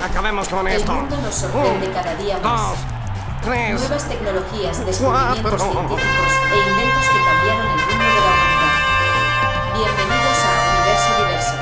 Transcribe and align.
Acabemos 0.00 0.48
con 0.48 0.66
El 0.66 0.76
esto. 0.78 0.92
mundo 0.92 1.16
nos 1.18 1.34
sorprende 1.34 1.86
Un, 1.88 1.92
cada 1.92 2.14
día 2.16 2.38
Dos, 2.38 2.42
más. 2.42 2.74
tres. 3.42 3.80
Nuevas 3.80 4.08
tecnologías, 4.08 4.86
descubrimientos 4.86 5.42
Cuatro. 5.42 5.58
científicos 5.58 6.32
e 6.52 6.70
inventos 6.70 7.04
que 7.12 7.18
cambiaron 7.28 7.66
el 7.66 7.76
mundo 7.76 8.04
de 8.04 8.20
la 8.20 8.32
humanidad. 8.32 8.74
Bienvenidos 9.76 10.38
a 10.44 10.50
Universo 10.70 11.10
Diverso. 11.18 11.54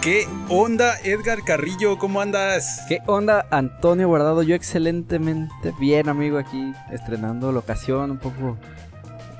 ¿Qué 0.00 0.28
onda, 0.48 0.98
Edgar 1.02 1.42
Carrillo? 1.42 1.98
¿Cómo 1.98 2.20
andas? 2.20 2.84
¿Qué 2.88 3.00
onda, 3.06 3.46
Antonio 3.50 4.08
Guardado? 4.08 4.42
Yo 4.42 4.54
excelentemente 4.54 5.72
bien, 5.78 6.08
amigo, 6.08 6.38
aquí 6.38 6.72
estrenando 6.90 7.52
locación, 7.52 8.12
un 8.12 8.18
poco... 8.18 8.56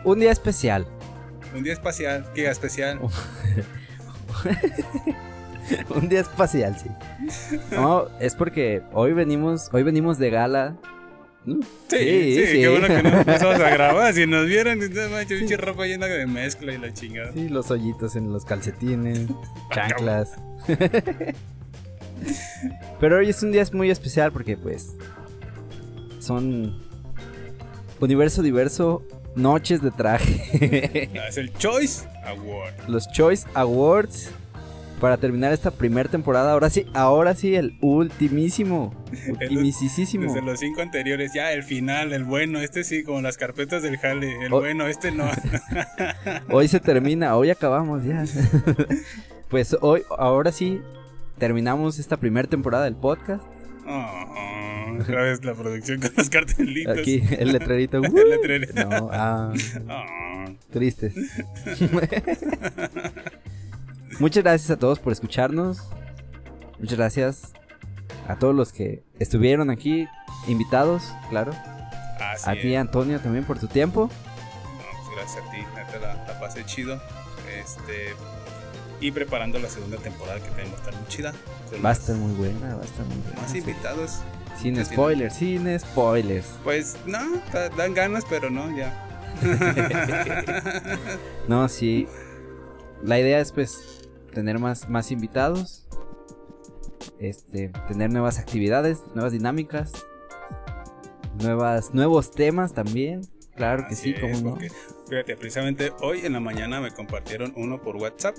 Un 0.04 0.20
día 0.20 0.32
especial. 0.32 0.86
Un 1.54 1.62
día 1.62 1.72
espacial. 1.72 2.26
¿Qué 2.34 2.48
especial? 2.48 3.00
un 5.94 6.08
día 6.08 6.20
espacial, 6.20 6.76
sí. 6.78 6.90
No, 7.72 8.08
es 8.20 8.34
porque 8.34 8.82
hoy 8.92 9.12
venimos, 9.12 9.68
hoy 9.72 9.82
venimos 9.82 10.18
de 10.18 10.30
gala. 10.30 10.76
¿no? 11.44 11.60
Sí, 11.88 12.46
sí, 12.46 12.58
qué 12.58 12.68
bueno 12.68 12.88
que 12.88 13.02
no 13.02 13.08
empezamos 13.20 13.60
a 13.60 13.70
grabar. 13.70 14.12
Si 14.12 14.26
nos 14.26 14.46
vieran, 14.46 14.78
manches, 15.10 15.38
pinche 15.38 15.56
ropa 15.56 15.86
llena 15.86 16.06
de 16.06 16.26
mezcla 16.26 16.72
y 16.72 16.78
la 16.78 16.92
chingada. 16.92 17.32
Sí, 17.32 17.48
los 17.48 17.70
hoyitos 17.70 18.16
en 18.16 18.32
los 18.32 18.44
calcetines, 18.44 19.28
chanclas. 19.72 20.36
Pero 23.00 23.18
hoy 23.18 23.28
es 23.28 23.42
un 23.42 23.52
día 23.52 23.64
muy 23.72 23.90
especial 23.90 24.32
porque 24.32 24.56
pues 24.56 24.94
son 26.18 26.82
universo 28.00 28.42
diverso, 28.42 29.02
noches 29.34 29.82
de 29.82 29.90
traje. 29.90 31.10
Ah, 31.14 31.28
Es 31.28 31.36
el 31.36 31.52
Choice 31.54 32.08
Award. 32.24 32.88
Los 32.88 33.08
Choice 33.12 33.46
Awards 33.54 34.30
para 35.00 35.18
terminar 35.18 35.52
esta 35.52 35.70
primera 35.70 36.08
temporada. 36.08 36.52
Ahora 36.52 36.70
sí, 36.70 36.86
ahora 36.94 37.34
sí 37.34 37.54
el 37.54 37.76
ultimísimo, 37.80 38.94
ultimisísimo. 39.28 40.24
Desde 40.24 40.42
los 40.42 40.58
cinco 40.60 40.80
anteriores, 40.80 41.32
ya 41.34 41.52
el 41.52 41.62
final, 41.62 42.12
el 42.12 42.24
bueno. 42.24 42.60
Este 42.60 42.84
sí, 42.84 43.02
como 43.02 43.20
las 43.20 43.36
carpetas 43.36 43.82
del 43.82 43.98
jale. 43.98 44.44
El 44.44 44.50
bueno, 44.50 44.86
este 44.86 45.12
no. 45.12 45.30
Hoy 46.50 46.68
se 46.68 46.80
termina, 46.80 47.36
hoy 47.36 47.50
acabamos 47.50 48.04
ya. 48.04 48.24
Pues 49.48 49.76
hoy, 49.80 50.02
ahora 50.16 50.52
sí, 50.52 50.80
terminamos 51.38 51.98
esta 51.98 52.16
primera 52.16 52.48
temporada 52.48 52.84
del 52.84 52.96
podcast. 52.96 53.44
Oh, 53.86 54.96
otra 55.00 55.22
vez 55.22 55.44
la 55.44 55.54
producción 55.54 56.00
con 56.00 56.10
los 56.16 56.28
cartelitos. 56.30 56.98
Aquí 56.98 57.22
el 57.38 57.52
letrerito. 57.52 57.98
El 58.02 58.12
¡uh! 58.12 58.16
letrero. 58.28 58.88
No, 58.88 59.08
ah, 59.12 59.52
Oh. 59.88 60.52
tristes. 60.70 61.14
Muchas 64.18 64.42
gracias 64.42 64.70
a 64.70 64.76
todos 64.78 64.98
por 64.98 65.12
escucarnos. 65.12 65.78
Muchas 66.78 66.98
gracias 66.98 67.52
a 68.28 68.36
todos 68.38 68.54
los 68.54 68.72
que 68.72 69.02
estuvieron 69.18 69.70
aquí, 69.70 70.08
invitados, 70.48 71.12
claro. 71.30 71.52
Así 72.18 72.48
A 72.50 72.54
ti, 72.60 72.74
Antonio, 72.74 73.20
también 73.20 73.44
por 73.44 73.58
tu 73.58 73.66
tiempo. 73.66 74.10
No, 74.78 75.04
pues 75.06 75.16
gracias 75.16 75.44
a 75.46 75.50
ti, 75.50 75.58
neta 75.74 75.98
la, 76.00 76.14
la 76.26 76.40
pasé 76.40 76.64
chido. 76.64 77.00
Este. 77.60 78.14
Y 79.00 79.10
preparando 79.10 79.58
la 79.58 79.68
segunda 79.68 79.98
temporada 79.98 80.40
que 80.40 80.50
tenemos 80.50 80.78
estar 80.78 80.94
muy 80.94 81.06
chida. 81.08 81.34
Va 81.84 81.90
a 81.90 81.92
estar 81.92 82.16
muy 82.16 82.32
buena, 82.34 82.76
va 82.76 82.82
a 82.82 82.84
estar 82.84 83.04
muy 83.06 83.16
buena. 83.18 83.40
Más 83.42 83.50
sí. 83.50 83.58
invitados. 83.58 84.20
Sin 84.60 84.82
spoilers, 84.84 85.34
sin 85.34 85.78
spoilers. 85.78 86.46
Pues 86.64 86.96
no, 87.04 87.18
da- 87.52 87.68
dan 87.68 87.92
ganas, 87.92 88.24
pero 88.28 88.48
no, 88.50 88.74
ya. 88.74 89.02
No, 91.48 91.68
sí. 91.68 92.06
La 93.02 93.18
idea 93.18 93.38
es 93.40 93.52
pues 93.52 94.08
tener 94.32 94.58
más, 94.58 94.88
más 94.88 95.10
invitados. 95.10 95.86
Este, 97.18 97.68
tener 97.88 98.10
nuevas 98.10 98.38
actividades, 98.38 99.02
nuevas 99.14 99.32
dinámicas. 99.32 99.92
Nuevas, 101.42 101.92
nuevos 101.92 102.30
temas 102.30 102.72
también. 102.72 103.20
Claro 103.56 103.86
que 103.88 103.94
sí, 103.94 104.14
cómo 104.14 104.34
es, 104.34 104.42
no. 104.42 104.58
fíjate, 105.08 105.34
precisamente 105.36 105.92
hoy 106.00 106.26
en 106.26 106.34
la 106.34 106.40
mañana 106.40 106.80
me 106.80 106.90
compartieron 106.90 107.54
uno 107.56 107.80
por 107.80 107.96
WhatsApp. 107.96 108.36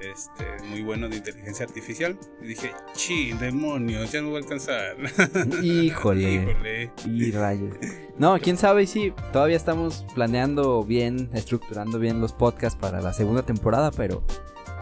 Este, 0.00 0.44
muy 0.68 0.82
bueno 0.82 1.08
de 1.08 1.16
inteligencia 1.16 1.66
artificial. 1.66 2.18
Y 2.42 2.46
dije, 2.46 2.72
chi, 2.94 3.32
demonios, 3.32 4.10
ya 4.10 4.22
no 4.22 4.28
voy 4.28 4.36
a 4.36 4.42
alcanzar. 4.44 4.96
Híjole. 5.62 6.32
Híjole. 6.32 6.92
Y 7.06 7.30
rayos. 7.32 7.76
No, 8.18 8.38
quién 8.38 8.56
sabe, 8.56 8.84
y 8.84 8.86
sí, 8.86 9.12
todavía 9.32 9.56
estamos 9.56 10.06
planeando 10.14 10.84
bien, 10.84 11.30
estructurando 11.34 11.98
bien 11.98 12.20
los 12.20 12.32
podcasts 12.32 12.78
para 12.78 13.00
la 13.00 13.12
segunda 13.12 13.42
temporada, 13.42 13.90
pero 13.90 14.22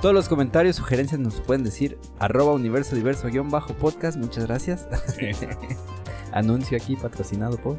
todos 0.00 0.14
los 0.14 0.28
comentarios, 0.28 0.76
sugerencias 0.76 1.20
nos 1.20 1.40
pueden 1.40 1.64
decir 1.64 1.98
arroba 2.18 2.52
universo 2.52 2.94
diverso 2.94 3.28
guion 3.28 3.50
bajo 3.50 3.74
podcast, 3.74 4.16
muchas 4.16 4.46
gracias. 4.46 4.86
Sí. 5.18 5.30
Anuncio 6.38 6.76
aquí 6.76 6.97
patrocinado 6.97 7.56
por 7.59 7.78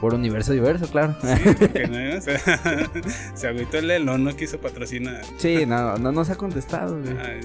por 0.00 0.14
Universo 0.14 0.52
Diverso, 0.52 0.86
claro. 0.90 1.16
Sí, 1.20 1.54
porque 1.58 1.86
no, 1.88 2.18
o 2.18 2.20
sea, 2.20 2.38
se 3.34 3.48
agüitó 3.48 3.78
el 3.78 3.88
Lelo, 3.88 4.18
no 4.18 4.34
quiso 4.36 4.60
patrocinar. 4.60 5.22
Sí, 5.36 5.66
no, 5.66 5.96
no 5.96 6.12
nos 6.12 6.30
ha 6.30 6.36
contestado, 6.36 7.00
güey. 7.00 7.16
Ah, 7.18 7.40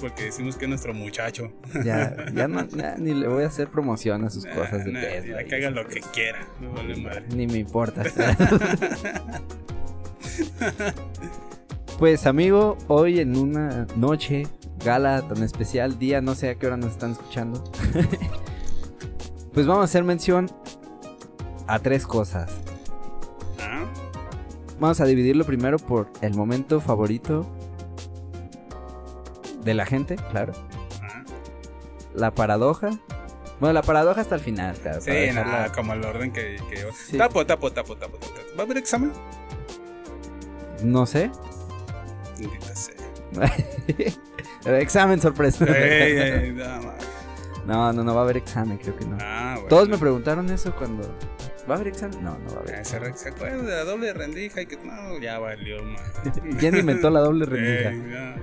porque 0.00 0.24
decimos 0.24 0.56
que 0.56 0.64
es 0.64 0.68
nuestro 0.68 0.94
muchacho. 0.94 1.52
Ya, 1.84 2.16
ya 2.34 2.48
no, 2.48 2.66
ya 2.68 2.96
ni 2.96 3.14
le 3.14 3.28
voy 3.28 3.44
a 3.44 3.46
hacer 3.48 3.68
promoción 3.68 4.24
a 4.24 4.30
sus 4.30 4.46
cosas 4.46 4.84
de 4.84 4.92
Nah, 4.92 5.00
Tesla. 5.00 5.44
que 5.44 5.54
haga 5.56 5.70
lo 5.70 5.86
que 5.86 6.00
quiera, 6.12 6.46
no 6.60 6.72
vale 6.72 6.96
madre. 6.96 7.24
Ni 7.34 7.46
me 7.46 7.58
importa. 7.58 8.02
pues 11.98 12.26
amigo, 12.26 12.78
hoy 12.88 13.20
en 13.20 13.36
una 13.36 13.86
noche, 13.96 14.46
gala 14.84 15.22
tan 15.22 15.42
especial, 15.42 15.98
día, 15.98 16.20
no 16.20 16.34
sé 16.34 16.50
a 16.50 16.54
qué 16.56 16.66
hora 16.66 16.76
nos 16.76 16.92
están 16.92 17.12
escuchando. 17.12 17.62
Pues 19.52 19.66
vamos 19.66 19.82
a 19.82 19.84
hacer 19.84 20.04
mención 20.04 20.50
a 21.66 21.78
tres 21.78 22.06
cosas. 22.06 22.50
Ah, 23.60 23.84
Vamos 24.80 25.00
a 25.00 25.04
dividirlo 25.04 25.44
primero 25.44 25.78
por 25.78 26.08
el 26.20 26.34
momento 26.34 26.80
favorito 26.80 27.46
de 29.62 29.74
la 29.74 29.86
gente, 29.86 30.16
claro. 30.30 30.52
ah. 31.02 31.24
La 32.14 32.32
paradoja. 32.32 32.90
Bueno, 33.60 33.74
la 33.74 33.82
paradoja 33.82 34.20
hasta 34.22 34.34
el 34.34 34.40
final, 34.40 34.76
claro. 34.76 35.00
Sí, 35.00 35.10
nada, 35.32 35.70
como 35.70 35.92
el 35.92 36.04
orden 36.04 36.32
que, 36.32 36.56
que 36.68 36.84
Sí. 37.08 37.16
Tapo, 37.16 37.46
tapo, 37.46 37.70
tapo, 37.72 37.94
tapo, 37.96 38.16
tapo. 38.18 38.32
¿Va 38.56 38.62
a 38.62 38.64
haber 38.64 38.78
examen? 38.78 39.12
No 40.82 41.06
sé. 41.06 41.30
Sea. 42.74 43.46
examen 44.80 45.20
sorpresa. 45.20 45.64
Ey, 45.64 46.18
ey, 46.18 46.52
nada 46.52 46.80
más. 46.80 46.94
No, 47.66 47.92
no, 47.92 48.02
no 48.02 48.14
va 48.14 48.22
a 48.22 48.24
haber 48.24 48.38
examen, 48.38 48.78
creo 48.78 48.96
que 48.96 49.04
no. 49.06 49.16
Ah, 49.20 49.52
bueno. 49.54 49.68
Todos 49.68 49.88
me 49.88 49.98
preguntaron 49.98 50.50
eso 50.50 50.74
cuando. 50.74 51.02
¿Va 51.70 51.74
a 51.74 51.76
haber 51.76 51.88
examen? 51.88 52.22
No, 52.24 52.36
no 52.38 52.50
va 52.50 52.56
a 52.56 52.60
haber. 52.60 52.74
Ah, 52.80 52.84
¿Se, 52.84 52.98
re- 52.98 53.14
¿Se 53.16 53.28
acuerdan 53.28 53.64
de 53.66 53.72
la 53.72 53.84
doble 53.84 54.12
rendija? 54.12 54.62
Y 54.62 54.66
que 54.66 54.76
no, 54.78 55.18
ya 55.20 55.38
valió, 55.38 55.80
man. 55.84 55.96
¿Quién 56.58 56.76
inventó 56.76 57.08
la 57.10 57.20
doble 57.20 57.44
rendija? 57.46 58.36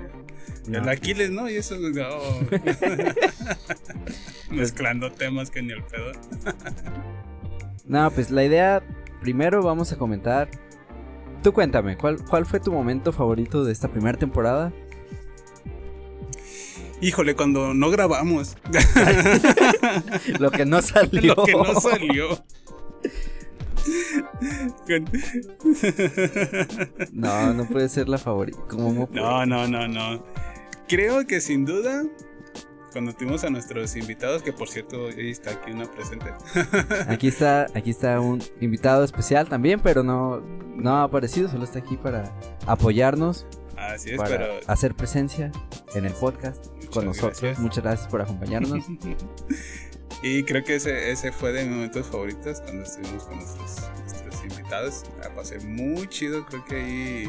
No. 0.68 0.78
El 0.80 0.90
Aquiles, 0.90 1.32
¿no? 1.32 1.50
Y 1.50 1.58
eso, 1.58 1.76
no. 1.80 1.90
Mezclando 4.52 5.12
temas 5.12 5.50
que 5.52 5.62
ni 5.62 5.74
el 5.74 5.84
pedo. 5.84 6.12
No, 7.86 8.10
pues 8.12 8.32
la 8.32 8.44
idea. 8.44 8.82
Primero 9.22 9.62
vamos 9.62 9.92
a 9.92 9.98
comentar. 9.98 10.50
Tú 11.44 11.54
cuéntame, 11.54 11.98
¿cuál, 11.98 12.24
¿cuál 12.26 12.46
fue 12.46 12.60
tu 12.60 12.72
momento 12.72 13.12
favorito 13.14 13.64
de 13.64 13.72
esta 13.72 13.88
primera 13.90 14.18
temporada? 14.18 14.74
Híjole, 17.02 17.36
cuando 17.36 17.74
no 17.74 17.90
grabamos. 17.90 18.58
Lo 20.40 20.52
que 20.52 20.66
no 20.66 20.82
salió. 20.82 21.36
Lo 21.36 21.44
que 21.44 21.54
no 21.54 21.80
salió. 21.80 22.44
No, 27.14 27.54
no 27.54 27.66
puede 27.68 27.90
ser 27.90 28.10
la 28.10 28.18
favorita. 28.18 28.60
No, 29.12 29.46
no, 29.46 29.68
no, 29.68 29.88
no. 29.88 30.24
Creo 30.88 31.26
que 31.26 31.40
sin 31.40 31.66
duda, 31.66 32.04
cuando 32.92 33.14
tuvimos 33.14 33.44
a 33.44 33.50
nuestros 33.50 33.96
invitados, 33.96 34.42
que 34.42 34.52
por 34.52 34.68
cierto, 34.68 35.08
ahí 35.08 35.30
está 35.30 35.52
aquí 35.52 35.72
una 35.72 35.86
presente. 35.86 36.34
Aquí 37.08 37.28
está, 37.28 37.68
aquí 37.76 37.92
está 37.92 38.20
un 38.20 38.42
invitado 38.60 39.04
especial 39.04 39.48
también, 39.48 39.80
pero 39.80 40.04
no, 40.04 40.42
no 40.76 40.96
ha 40.98 41.04
aparecido, 41.04 41.48
solo 41.48 41.64
está 41.64 41.80
aquí 41.80 41.98
para 41.98 42.34
apoyarnos, 42.66 43.46
Así 43.80 44.12
es, 44.12 44.18
para 44.18 44.30
pero. 44.30 44.60
hacer 44.68 44.94
presencia 44.96 45.52
en 45.96 46.06
el 46.06 46.14
podcast 46.14 46.66
con 46.68 47.06
Muchas 47.06 47.06
nosotros. 47.06 47.42
gracias. 47.42 47.60
Muchas 47.60 47.84
gracias 47.84 48.08
por 48.08 48.22
acompañarnos. 48.22 48.86
y 50.24 50.44
creo 50.44 50.64
que 50.64 50.76
ese, 50.76 51.12
ese 51.12 51.32
fue 51.32 51.52
de 51.54 51.64
mis 51.66 51.76
momentos 51.76 52.08
favoritos 52.08 52.62
cuando 52.62 52.84
estuvimos 52.84 53.24
con 53.24 53.38
nuestros, 53.38 53.90
nuestros 54.02 54.44
invitados. 54.44 55.04
La 55.22 55.34
pasé 55.34 55.60
muy 55.60 56.08
chido, 56.08 56.46
creo 56.46 56.66
que 56.66 56.76
ahí 56.76 57.24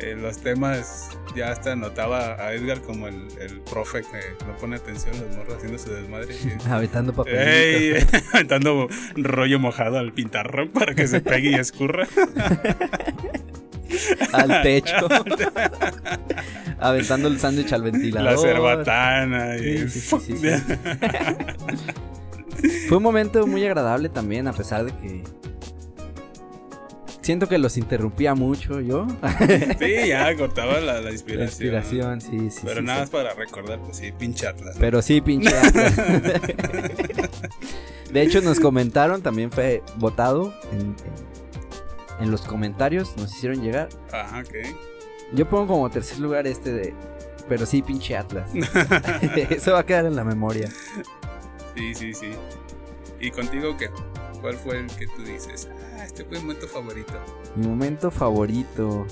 eh, 0.00 0.16
los 0.16 0.38
temas 0.38 1.10
ya 1.36 1.50
hasta 1.52 1.76
notaba 1.76 2.34
a 2.44 2.52
Edgar 2.52 2.80
como 2.82 3.06
el, 3.08 3.26
el 3.40 3.60
profe 3.60 4.02
que 4.02 4.44
no 4.46 4.56
pone 4.56 4.76
atención 4.76 5.14
a 5.16 5.20
los 5.22 5.36
morros 5.36 5.54
haciendo 5.56 5.78
su 5.78 5.90
desmadre. 5.92 6.34
y- 6.66 6.68
Aventando. 6.68 7.24
Ey, 7.26 7.94
aventando 8.32 8.88
rollo 9.16 9.58
mojado 9.60 9.98
al 9.98 10.12
pintarrón 10.12 10.70
para 10.70 10.94
que 10.94 11.06
se 11.06 11.20
pegue 11.20 11.50
y 11.50 11.54
escurra. 11.54 12.06
Al 14.32 14.62
techo. 14.62 14.96
Aventando 16.80 17.28
el 17.28 17.38
sándwich 17.38 17.72
al 17.72 17.82
ventilador. 17.82 18.32
La 18.32 18.38
cerbatana. 18.38 19.56
Y... 19.56 19.88
Sí, 19.88 20.00
sí, 20.00 20.18
sí, 20.20 20.36
sí, 20.36 20.48
sí. 20.48 20.48
Fue 22.88 22.96
un 22.98 23.02
momento 23.02 23.46
muy 23.46 23.64
agradable 23.64 24.08
también, 24.08 24.48
a 24.48 24.52
pesar 24.52 24.84
de 24.84 24.92
que. 24.96 25.22
Siento 27.20 27.48
que 27.48 27.56
los 27.56 27.78
interrumpía 27.78 28.34
mucho 28.34 28.80
yo. 28.82 29.06
Sí, 29.78 30.08
ya 30.08 30.34
cortaba 30.36 30.74
la, 30.80 30.94
la 30.94 31.00
La 31.00 31.12
inspiración. 31.12 32.20
sí, 32.20 32.50
sí. 32.50 32.60
Pero 32.64 32.80
sí, 32.80 32.86
nada 32.86 32.98
sí. 32.98 33.00
más 33.02 33.10
para 33.10 33.32
recordar, 33.34 33.78
pues 33.80 33.96
sí, 33.96 34.12
pincharlas. 34.12 34.76
Pero 34.78 35.00
sí, 35.00 35.22
pinche. 35.22 35.48
Atlas. 35.56 35.96
de 38.12 38.22
hecho, 38.22 38.42
nos 38.42 38.60
comentaron, 38.60 39.22
también 39.22 39.50
fue 39.50 39.82
votado 39.96 40.52
en, 40.72 40.80
en- 40.80 40.94
en 42.20 42.30
los 42.30 42.42
comentarios, 42.42 43.16
nos 43.16 43.34
hicieron 43.34 43.62
llegar. 43.62 43.88
Ajá, 44.12 44.40
ok. 44.40 44.76
Yo 45.32 45.48
pongo 45.48 45.66
como 45.66 45.90
tercer 45.90 46.18
lugar 46.20 46.46
este 46.46 46.72
de. 46.72 46.94
Pero 47.48 47.66
sí, 47.66 47.82
pinche 47.82 48.16
Atlas. 48.16 48.50
Eso 49.50 49.72
va 49.72 49.80
a 49.80 49.86
quedar 49.86 50.06
en 50.06 50.16
la 50.16 50.24
memoria. 50.24 50.70
Sí, 51.76 51.94
sí, 51.94 52.14
sí. 52.14 52.30
¿Y 53.20 53.30
contigo 53.30 53.76
qué? 53.76 53.90
¿Cuál 54.40 54.54
fue 54.54 54.80
el 54.80 54.86
que 54.86 55.06
tú 55.06 55.22
dices? 55.22 55.68
Ah, 55.96 56.04
este 56.04 56.24
fue 56.24 56.38
mi 56.38 56.44
momento 56.44 56.68
favorito. 56.68 57.12
Mi 57.56 57.66
momento 57.66 58.10
favorito. 58.10 59.06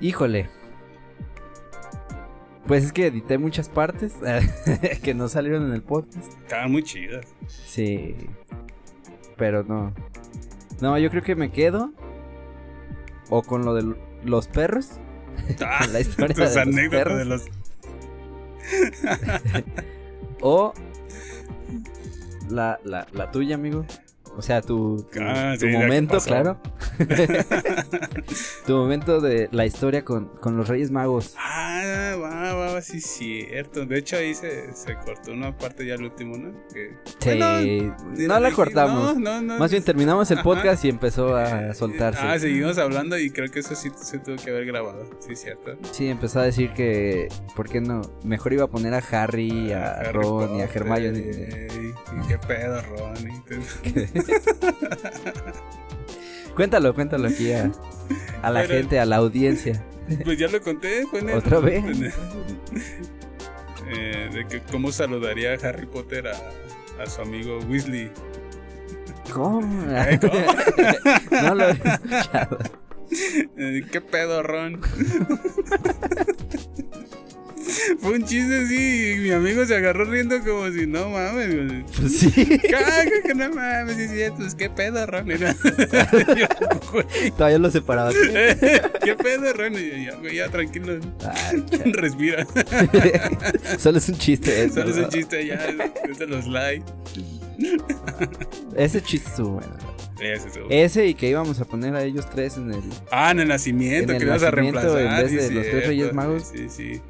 Híjole. 0.00 0.48
Pues 2.66 2.84
es 2.84 2.92
que 2.92 3.06
edité 3.06 3.36
muchas 3.36 3.68
partes 3.68 4.14
que 5.02 5.14
no 5.14 5.28
salieron 5.28 5.66
en 5.66 5.72
el 5.72 5.82
podcast. 5.82 6.32
Estaban 6.42 6.72
muy 6.72 6.82
chidas. 6.82 7.26
Sí. 7.48 8.16
Pero 9.36 9.64
no. 9.64 9.92
No, 10.80 10.96
yo 10.98 11.10
creo 11.10 11.22
que 11.22 11.34
me 11.36 11.50
quedo. 11.50 11.92
O 13.28 13.42
con 13.42 13.64
lo 13.64 13.74
de 13.74 13.94
los 14.24 14.48
perros. 14.48 14.92
Ah, 15.64 15.86
La 15.90 16.00
historia 16.00 16.34
tus 16.34 16.38
de 16.38 16.44
los 16.44 16.56
anécdotas 16.56 16.90
perros. 17.04 17.18
de 17.18 17.24
los. 17.24 17.42
O. 20.42 20.72
La, 22.50 22.78
la, 22.84 23.06
la 23.12 23.30
tuya, 23.30 23.54
amigo. 23.54 23.86
O 24.36 24.42
sea, 24.42 24.60
tu, 24.62 25.06
tu, 25.12 25.20
Ah, 25.22 25.54
tu 25.58 25.66
sí, 25.66 25.72
momento, 25.72 26.18
claro. 26.18 26.58
tu 28.66 28.76
momento 28.76 29.20
de 29.20 29.48
la 29.52 29.66
historia 29.66 30.04
con, 30.04 30.26
con 30.40 30.56
los 30.56 30.68
Reyes 30.68 30.90
Magos. 30.90 31.34
Ah, 31.38 32.14
va, 32.20 32.39
va, 32.80 32.82
sí, 32.82 32.98
es 32.98 33.06
cierto. 33.06 33.86
De 33.86 33.98
hecho, 33.98 34.16
ahí 34.16 34.34
se, 34.34 34.72
se 34.74 34.94
cortó 34.96 35.32
una 35.32 35.56
parte 35.56 35.86
ya 35.86 35.94
al 35.94 36.04
último, 36.04 36.36
¿no? 36.36 36.52
Que, 36.72 36.96
Sí, 37.18 37.38
Bueno, 37.38 37.96
no 38.28 38.40
la 38.40 38.50
cortamos. 38.52 39.16
No, 39.16 39.40
no, 39.40 39.42
no. 39.42 39.58
Más 39.58 39.70
bien 39.70 39.82
terminamos 39.82 40.30
el 40.30 40.38
Ajá. 40.38 40.44
podcast 40.44 40.84
y 40.84 40.88
empezó 40.88 41.36
a 41.36 41.74
soltarse. 41.74 42.20
Ah, 42.22 42.38
seguimos 42.38 42.78
hablando 42.78 43.18
y 43.18 43.30
creo 43.30 43.50
que 43.50 43.60
eso 43.60 43.74
sí 43.74 43.90
se 43.96 44.18
tuvo 44.18 44.36
que 44.36 44.50
haber 44.50 44.66
grabado. 44.66 45.08
Sí, 45.20 45.36
cierto. 45.36 45.76
Sí, 45.92 46.08
empezó 46.08 46.40
a 46.40 46.44
decir 46.44 46.72
que, 46.72 47.28
¿por 47.54 47.68
qué 47.68 47.80
no? 47.80 48.02
Mejor 48.24 48.52
iba 48.52 48.64
a 48.64 48.68
poner 48.68 48.94
a 48.94 48.98
Harry, 48.98 49.72
a 49.72 49.92
Harry 50.00 50.12
Ron 50.12 50.56
y 50.56 50.62
a 50.62 50.64
Hermione. 50.64 51.20
y 51.20 52.28
qué 52.28 52.38
pedo, 52.38 52.80
Ron. 52.82 53.10
Cuéntalo, 56.56 56.94
cuéntalo 56.94 57.28
aquí 57.28 57.52
a, 57.52 57.70
a 58.42 58.50
la 58.50 58.62
Pero- 58.62 58.74
gente, 58.74 58.98
a 59.00 59.06
la 59.06 59.16
audiencia. 59.16 59.84
Pues 60.24 60.38
ya 60.38 60.48
lo 60.48 60.60
conté, 60.60 61.06
fue 61.06 61.20
en 61.20 61.30
el- 61.30 61.36
¿Otra 61.38 61.60
vez? 61.60 61.84
en 61.84 62.04
el- 62.04 62.12
eh, 63.88 64.30
de 64.32 64.46
que 64.46 64.60
cómo 64.70 64.92
saludaría 64.92 65.52
a 65.54 65.68
Harry 65.68 65.86
Potter 65.86 66.28
a, 66.28 67.02
a 67.02 67.06
su 67.06 67.22
amigo 67.22 67.58
Weasley. 67.68 68.10
¿Cómo? 69.32 69.60
¿cómo? 70.20 71.42
no 71.42 71.54
lo 71.54 71.68
he 71.68 71.72
escuchado. 71.72 72.58
Eh, 73.56 73.82
¿Qué 73.90 74.00
pedo, 74.00 74.42
Ron? 74.42 74.80
Fue 78.00 78.12
un 78.12 78.24
chiste 78.24 78.56
así 78.64 79.12
y 79.12 79.18
mi 79.18 79.30
amigo 79.30 79.64
se 79.66 79.76
agarró 79.76 80.04
riendo 80.04 80.38
como 80.40 80.70
si 80.70 80.86
no 80.86 81.08
mames. 81.10 81.84
Pues 81.96 82.18
sí, 82.18 82.58
Caga, 82.70 83.04
que 83.24 83.34
no 83.34 83.50
mames, 83.50 83.96
sí, 83.96 84.08
sí, 84.08 84.20
pues 84.36 84.54
qué 84.54 84.70
pedo, 84.70 85.04
Ron. 85.06 85.30
Era- 85.30 85.54
Yo, 86.36 86.46
güey, 86.92 87.30
todavía 87.36 87.58
lo 87.58 87.70
separaba. 87.70 88.12
¿Qué 88.12 89.14
pedo, 89.22 89.52
Ron? 89.52 89.74
Y 89.74 90.06
yo, 90.06 90.22
ya, 90.28 90.48
tranquilo. 90.48 90.98
Cha- 91.18 91.34
Respira. 91.92 92.46
Solo 93.78 93.98
es 93.98 94.08
un 94.08 94.16
chiste. 94.18 94.64
eso, 94.64 94.74
Solo 94.74 94.90
es 94.90 94.96
un 94.96 95.08
chiste 95.08 95.46
ya. 95.46 95.54
Es 96.10 96.18
de 96.18 96.26
los 96.26 96.46
likes. 96.46 96.84
Ese 98.76 99.02
chiste 99.02 99.28
estuvo 99.28 99.50
bueno. 99.54 99.72
Ese. 100.20 100.48
Ese 100.68 101.06
y 101.06 101.14
que 101.14 101.28
íbamos 101.30 101.60
a 101.60 101.64
poner 101.64 101.94
a 101.94 102.02
ellos 102.04 102.28
tres 102.30 102.56
en 102.58 102.70
el... 102.72 102.82
Ah, 103.10 103.30
en 103.30 103.40
el 103.40 103.48
nacimiento, 103.48 104.10
en 104.12 104.16
el 104.16 104.18
que 104.22 104.26
ibas 104.26 104.42
a 104.42 104.50
reemplazar. 104.50 105.00
en 105.00 105.16
vez 105.16 105.30
sí, 105.30 105.36
de 105.36 105.50
los 105.50 105.66
tres. 105.66 105.86
Reyes 105.86 106.12
Magos. 106.12 106.52
Sí, 106.54 106.68
sí. 106.68 107.00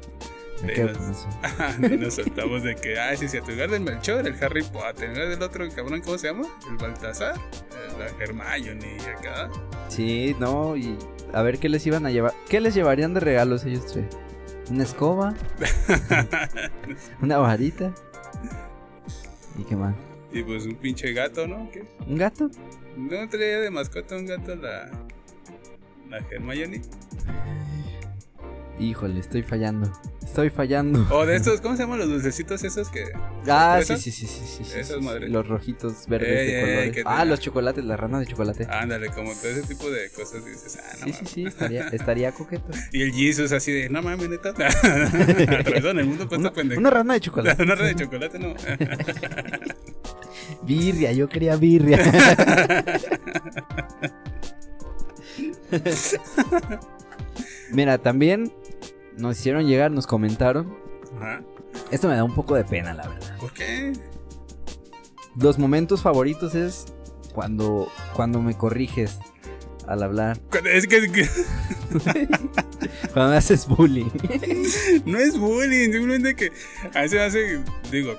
Nos- 0.63 2.13
soltamos 2.15 2.63
de 2.63 2.75
que, 2.75 2.99
ay, 2.99 3.17
sí, 3.17 3.27
sí, 3.27 3.37
a 3.37 3.41
tu 3.41 3.51
lugar 3.51 3.69
del 3.71 3.81
Melchor, 3.81 4.27
el 4.27 4.35
Harry 4.43 4.63
Potter, 4.63 5.09
lugar 5.09 5.29
del 5.29 5.41
otro 5.41 5.67
cabrón, 5.69 6.01
¿cómo 6.01 6.17
se 6.17 6.27
llama? 6.27 6.47
El 6.69 6.77
Baltasar, 6.77 7.35
la 7.97 8.07
Hermione 8.23 8.97
y 8.97 9.09
acá. 9.09 9.49
Sí, 9.89 10.35
no, 10.39 10.75
y 10.77 10.97
a 11.33 11.41
ver 11.41 11.59
qué 11.59 11.69
les 11.69 11.85
iban 11.87 12.05
a 12.05 12.11
llevar. 12.11 12.33
¿Qué 12.49 12.59
les 12.61 12.73
llevarían 12.75 13.13
de 13.13 13.19
regalos 13.19 13.65
ellos 13.65 13.85
tres? 13.87 14.05
¿Una 14.69 14.83
escoba? 14.83 15.33
¿Una 17.21 17.37
varita? 17.39 17.93
¿Y 19.57 19.63
qué 19.63 19.75
más? 19.75 19.95
y 20.33 20.43
pues 20.43 20.65
un 20.65 20.75
pinche 20.75 21.11
gato, 21.11 21.45
¿no? 21.45 21.69
¿Qué? 21.71 21.83
¿Un 22.07 22.17
gato? 22.17 22.49
¿No 22.95 23.27
traía 23.29 23.59
de 23.59 23.69
mascota 23.69 24.15
un 24.15 24.25
gato 24.27 24.55
la, 24.55 24.89
la 26.09 26.17
Hermione? 26.29 26.81
Híjole, 28.79 29.19
estoy 29.19 29.43
fallando. 29.43 29.91
Estoy 30.23 30.49
fallando. 30.49 31.05
O 31.11 31.25
de 31.25 31.35
estos, 31.35 31.61
¿cómo 31.61 31.75
se 31.75 31.83
llaman 31.83 31.99
los 31.99 32.07
dulcecitos 32.07 32.63
esos 32.63 32.89
que... 32.89 33.05
Ah, 33.47 33.81
sí, 33.83 33.97
sí, 33.97 34.11
sí, 34.11 34.27
sí, 34.27 34.63
sí, 34.63 34.99
madres. 35.01 35.31
Los 35.31 35.47
rojitos 35.47 36.05
verdes 36.07 36.29
de 36.47 36.61
colores. 36.61 37.03
Ah, 37.07 37.25
los 37.25 37.39
chocolates, 37.39 37.83
las 37.83 37.99
ranas 37.99 38.19
de 38.21 38.27
chocolate. 38.27 38.67
Ándale, 38.69 39.07
como 39.09 39.33
todo 39.33 39.49
ese 39.49 39.63
tipo 39.63 39.89
de 39.89 40.11
cosas 40.11 40.45
dices, 40.45 40.77
ah, 40.79 40.97
no 40.99 41.05
sí, 41.07 41.13
sí, 41.13 41.25
sí, 41.25 41.45
estaría, 41.45 41.87
estaría 41.91 42.31
coqueto. 42.33 42.71
Y 42.91 43.01
el 43.01 43.13
Jesus 43.13 43.51
así 43.51 43.71
de, 43.71 43.89
no 43.89 44.03
mames, 44.03 44.29
neta. 44.29 44.53
En 45.91 45.97
el 45.99 46.05
mundo 46.05 46.27
con 46.27 46.39
Una, 46.39 46.49
esta 46.49 46.53
pendeja. 46.61 46.79
una 46.79 46.89
rana 46.91 47.13
de 47.15 47.19
chocolate. 47.19 47.63
Una 47.63 47.75
red 47.75 47.95
de 47.95 48.03
chocolate, 48.05 48.39
no. 48.39 48.53
Birria, 50.61 51.11
yo 51.13 51.27
quería 51.27 51.55
birria. 51.55 51.97
Mira, 57.71 57.97
también 57.97 58.51
nos 59.17 59.39
hicieron 59.39 59.67
llegar, 59.67 59.91
nos 59.91 60.07
comentaron. 60.07 60.75
Ajá. 61.17 61.43
Esto 61.91 62.07
me 62.07 62.15
da 62.15 62.23
un 62.23 62.33
poco 62.33 62.55
de 62.55 62.63
pena, 62.63 62.93
la 62.93 63.07
verdad. 63.07 63.37
¿Por 63.37 63.53
qué? 63.53 63.93
Los 65.37 65.57
momentos 65.57 66.01
favoritos 66.01 66.55
es 66.55 66.93
cuando, 67.33 67.87
cuando 68.13 68.41
me 68.41 68.57
corriges 68.57 69.19
al 69.87 70.03
hablar. 70.03 70.39
Es 70.65 70.87
que, 70.87 71.11
que 71.11 71.27
Cuando 73.13 73.31
me 73.31 73.37
haces 73.37 73.67
bullying. 73.67 74.09
no 75.05 75.17
es 75.17 75.37
bullying, 75.37 75.91
simplemente 75.91 76.35
que 76.35 76.51
a 76.93 77.01
veces 77.01 77.19
hace, 77.19 77.59
digo, 77.91 78.15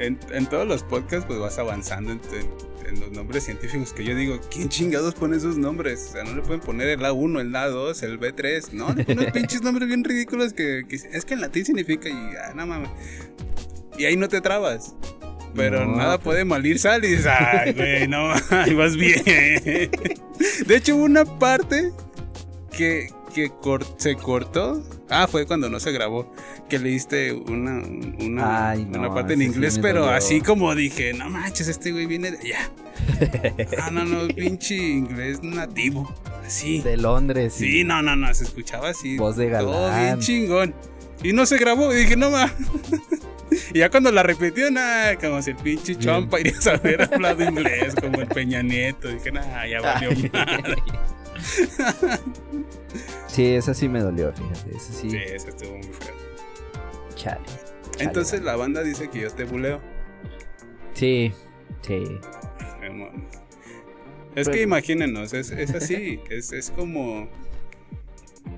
en, 0.00 0.18
en 0.32 0.46
todos 0.48 0.66
los 0.66 0.82
podcasts 0.82 1.24
pues 1.26 1.38
vas 1.38 1.58
avanzando 1.58 2.12
en, 2.12 2.20
en- 2.32 2.70
en 2.90 2.98
los 2.98 3.12
nombres 3.12 3.44
científicos 3.44 3.92
que 3.92 4.02
yo 4.02 4.16
digo, 4.16 4.40
¿quién 4.50 4.68
chingados 4.68 5.14
pone 5.14 5.36
esos 5.36 5.56
nombres? 5.56 6.06
O 6.08 6.12
sea, 6.14 6.24
no 6.24 6.34
le 6.34 6.42
pueden 6.42 6.58
poner 6.60 6.88
el 6.88 6.98
A1, 7.00 7.40
el 7.40 7.52
A2, 7.52 8.02
el 8.02 8.18
B3, 8.18 8.72
no, 8.72 8.92
le 8.92 9.04
ponen 9.04 9.30
pinches 9.32 9.62
nombres 9.62 9.86
bien 9.86 10.02
ridículos 10.02 10.52
que, 10.54 10.82
que 10.88 10.96
es 10.96 11.24
que 11.24 11.34
en 11.34 11.40
latín 11.40 11.64
significa 11.64 12.08
y, 12.08 12.12
ah, 12.12 12.52
no 12.56 12.66
mames. 12.66 12.90
Y 13.96 14.06
ahí 14.06 14.16
no 14.16 14.28
te 14.28 14.40
trabas. 14.40 14.96
Pero 15.54 15.84
No, 15.86 15.96
nada 15.98 16.18
pues- 16.18 16.24
puede 16.24 16.44
malir 16.44 16.80
sal 16.80 17.04
y 17.04 17.08
dices, 17.10 17.26
ay, 17.28 17.72
güey, 17.74 18.08
no, 18.08 18.32
ahí 18.50 18.74
vas 18.74 18.96
bien. 18.96 19.22
De 20.66 20.76
hecho, 20.76 20.96
hubo 20.96 21.04
una 21.04 21.24
parte 21.38 21.92
que, 22.76 23.08
que 23.30 23.50
cor- 23.50 23.86
se 23.96 24.16
cortó. 24.16 24.82
Ah, 25.08 25.26
fue 25.26 25.46
cuando 25.46 25.68
no 25.70 25.80
se 25.80 25.90
grabó. 25.92 26.32
Que 26.68 26.78
leíste 26.78 27.32
una, 27.32 27.82
una, 28.20 28.70
Ay, 28.70 28.84
no, 28.84 28.98
una 29.00 29.14
parte 29.14 29.32
en 29.34 29.40
sí 29.40 29.44
inglés, 29.46 29.78
pero 29.80 30.08
así 30.08 30.40
como 30.40 30.74
dije, 30.74 31.12
no 31.14 31.30
manches, 31.30 31.68
este 31.68 31.90
güey 31.92 32.06
viene 32.06 32.30
de 32.32 32.38
allá. 32.38 32.70
Ah, 33.82 33.90
no, 33.90 34.04
no, 34.04 34.28
pinche 34.34 34.76
inglés 34.76 35.42
nativo. 35.42 36.12
Así. 36.46 36.80
De 36.80 36.96
Londres. 36.96 37.54
Sí, 37.56 37.84
no, 37.84 38.02
no, 38.02 38.16
no, 38.16 38.32
se 38.34 38.44
escuchaba 38.44 38.90
así. 38.90 39.16
Voz 39.16 39.36
de 39.36 39.48
Todo 39.50 39.72
galán. 39.88 40.04
bien 40.04 40.18
chingón. 40.20 40.74
Y 41.22 41.32
no 41.32 41.46
se 41.46 41.58
grabó. 41.58 41.92
Y 41.92 41.98
dije, 41.98 42.16
no 42.16 42.30
ma. 42.30 42.52
Y 43.74 43.80
ya 43.80 43.90
cuando 43.90 44.12
la 44.12 44.22
repitió, 44.22 44.70
nada, 44.70 45.16
como 45.16 45.42
si 45.42 45.50
el 45.50 45.56
pinche 45.56 45.96
chompa 45.96 46.38
iría 46.38 46.56
a 46.56 46.62
saber 46.62 47.02
hablado 47.12 47.42
inglés, 47.42 47.96
como 48.00 48.20
el 48.20 48.28
Peña 48.28 48.62
Nieto. 48.62 49.08
Dije, 49.08 49.32
nada, 49.32 49.66
ya 49.66 49.80
valió 49.80 50.10
madre. 50.32 50.76
Sí, 53.28 53.46
esa 53.54 53.74
sí 53.74 53.88
me 53.88 54.00
dolió, 54.00 54.32
fíjate. 54.32 54.76
Esa 54.76 54.92
sí. 54.92 55.10
Sí, 55.10 55.16
eso 55.16 55.48
estuvo 55.48 55.76
muy 55.76 55.84
feo. 55.84 56.14
Chale. 57.14 57.40
Entonces 57.98 58.42
la 58.42 58.56
banda 58.56 58.82
dice 58.82 59.08
que 59.08 59.20
yo 59.20 59.30
te 59.30 59.44
buleo. 59.44 59.80
Sí, 60.94 61.32
sí. 61.82 62.18
Es 64.34 64.46
Pero- 64.46 64.52
que 64.52 64.62
imagínenos, 64.62 65.32
es, 65.32 65.50
es 65.50 65.74
así, 65.74 66.20
es, 66.30 66.52
es 66.52 66.70
como... 66.70 67.28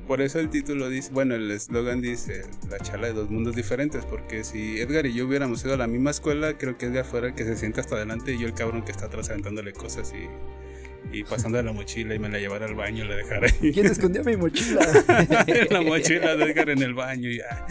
Por 0.07 0.21
eso 0.21 0.39
el 0.41 0.49
título 0.49 0.89
dice, 0.89 1.11
bueno, 1.13 1.35
el 1.35 1.51
eslogan 1.51 2.01
dice 2.01 2.43
la 2.71 2.79
charla 2.79 3.09
de 3.09 3.13
dos 3.15 3.31
mundos 3.31 3.55
diferentes, 3.55 4.05
porque 4.05 4.43
si 4.45 4.81
Edgar 4.81 5.07
y 5.07 5.15
yo 5.15 5.27
hubiéramos 5.27 5.65
ido 5.65 5.75
a 5.75 5.77
la 5.77 5.87
misma 5.87 6.11
escuela, 6.11 6.57
creo 6.59 6.77
que 6.77 6.87
Edgar 6.87 7.05
fuera 7.05 7.29
el 7.29 7.35
que 7.35 7.45
se 7.45 7.57
sienta 7.57 7.81
hasta 7.81 7.97
adelante 7.97 8.33
y 8.33 8.39
yo 8.39 8.47
el 8.47 8.55
cabrón 8.55 8.85
que 8.85 8.91
está 8.93 9.07
atrás 9.07 9.31
aventándole 9.31 9.73
cosas 9.73 10.13
y, 10.13 10.29
y 11.11 11.25
pasando 11.25 11.59
de 11.59 11.65
la 11.65 11.73
mochila 11.73 12.15
y 12.15 12.19
me 12.19 12.29
la 12.29 12.39
llevara 12.39 12.67
al 12.67 12.75
baño 12.75 13.05
y 13.05 13.09
la 13.09 13.17
dejara 13.17 13.47
ahí. 13.47 13.73
¿Quién 13.73 13.87
escondió 13.87 14.23
mi 14.25 14.37
mochila? 14.37 14.81
la 15.71 15.81
mochila 15.83 16.37
de 16.37 16.45
Edgar 16.45 16.71
en 16.71 16.83
el 16.83 16.95
baño 16.95 17.31
ya. 17.31 17.67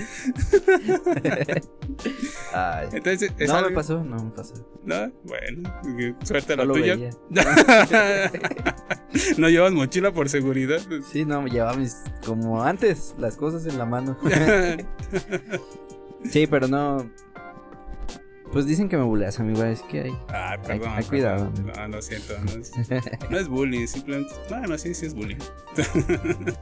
Ay. 2.53 2.87
Entonces, 2.93 3.31
es 3.37 3.49
No 3.49 3.55
algo- 3.57 3.69
me 3.69 3.75
pasó, 3.75 4.03
no 4.03 4.23
me 4.23 4.31
pasó. 4.31 4.53
¿No? 4.83 5.11
Bueno, 5.23 5.73
suerte 6.23 6.55
la 6.55 6.63
Solo 6.63 6.73
tuya. 6.75 6.97
no 9.37 9.49
llevas 9.49 9.71
mochila 9.73 10.11
por 10.11 10.29
seguridad. 10.29 10.79
Sí, 11.11 11.25
no, 11.25 11.45
llevaba 11.47 11.73
mis. 11.75 11.97
Como 12.25 12.63
antes, 12.63 13.15
las 13.17 13.35
cosas 13.37 13.65
en 13.65 13.77
la 13.77 13.85
mano. 13.85 14.17
sí, 16.29 16.47
pero 16.47 16.67
no. 16.67 17.09
Pues 18.51 18.65
dicen 18.65 18.89
que 18.89 18.97
me 18.97 19.03
buleas, 19.03 19.39
amigo. 19.39 19.63
Es 19.63 19.81
que 19.83 20.01
hay. 20.01 20.17
Ah, 20.29 20.57
perdón. 20.61 20.91
hay 20.93 21.03
cuidado, 21.05 21.49
perdón. 21.53 21.73
No, 21.91 21.97
lo 21.97 22.01
siento. 22.01 22.33
No 22.43 22.51
es, 22.61 22.71
no 23.29 23.37
es 23.37 23.47
bullying, 23.47 23.87
simplemente. 23.87 24.33
No, 24.49 24.59
no, 24.61 24.77
sí, 24.77 24.93
sí 24.93 25.05
es 25.05 25.13
bullying. 25.13 25.37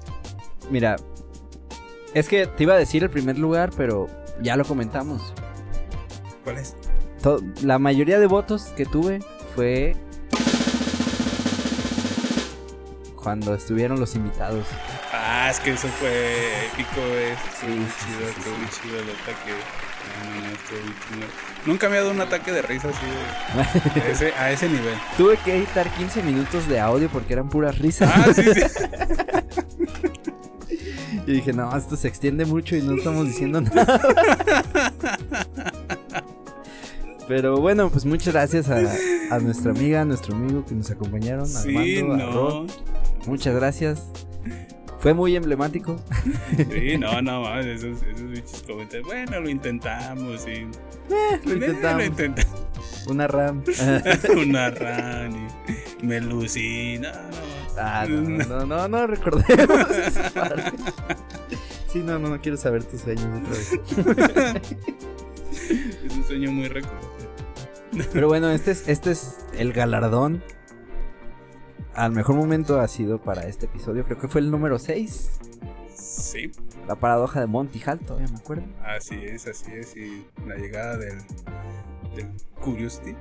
Mira, 0.71 0.97
es 2.13 2.27
que 2.29 2.45
te 2.45 2.63
iba 2.63 2.75
a 2.75 2.77
decir 2.77 3.03
el 3.03 3.09
primer 3.09 3.39
lugar, 3.39 3.71
pero 3.75 4.07
ya 4.41 4.55
lo 4.55 4.65
comentamos. 4.65 5.33
¿Cuál 6.43 6.57
es? 6.57 6.75
La 7.63 7.79
mayoría 7.79 8.19
de 8.19 8.27
votos 8.27 8.65
que 8.77 8.85
tuve 8.85 9.19
fue 9.55 9.95
cuando 13.15 13.53
estuvieron 13.55 13.99
los 13.99 14.15
invitados. 14.15 14.65
Ah, 15.11 15.49
es 15.51 15.59
que 15.59 15.71
eso 15.71 15.87
fue 15.87 16.65
épico. 16.67 17.01
Estuvo 17.01 17.71
Sí, 17.71 17.77
muy 17.77 17.85
sí, 17.85 18.05
chido, 18.05 18.27
sí, 18.29 18.81
chido 18.81 18.99
el 18.99 19.09
ataque. 19.09 19.51
No, 20.07 20.35
no, 20.35 20.41
no, 20.41 20.47
chido. 20.67 21.27
Nunca 21.65 21.89
me 21.89 21.97
ha 21.97 21.99
dado 22.01 22.11
un 22.11 22.21
ataque 22.21 22.51
de 22.51 22.61
risa 22.61 22.89
así. 22.89 23.99
Ese- 24.11 24.33
a 24.33 24.51
ese 24.51 24.67
nivel. 24.69 24.95
Tuve 25.17 25.37
que 25.37 25.57
editar 25.57 25.89
15 25.91 26.23
minutos 26.23 26.67
de 26.67 26.79
audio 26.79 27.09
porque 27.09 27.33
eran 27.33 27.49
puras 27.49 27.77
risas. 27.79 28.11
Ah, 28.13 28.33
sí, 28.33 28.43
sí. 28.43 28.61
Y 31.27 31.33
dije, 31.33 31.53
no, 31.53 31.75
esto 31.77 31.95
se 31.95 32.07
extiende 32.07 32.45
mucho 32.45 32.75
y 32.75 32.81
no 32.81 32.95
estamos 32.95 33.27
diciendo 33.27 33.61
nada. 33.75 34.01
Pero 37.27 37.57
bueno, 37.57 37.89
pues 37.91 38.05
muchas 38.05 38.33
gracias 38.33 38.67
a, 38.69 38.77
a 39.35 39.39
nuestra 39.39 39.69
amiga, 39.71 40.01
a 40.01 40.05
nuestro 40.05 40.35
amigo 40.35 40.65
que 40.65 40.73
nos 40.73 40.89
acompañaron. 40.89 41.45
Sí, 41.45 41.97
Armando, 41.99 42.23
a 42.23 42.31
Rod. 42.33 42.65
no. 42.65 42.73
Muchas 43.27 43.53
gracias. 43.53 44.01
Fue 44.99 45.13
muy 45.13 45.35
emblemático. 45.35 45.95
Sí, 46.71 46.97
no, 46.97 47.21
no, 47.21 47.41
mames, 47.41 47.65
esos, 47.83 48.03
esos 48.03 48.29
bichos 48.29 48.63
comentarios. 48.67 49.07
Bueno, 49.07 49.39
lo 49.39 49.49
intentamos 49.49 50.45
y. 50.47 50.67
Lo 51.09 51.15
Eh, 51.15 51.39
intentamos. 51.45 51.97
Lo 51.97 52.05
intentamos. 52.05 52.59
Una 53.07 53.27
RAM. 53.27 53.63
Una 54.37 54.69
rani. 54.71 55.47
Me 56.03 56.19
lucí. 56.19 56.97
No, 56.99 57.11
no. 57.11 57.17
ah, 57.77 58.05
no, 58.07 58.45
no, 58.45 58.65
no, 58.65 58.87
no 58.87 59.07
recordemos 59.07 59.89
esa 60.05 60.29
parte. 60.31 60.71
Sí, 61.91 61.99
no, 61.99 62.19
no, 62.19 62.27
no 62.29 62.41
quiero 62.41 62.57
saber 62.57 62.83
tus 62.83 63.01
sueños 63.01 63.25
otra 63.25 63.49
vez. 63.49 64.61
Es 66.05 66.13
un 66.15 66.23
sueño 66.25 66.51
muy 66.51 66.67
recordado. 66.67 67.09
Pero 68.13 68.27
bueno, 68.27 68.49
este 68.51 68.71
es, 68.71 68.87
este 68.87 69.11
es 69.11 69.37
el 69.57 69.73
galardón. 69.73 70.43
Al 71.95 72.11
mejor 72.11 72.35
momento 72.35 72.79
ha 72.79 72.87
sido 72.87 73.21
para 73.21 73.47
este 73.47 73.65
episodio. 73.65 74.03
Creo 74.05 74.17
que 74.17 74.27
fue 74.27 74.41
el 74.41 74.51
número 74.51 74.79
6. 74.79 75.31
Sí, 75.93 76.51
La 76.87 76.95
paradoja 76.95 77.39
de 77.41 77.47
Monty 77.47 77.81
Hall, 77.85 77.99
todavía 77.99 78.27
me 78.29 78.37
acuerdo. 78.37 78.63
así 78.85 79.15
es, 79.23 79.47
así 79.47 79.71
es. 79.73 79.95
Y 79.97 80.25
la 80.47 80.55
llegada 80.55 80.97
del, 80.97 81.17
del 82.15 82.27
Curiosity. 82.61 83.15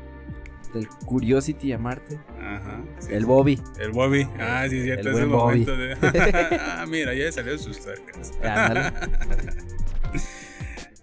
Del 0.74 0.86
Curiosity 1.06 1.72
a 1.72 1.78
Marte. 1.78 2.20
Ajá. 2.40 2.82
sí, 2.98 3.08
El 3.12 3.20
sí. 3.20 3.24
Bobby. 3.26 3.60
El 3.80 3.92
Bobby. 3.92 4.28
Ah, 4.38 4.66
sí, 4.68 4.82
cierto. 4.82 5.08
El 5.08 5.14
buen 5.14 5.30
Bobby. 5.30 5.64
momento 5.66 5.76
de. 5.76 6.58
ah, 6.60 6.84
mira, 6.88 7.14
ya 7.14 7.32
salió 7.32 7.58
sus 7.58 7.80
tuercas. 7.80 8.32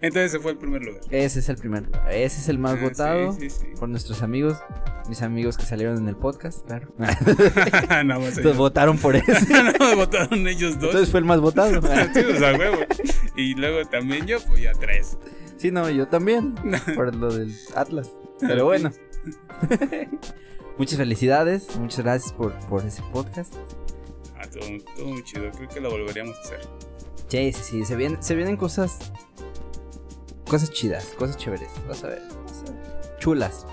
Entonces 0.05 0.33
ese 0.33 0.39
fue 0.39 0.51
el 0.51 0.57
primer 0.57 0.83
lugar. 0.83 1.01
Ese 1.09 1.39
es 1.39 1.49
el 1.49 1.57
primer. 1.57 1.89
Ese 2.09 2.39
es 2.41 2.49
el 2.49 2.59
más 2.59 2.77
Ah, 2.77 2.83
votado 2.83 3.33
Sí, 3.33 3.49
sí, 3.49 3.65
por 3.79 3.89
nuestros 3.89 4.21
amigos. 4.21 4.57
Mis 5.09 5.21
amigos 5.21 5.57
que 5.57 5.65
salieron 5.65 5.97
en 5.97 6.07
el 6.07 6.15
podcast, 6.15 6.65
claro. 6.65 6.87
Nada 6.97 8.03
más 8.03 8.37
Entonces 8.37 8.57
votaron 8.57 8.97
por 8.97 9.15
ese. 9.15 9.47
Nada 9.53 9.73
más 9.79 9.95
votaron 9.95 10.47
ellos 10.47 10.75
dos. 10.79 10.85
Entonces 10.89 11.09
fue 11.11 11.19
el 11.19 11.25
más 11.25 11.39
votado. 11.41 11.81
Sí, 12.13 12.19
o 12.19 12.37
sea, 12.39 12.57
huevo. 12.57 12.77
Y 13.35 13.53
luego 13.55 13.87
también 13.87 14.25
yo, 14.25 14.39
pues 14.47 14.61
ya 14.61 14.71
tres. 14.73 15.17
Sí, 15.57 15.71
no, 15.71 15.89
yo 15.89 16.07
también. 16.07 16.55
Por 16.95 17.13
lo 17.15 17.31
del 17.33 17.53
Atlas. 17.75 18.11
Pero 18.39 18.65
bueno. 18.65 18.91
Muchas 20.77 20.97
felicidades. 20.97 21.77
Muchas 21.77 22.01
gracias 22.03 22.33
por, 22.33 22.53
por 22.67 22.83
ese 22.85 23.01
podcast. 23.13 23.53
Ah, 24.37 24.47
todo, 24.51 24.65
todo 24.95 25.05
muy 25.07 25.23
chido. 25.23 25.49
Creo 25.51 25.69
que 25.69 25.79
lo 25.79 25.89
volveríamos 25.89 26.35
a 26.37 26.41
hacer. 26.41 26.59
Sí, 27.27 27.53
sí, 27.53 27.61
sí. 27.63 27.85
Se 27.85 27.95
vienen, 27.95 28.21
se 28.21 28.35
vienen 28.35 28.57
cosas. 28.57 28.99
Cosas 30.47 30.71
chidas, 30.71 31.05
cosas 31.17 31.37
chéveres. 31.37 31.69
Vas 31.87 32.03
a 32.03 32.07
ver. 32.09 32.21
vas 32.45 32.59
a 32.67 32.71
ver. 32.71 33.17
Chulas. 33.19 33.65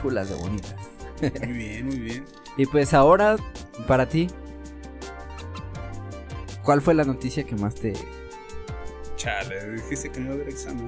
Chulas 0.00 0.28
de 0.28 0.34
bonitas. 0.36 0.74
Muy 1.46 1.52
bien, 1.52 1.86
muy 1.86 1.98
bien. 2.00 2.24
Y 2.56 2.66
pues 2.66 2.94
ahora, 2.94 3.36
para 3.86 4.08
ti. 4.08 4.26
¿Cuál 6.64 6.80
fue 6.82 6.94
la 6.94 7.04
noticia 7.04 7.44
que 7.44 7.54
más 7.54 7.74
te. 7.76 7.92
Chale, 9.16 9.74
dijiste 9.74 10.10
que 10.10 10.18
no 10.20 10.26
iba 10.26 10.34
a 10.34 10.36
haber 10.36 10.48
examen. 10.48 10.86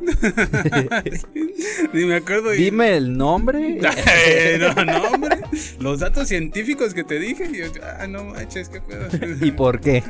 Ni 1.92 2.04
me 2.06 2.16
acuerdo. 2.16 2.54
y- 2.54 2.58
Dime 2.64 2.96
el 2.96 3.16
nombre. 3.16 3.78
No, 4.58 4.84
no, 4.84 5.08
hombre. 5.08 5.38
Los 5.78 6.00
datos 6.00 6.28
científicos 6.28 6.94
que 6.94 7.04
te 7.04 7.18
dije. 7.18 7.44
y 7.52 7.58
yo, 7.58 7.66
ah, 7.98 8.06
no 8.06 8.24
manches, 8.24 8.68
qué 8.70 8.80
pedo. 8.80 9.08
¿Y 9.44 9.50
por 9.52 9.80
qué? 9.80 10.02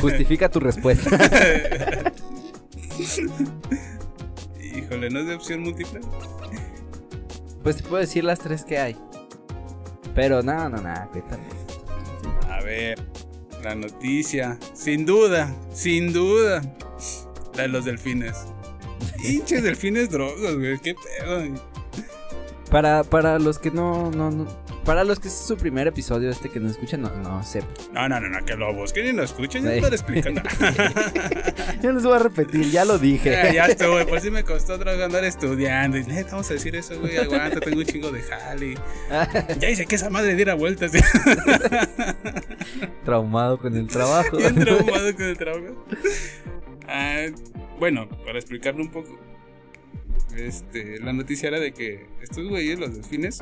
Justifica 0.00 0.48
tu 0.48 0.60
respuesta. 0.60 1.10
Híjole, 4.60 5.10
¿no 5.10 5.20
es 5.20 5.26
de 5.26 5.34
opción 5.34 5.60
múltiple? 5.60 6.00
Pues 7.62 7.76
te 7.76 7.82
puedo 7.82 8.00
decir 8.00 8.24
las 8.24 8.40
tres 8.40 8.64
que 8.64 8.78
hay. 8.78 8.96
Pero 10.14 10.42
no, 10.42 10.68
no, 10.68 10.78
no, 10.78 11.10
cuéntame. 11.10 11.44
A 12.50 12.60
ver, 12.62 12.98
la 13.62 13.74
noticia. 13.74 14.58
Sin 14.74 15.06
duda, 15.06 15.54
sin 15.72 16.12
duda. 16.12 16.62
La 17.54 17.62
de 17.62 17.68
los 17.68 17.84
delfines. 17.84 18.46
Pinches 19.20 19.62
delfines 19.62 20.10
drogas, 20.10 20.54
güey. 20.54 20.78
Qué 20.78 20.94
pedo. 20.94 21.44
Para, 22.70 23.04
para 23.04 23.38
los 23.38 23.58
que 23.58 23.70
no, 23.70 24.10
no, 24.10 24.30
no. 24.30 24.61
Para 24.84 25.04
los 25.04 25.20
que 25.20 25.28
es 25.28 25.34
su 25.34 25.56
primer 25.56 25.86
episodio 25.86 26.28
este 26.28 26.48
que 26.50 26.58
no 26.58 26.68
escuchan, 26.68 27.02
no, 27.02 27.10
no 27.22 27.42
sé. 27.44 27.62
No, 27.92 28.08
no, 28.08 28.18
no, 28.18 28.28
no, 28.28 28.44
que 28.44 28.56
lo 28.56 28.74
busquen 28.74 29.06
y 29.06 29.12
lo 29.12 29.22
escuchen. 29.22 29.62
Ya 29.62 29.70
Ey. 29.72 29.76
estar 29.78 29.92
explicando. 29.92 30.42
Yo 31.82 31.92
les 31.92 32.02
voy 32.02 32.14
a 32.14 32.18
repetir, 32.18 32.68
ya 32.70 32.84
lo 32.84 32.96
Eh, 32.96 32.98
dije. 32.98 33.30
ya 33.54 33.66
estuvo, 33.66 33.92
güey. 33.92 34.06
Por 34.06 34.20
si 34.20 34.30
me 34.32 34.42
costó 34.42 34.74
otra 34.74 34.92
vez 34.92 35.00
andar 35.02 35.22
estudiando. 35.24 35.98
Y 35.98 36.04
neta, 36.04 36.32
vamos 36.32 36.50
a 36.50 36.54
decir 36.54 36.74
eso, 36.74 36.98
güey. 36.98 37.16
Aguanta, 37.16 37.60
tengo 37.60 37.78
un 37.78 37.84
chingo 37.86 38.10
de 38.10 38.22
jale. 38.22 38.74
Ya 39.60 39.68
dice 39.68 39.86
que 39.86 39.94
esa 39.94 40.10
madre 40.10 40.34
diera 40.34 40.54
vueltas. 40.54 40.90
Traumado 43.04 43.58
con 43.58 43.76
el 43.76 43.86
trabajo. 43.86 44.36
Bien 44.36 44.54
traumado 44.54 45.14
con 45.14 45.24
el 45.24 45.36
trabajo. 45.38 45.86
Ah, 46.88 47.26
bueno, 47.78 48.08
para 48.24 48.38
explicarlo 48.38 48.82
un 48.82 48.90
poco. 48.90 49.18
Este, 50.36 50.98
la 51.00 51.12
noticia 51.12 51.48
era 51.48 51.60
de 51.60 51.72
que 51.72 52.06
estos 52.22 52.48
güeyes, 52.48 52.78
los 52.78 52.94
delfines, 52.94 53.40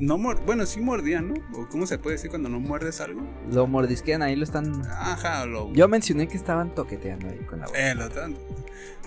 no 0.00 0.18
bueno, 0.18 0.64
sí 0.66 0.80
mordían, 0.80 1.28
¿no? 1.28 1.34
O 1.58 1.68
cómo 1.68 1.86
se 1.86 1.98
puede 1.98 2.16
decir 2.16 2.30
cuando 2.30 2.48
no 2.48 2.60
muerdes 2.60 3.00
algo. 3.00 3.20
Lo 3.50 3.66
mordisquean, 3.66 4.22
ahí 4.22 4.36
lo 4.36 4.44
están. 4.44 4.82
Ajá, 4.90 5.44
lo. 5.46 5.72
Yo 5.72 5.88
mencioné 5.88 6.28
que 6.28 6.36
estaban 6.36 6.74
toqueteando 6.74 7.28
ahí 7.28 7.38
con 7.48 7.60
la 7.60 7.66
boca. 7.66 7.78
Eh, 7.90 7.94
lo 7.94 8.08
dan. 8.08 8.36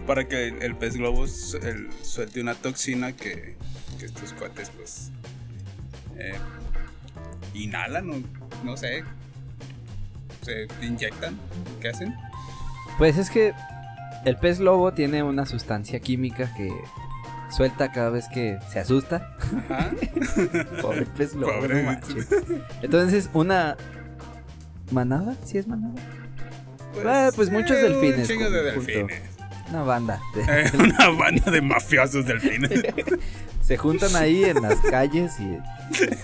Para 0.08 0.28
que 0.28 0.48
el, 0.50 0.62
el 0.64 0.76
pez 0.76 0.96
globo 0.98 1.26
el- 1.26 1.90
suelte 2.02 2.42
una 2.42 2.56
toxina 2.56 3.14
que, 3.16 3.56
que 4.00 4.06
estos 4.06 4.34
cuates, 4.34 4.70
pues. 4.72 5.12
eh, 6.18 6.34
inhalan 7.54 8.10
o 8.10 8.16
no 8.64 8.78
sé. 8.78 9.04
Se 10.42 10.68
inyectan. 10.82 11.38
¿Qué 11.82 11.90
hacen? 11.90 12.16
Pues 12.98 13.18
es 13.18 13.30
que 13.30 13.54
el 14.26 14.38
pez 14.38 14.60
lobo 14.60 14.94
tiene 14.94 15.24
una 15.24 15.46
sustancia 15.46 16.00
química 16.00 16.54
que 16.56 16.72
suelta 17.52 17.92
cada 17.92 18.10
vez 18.10 18.26
que 18.34 18.58
se 18.72 18.80
asusta. 18.80 19.36
Ajá. 19.70 19.92
Pobre 20.82 21.06
pez 21.18 21.34
lobo, 21.36 21.54
Pobre. 21.60 21.84
no. 21.84 21.98
Entonces, 22.82 23.30
una, 23.34 23.78
¿Manada? 24.92 25.36
¿Sí 25.46 25.58
es 25.58 25.68
manada? 25.68 25.94
Ah, 27.06 27.30
pues 27.36 27.50
muchos 27.50 27.78
eh, 27.78 27.86
un 27.86 28.02
delfines, 28.02 28.28
de 28.28 28.36
junto. 28.36 28.52
delfines. 28.52 29.22
Una 29.70 29.84
banda. 29.84 30.20
Eh, 30.50 30.70
una 30.78 31.10
banda 31.10 31.50
de 31.52 31.62
mafiosos 31.62 32.26
delfines 32.26 32.72
Se 33.62 33.78
juntan 33.78 34.14
ahí 34.18 34.44
en 34.44 34.62
las 34.62 34.80
calles 34.82 35.40
y 35.40 35.58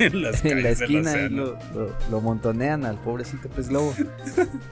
en 0.04 0.22
las 0.22 0.44
en 0.44 0.64
la 0.64 0.70
esquina 0.70 1.16
lo, 1.30 1.58
lo- 1.74 1.96
lo 2.10 2.20
montonean 2.22 2.84
al 2.84 2.98
pobrecito 2.98 3.48
pez 3.48 3.70
globo. 3.70 3.94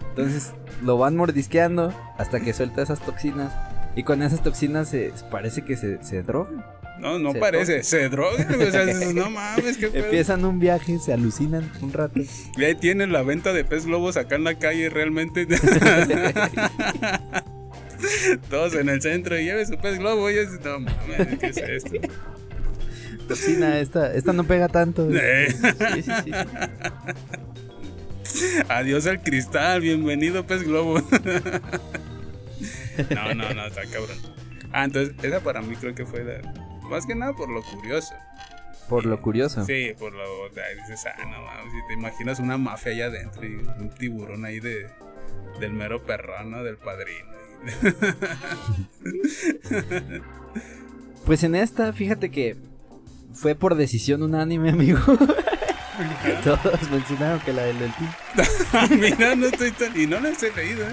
Entonces 0.09 0.51
lo 0.81 0.97
van 0.97 1.15
mordisqueando 1.15 1.93
hasta 2.17 2.41
que 2.41 2.51
suelta 2.53 2.81
esas 2.81 2.99
toxinas. 2.99 3.53
Y 3.95 4.03
con 4.03 4.21
esas 4.21 4.43
toxinas 4.43 4.89
se, 4.89 5.13
parece 5.31 5.63
que 5.63 5.77
se, 5.77 6.03
se 6.03 6.21
drogan. 6.21 6.65
No, 6.99 7.17
no 7.19 7.31
Se 7.33 7.39
parece, 7.39 7.83
se 7.83 8.09
drogan, 8.09 8.61
o 8.61 8.71
sea, 8.71 8.85
no 9.13 9.29
mames, 9.31 9.77
qué. 9.77 9.89
Empiezan 9.93 10.43
un 10.45 10.59
viaje, 10.59 10.97
se 10.99 11.13
alucinan 11.13 11.71
un 11.81 11.93
rato. 11.93 12.19
Y 12.57 12.63
ahí 12.63 12.75
tienen 12.75 13.11
la 13.11 13.21
venta 13.21 13.53
de 13.53 13.63
pez 13.65 13.85
globos 13.85 14.17
acá 14.17 14.35
en 14.35 14.43
la 14.43 14.55
calle 14.55 14.89
realmente. 14.89 15.47
Todos 18.49 18.75
en 18.75 18.89
el 18.89 19.01
centro 19.01 19.39
y 19.39 19.45
lleve 19.45 19.65
su 19.65 19.77
pez 19.77 19.97
globo 19.99 20.29
y 20.29 20.37
es, 20.37 20.59
no 20.63 20.79
mames, 20.79 21.39
¿qué 21.39 21.47
es 21.47 21.57
esto? 21.57 21.95
Toxina, 23.27 23.79
esta, 23.79 24.13
esta 24.13 24.33
no 24.33 24.43
pega 24.43 24.67
tanto. 24.67 25.09
Eh. 25.11 25.47
Sí, 25.49 26.03
sí, 26.03 26.11
sí. 26.23 26.31
Adiós 28.69 29.07
al 29.07 29.21
cristal, 29.21 29.81
bienvenido 29.81 30.45
pez 30.45 30.63
globo. 30.63 31.01
No, 33.13 33.33
no, 33.35 33.53
no, 33.53 33.65
está 33.67 33.81
cabrón. 33.85 34.17
Ah, 34.71 34.85
entonces, 34.85 35.15
esa 35.23 35.39
para 35.41 35.61
mí 35.61 35.75
creo 35.75 35.93
que 35.95 36.05
fue 36.05 36.23
la- 36.23 36.41
más 36.89 37.05
que 37.05 37.15
nada 37.15 37.33
por 37.33 37.49
lo 37.49 37.61
curioso. 37.63 38.13
Por 38.89 39.05
lo 39.05 39.19
curioso. 39.21 39.65
Sí, 39.65 39.93
por 39.97 40.13
lo. 40.13 40.23
o 40.43 40.49
sea, 40.53 40.63
dices, 40.75 41.05
ah, 41.07 41.25
no 41.25 41.41
mames, 41.41 41.73
si 41.73 41.87
te 41.87 41.93
imaginas 41.93 42.39
una 42.39 42.57
mafia 42.57 42.91
allá 42.91 43.05
adentro 43.07 43.45
y 43.45 43.55
un 43.55 43.89
tiburón 43.97 44.45
ahí 44.45 44.59
de, 44.59 44.87
del 45.59 45.73
mero 45.73 46.03
perrón, 46.03 46.51
¿no? 46.51 46.63
Del 46.63 46.77
padrino. 46.77 47.33
Pues 51.25 51.43
en 51.43 51.55
esta, 51.55 51.91
fíjate 51.91 52.29
que 52.29 52.55
fue 53.33 53.55
por 53.55 53.73
decisión 53.75 54.21
unánime, 54.21 54.69
amigo. 54.69 54.99
Todos 56.43 56.91
mencionaron 56.91 57.39
que 57.39 57.51
la 57.53 57.63
del 57.63 57.79
delfín. 57.79 58.09
Mira, 58.99 59.35
no 59.35 59.47
estoy 59.47 59.71
tan. 59.71 59.99
Y 59.99 60.05
no 60.05 60.19
las 60.19 60.43
he 60.43 60.51
leído, 60.51 60.87
¿eh? 60.87 60.91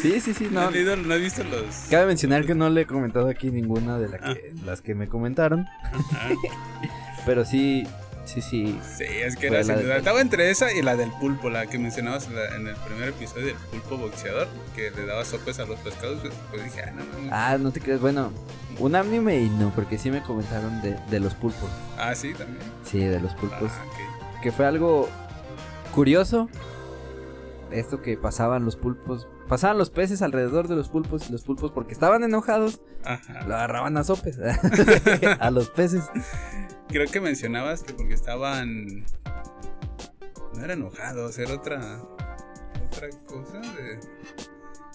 Sí, 0.00 0.20
sí, 0.20 0.32
sí, 0.34 0.48
No, 0.50 0.62
no. 0.62 0.68
he 0.70 0.72
leído, 0.72 0.96
no 0.96 1.14
he 1.14 1.18
visto 1.18 1.44
los. 1.44 1.64
Cabe 1.90 2.06
mencionar 2.06 2.46
que 2.46 2.54
no 2.54 2.70
le 2.70 2.82
he 2.82 2.86
comentado 2.86 3.28
aquí 3.28 3.50
ninguna 3.50 3.98
de 3.98 4.08
la 4.08 4.18
que- 4.18 4.52
las 4.64 4.80
que 4.80 4.94
me 4.94 5.08
comentaron. 5.08 5.66
Ah, 6.14 6.30
Pero 7.26 7.44
sí, 7.44 7.86
sí, 8.24 8.40
sí. 8.42 8.78
sí, 8.96 9.04
es 9.04 9.36
que 9.36 9.46
era 9.48 9.62
sin 9.62 9.76
duda. 9.76 9.98
Estaba 9.98 10.20
entre 10.20 10.50
esa 10.50 10.72
y 10.72 10.82
la 10.82 10.96
del 10.96 11.10
pulpo, 11.12 11.50
la 11.50 11.66
que 11.66 11.78
mencionabas 11.78 12.28
en, 12.56 12.66
el 12.66 12.74
primer 12.76 13.10
episodio 13.10 13.46
del 13.46 13.56
pulpo 13.70 13.96
boxeador, 13.98 14.48
que 14.74 14.90
le 14.90 15.06
daba 15.06 15.24
sopes 15.24 15.58
a 15.60 15.66
los 15.66 15.78
pescados. 15.80 16.20
Pues, 16.50 16.64
dije, 16.64 16.82
ah, 16.82 16.90
no 16.90 17.04
mames. 17.04 17.30
Ah, 17.32 17.58
no 17.60 17.70
te 17.70 17.80
creas. 17.80 18.00
Bueno, 18.00 18.32
unánime 18.78 19.38
y 19.40 19.48
no, 19.50 19.70
porque 19.74 19.98
sí 19.98 20.10
me 20.10 20.22
comentaron 20.22 20.80
de, 20.82 20.96
de 21.10 21.20
los 21.20 21.34
pulpos. 21.34 21.70
Ah, 21.98 22.14
sí, 22.14 22.32
también. 22.34 22.58
Sí, 22.84 22.98
de 22.98 23.20
los 23.20 23.34
pulpos. 23.34 23.70
Ah, 23.72 23.84
ok. 23.86 24.42
Que 24.42 24.50
fue 24.50 24.66
algo 24.66 25.08
curioso. 25.94 26.48
Esto 27.70 28.02
que 28.02 28.16
pasaban 28.16 28.64
los 28.64 28.76
pulpos. 28.76 29.26
Pasaban 29.52 29.76
los 29.76 29.90
peces 29.90 30.22
alrededor 30.22 30.66
de 30.66 30.74
los 30.76 30.88
pulpos 30.88 31.28
y 31.28 31.32
los 31.32 31.42
pulpos 31.42 31.72
porque 31.72 31.92
estaban 31.92 32.24
enojados. 32.24 32.80
Ajá. 33.04 33.42
Lo 33.46 33.54
agarraban 33.54 33.98
a 33.98 34.02
sopes. 34.02 34.38
a 35.40 35.50
los 35.50 35.68
peces. 35.68 36.04
Creo 36.88 37.06
que 37.10 37.20
mencionabas 37.20 37.82
que 37.82 37.92
porque 37.92 38.14
estaban. 38.14 39.04
No 40.54 40.64
eran 40.64 40.78
enojados, 40.78 41.38
era 41.38 41.52
otra. 41.52 42.00
Otra 42.86 43.10
cosa 43.26 43.58
de. 43.58 44.00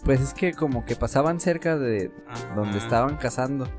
Pues 0.04 0.22
es 0.22 0.34
que 0.34 0.54
como 0.56 0.86
que 0.86 0.96
pasaban 0.96 1.40
cerca 1.40 1.78
de 1.78 2.12
Ajá. 2.28 2.56
donde 2.56 2.80
estaban 2.80 3.18
cazando. 3.18 3.70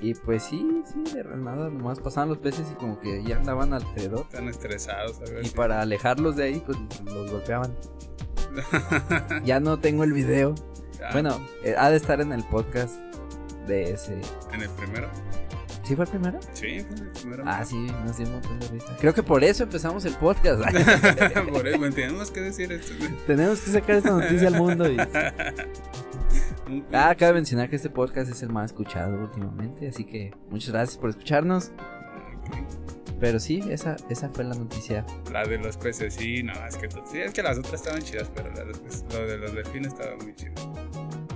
Y 0.00 0.14
pues 0.14 0.44
sí, 0.44 0.82
sí, 0.86 1.14
de 1.14 1.24
nada, 1.24 1.68
nomás 1.68 2.00
pasaban 2.00 2.30
los 2.30 2.38
peces 2.38 2.66
y 2.72 2.74
como 2.76 2.98
que 3.00 3.22
ya 3.22 3.36
andaban 3.36 3.74
alrededor. 3.74 4.20
Están 4.20 4.48
estresados, 4.48 5.18
a 5.20 5.30
ver. 5.30 5.44
Y 5.44 5.50
para 5.50 5.82
alejarlos 5.82 6.36
de 6.36 6.44
ahí, 6.44 6.62
pues 6.64 6.78
los 7.04 7.30
golpeaban. 7.30 7.76
Ya 9.44 9.60
no 9.60 9.78
tengo 9.78 10.04
el 10.04 10.12
video. 10.12 10.54
Ah, 11.02 11.10
Bueno, 11.12 11.38
eh, 11.64 11.74
ha 11.78 11.90
de 11.90 11.96
estar 11.96 12.20
en 12.20 12.32
el 12.32 12.42
podcast 12.44 12.94
de 13.66 13.92
ese. 13.92 14.20
En 14.52 14.62
el 14.62 14.70
primero. 14.70 15.08
¿Sí 15.84 15.96
fue 15.96 16.04
el 16.04 16.10
primero? 16.10 16.38
Sí, 16.52 16.80
fue 16.80 16.96
el 16.98 17.08
primero. 17.12 17.44
Ah, 17.46 17.64
sí, 17.64 17.76
nos 18.04 18.16
dio 18.18 18.26
un 18.26 18.32
montón 18.34 18.60
de 18.60 18.68
risa. 18.68 18.96
Creo 19.00 19.14
que 19.14 19.22
por 19.22 19.42
eso 19.42 19.62
empezamos 19.62 20.04
el 20.04 20.14
podcast. 20.14 20.60
Por 21.50 21.66
eso, 21.66 21.78
bueno, 21.78 21.94
tenemos 21.94 22.30
que 22.30 22.40
decir 22.42 22.70
esto. 22.72 22.92
Tenemos 23.26 23.60
que 23.60 23.70
sacar 23.70 23.96
esta 23.96 24.10
noticia 24.10 24.48
al 24.48 24.56
mundo. 24.56 24.90
y- 24.90 24.98
Ah, 26.92 27.14
cabe 27.18 27.32
mencionar 27.32 27.70
que 27.70 27.76
este 27.76 27.88
podcast 27.88 28.30
es 28.30 28.42
el 28.42 28.50
más 28.50 28.66
escuchado 28.72 29.18
últimamente. 29.18 29.88
Así 29.88 30.04
que 30.04 30.34
muchas 30.50 30.70
gracias 30.72 30.98
por 30.98 31.08
escucharnos. 31.08 31.70
Pero 33.20 33.40
sí, 33.40 33.60
esa, 33.68 33.96
esa 34.08 34.28
fue 34.28 34.44
la 34.44 34.54
noticia. 34.54 35.04
La 35.32 35.44
de 35.44 35.58
los 35.58 35.76
peces, 35.76 36.14
sí, 36.14 36.42
no, 36.42 36.52
es 36.66 36.76
que, 36.76 36.88
sí, 37.10 37.18
es 37.18 37.32
que 37.32 37.42
las 37.42 37.58
otras 37.58 37.74
estaban 37.74 38.00
chidas, 38.02 38.30
pero 38.34 38.48
la 38.52 38.60
de 38.60 38.66
los, 38.66 38.78
peces- 38.80 39.04
lo 39.12 39.26
de 39.26 39.38
los 39.38 39.54
delfines 39.54 39.92
estaba 39.92 40.16
muy 40.22 40.34
chido. 40.34 40.52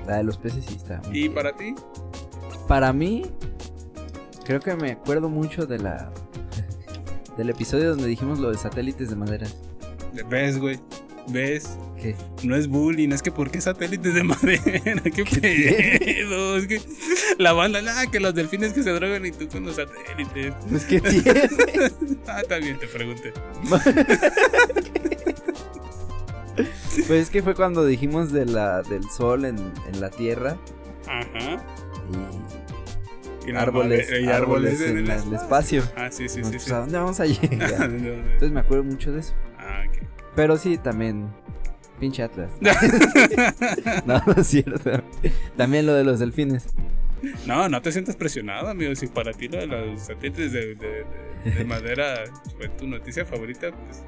La 0.07 0.19
de 0.19 0.25
los 0.25 0.37
peces 0.39 0.65
sí 0.65 0.77
está. 0.77 0.99
muy 1.07 1.09
¿Y 1.09 1.21
bien. 1.23 1.35
para 1.35 1.57
ti? 1.57 1.75
Para 2.69 2.93
mí, 2.93 3.25
creo 4.45 4.61
que 4.61 4.75
me 4.77 4.93
acuerdo 4.93 5.29
mucho 5.29 5.67
de 5.67 5.79
la 5.79 6.13
del 7.37 7.49
episodio 7.51 7.91
donde 7.91 8.07
dijimos 8.07 8.39
lo 8.39 8.51
de 8.51 8.59
satélites 8.59 9.09
de 9.11 9.17
madera. 9.17 9.47
¿Ves, 10.29 10.59
güey? 10.59 10.79
¿Ves? 11.29 11.79
¿Qué? 12.01 12.17
No 12.43 12.57
es 12.57 12.67
bullying, 12.67 13.11
es 13.11 13.23
que 13.23 13.31
¿por 13.31 13.51
qué 13.51 13.61
satélites 13.61 14.15
de 14.15 14.23
madera? 14.25 15.03
¿Qué, 15.03 15.25
¿Qué 15.25 15.95
pedo? 16.25 16.57
Es 16.57 16.67
que 16.67 16.81
la 17.39 17.53
banda, 17.53 17.81
nada, 17.81 18.07
que 18.11 18.19
los 18.21 18.35
delfines 18.35 18.73
que 18.73 18.83
se 18.83 18.91
drogan 18.91 19.25
y 19.25 19.31
tú 19.31 19.49
con 19.49 19.65
los 19.65 19.77
satélites. 19.77 20.55
Pues 20.69 20.85
qué 20.85 21.01
tiene. 21.01 21.43
Ah, 22.27 22.43
bien, 22.59 22.79
te 22.79 22.87
pregunté. 22.87 23.33
pues 27.07 27.11
es 27.11 27.31
que 27.31 27.43
fue 27.43 27.55
cuando 27.55 27.85
dijimos 27.85 28.33
de 28.33 28.47
la 28.47 28.83
del 28.83 29.09
sol 29.11 29.45
en, 29.45 29.59
en 29.93 30.01
la 30.01 30.11
tierra 30.11 30.57
Ajá. 31.07 31.63
y, 33.47 33.55
árboles, 33.55 34.09
y 34.11 34.29
árboles 34.29 34.81
en 34.81 34.99
el 34.99 35.11
espacio. 35.35 35.83
Ah, 35.97 36.11
sí, 36.11 36.29
sí, 36.29 36.43
sí. 36.45 36.51
pues, 36.51 36.63
sí. 36.63 36.73
¿A 36.73 36.79
dónde 36.79 36.99
vamos 36.99 37.21
a 37.21 37.27
llegar? 37.27 37.91
Entonces 37.91 38.51
me 38.53 38.61
acuerdo 38.61 38.85
mucho 38.85 39.13
de 39.13 39.21
eso. 39.21 39.35
Pero 40.37 40.57
sí, 40.57 40.79
también. 40.79 41.29
Pinche 42.01 42.23
Atlas. 42.23 42.51
No, 44.07 44.21
no 44.27 44.33
es 44.37 44.47
cierto. 44.47 45.03
También 45.57 45.87
lo 45.87 45.95
de 45.95 46.05
los 46.05 46.19
delfines. 46.19 46.67
No, 47.47 47.69
no 47.69 47.81
te 47.83 47.93
sientas 47.93 48.17
presionado, 48.17 48.69
amigo. 48.69 48.95
Si 48.97 49.07
para 49.07 49.33
ti 49.33 49.47
lo 49.49 49.59
de 49.59 49.67
los 49.69 50.01
satélites 50.03 50.53
de, 50.53 50.75
de- 50.75 51.05
de- 51.45 51.51
de 51.51 51.65
madera 51.65 52.25
fue 52.57 52.69
tu 52.69 52.87
noticia 52.89 53.25
favorita, 53.25 53.71
pues 53.71 54.03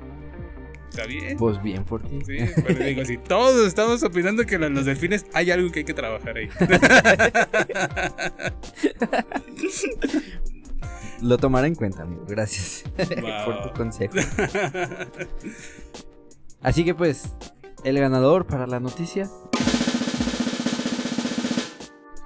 está 0.90 1.06
bien. 1.06 1.36
Pues 1.36 1.62
bien 1.62 1.84
por 1.84 2.02
ti. 2.02 2.18
Sí, 2.26 2.38
pero 2.66 2.84
digo, 2.84 3.04
si 3.04 3.16
todos 3.18 3.66
estamos 3.66 4.02
opinando 4.02 4.44
que 4.46 4.58
los 4.58 4.84
delfines 4.84 5.26
hay 5.32 5.50
algo 5.52 5.70
que 5.70 5.80
hay 5.80 5.84
que 5.84 5.94
trabajar 5.94 6.36
ahí. 6.36 6.48
Lo 11.22 11.38
tomaré 11.38 11.68
en 11.68 11.74
cuenta, 11.74 12.02
amigo. 12.02 12.24
Gracias 12.28 12.84
por 13.44 13.62
tu 13.62 13.70
consejo. 13.76 14.14
Así 16.64 16.84
que 16.84 16.94
pues, 16.94 17.32
el 17.84 17.98
ganador 18.00 18.46
para 18.46 18.66
la 18.66 18.80
noticia. 18.80 19.28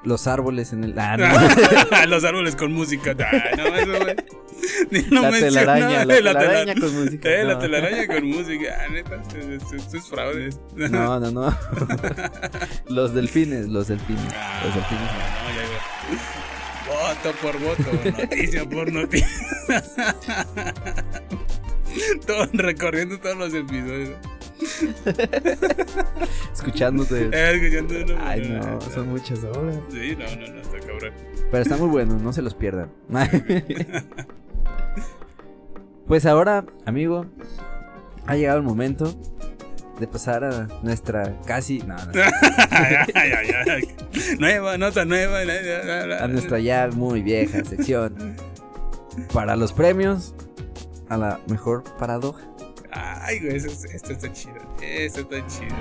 Los 0.04 0.26
árboles 0.26 0.72
en 0.72 0.84
el. 0.84 0.98
Ah, 0.98 1.16
no. 1.16 2.06
los 2.06 2.24
árboles 2.24 2.56
con 2.56 2.72
música. 2.72 3.14
Ah, 3.20 3.56
no, 3.56 3.66
eso, 3.76 4.04
güey. 4.04 4.16
Ni 4.90 5.02
lo 5.02 5.22
la 5.22 5.30
telaraña, 5.32 6.04
la 6.04 6.20
la 6.20 6.38
telaraña 6.38 6.74
tela- 6.74 6.80
con 6.80 7.04
música. 7.04 7.28
Eh, 7.28 7.44
la 7.44 7.54
no. 7.54 7.58
telaraña 7.58 8.06
con 8.06 8.26
música. 8.26 8.78
Ah, 8.80 8.88
neta. 8.88 9.22
No, 10.88 11.20
no, 11.20 11.30
no. 11.30 11.56
los 12.88 13.12
delfines, 13.12 13.68
los 13.68 13.88
delfines. 13.88 14.32
Ah, 14.34 14.62
Los 14.64 14.74
delfines. 14.76 15.02
no. 15.02 15.18
no, 15.18 15.50
ya 15.56 15.62
iba. 15.66 15.78
Voto 16.88 17.36
por 17.42 17.58
voto, 17.60 18.20
noticia 18.22 18.68
por 18.68 18.92
noticia. 18.92 19.28
Todo, 22.26 22.48
recorriendo 22.52 23.18
todos 23.18 23.36
los 23.36 23.54
episodios. 23.54 24.16
Escuchándote. 26.52 27.30
Eh, 27.32 28.16
Ay, 28.20 28.48
no, 28.48 28.58
no, 28.58 28.80
son 28.80 29.08
muchas 29.08 29.44
horas. 29.44 29.78
Sí, 29.90 30.16
no, 30.16 30.24
no, 30.36 30.52
no, 30.54 30.60
está 30.60 30.78
cabrón. 30.80 31.12
Pero 31.50 31.62
está 31.62 31.76
muy 31.76 31.88
bueno, 31.88 32.18
no 32.18 32.32
se 32.32 32.42
los 32.42 32.54
pierdan. 32.54 32.90
pues 36.06 36.26
ahora, 36.26 36.64
amigo, 36.84 37.26
ha 38.26 38.36
llegado 38.36 38.58
el 38.58 38.64
momento 38.64 39.14
de 39.98 40.06
pasar 40.06 40.44
a 40.44 40.68
nuestra 40.82 41.40
casi. 41.46 41.78
No, 41.80 41.96
no. 41.96 42.12
Nueva, 44.38 44.78
nota 44.78 45.04
nueva. 45.04 45.40
a 46.20 46.28
nuestra 46.28 46.58
ya 46.58 46.88
muy 46.88 47.22
vieja 47.22 47.64
sección. 47.64 48.36
Para 49.32 49.56
los 49.56 49.72
premios, 49.72 50.34
a 51.08 51.16
la 51.16 51.40
mejor 51.48 51.82
paradoja. 51.98 52.40
Ay, 52.90 53.40
güey, 53.40 53.56
eso- 53.56 53.86
esto 53.88 54.12
está 54.12 54.32
chido. 54.32 54.56
Esto 54.80 55.20
está 55.20 55.46
chido. 55.46 55.76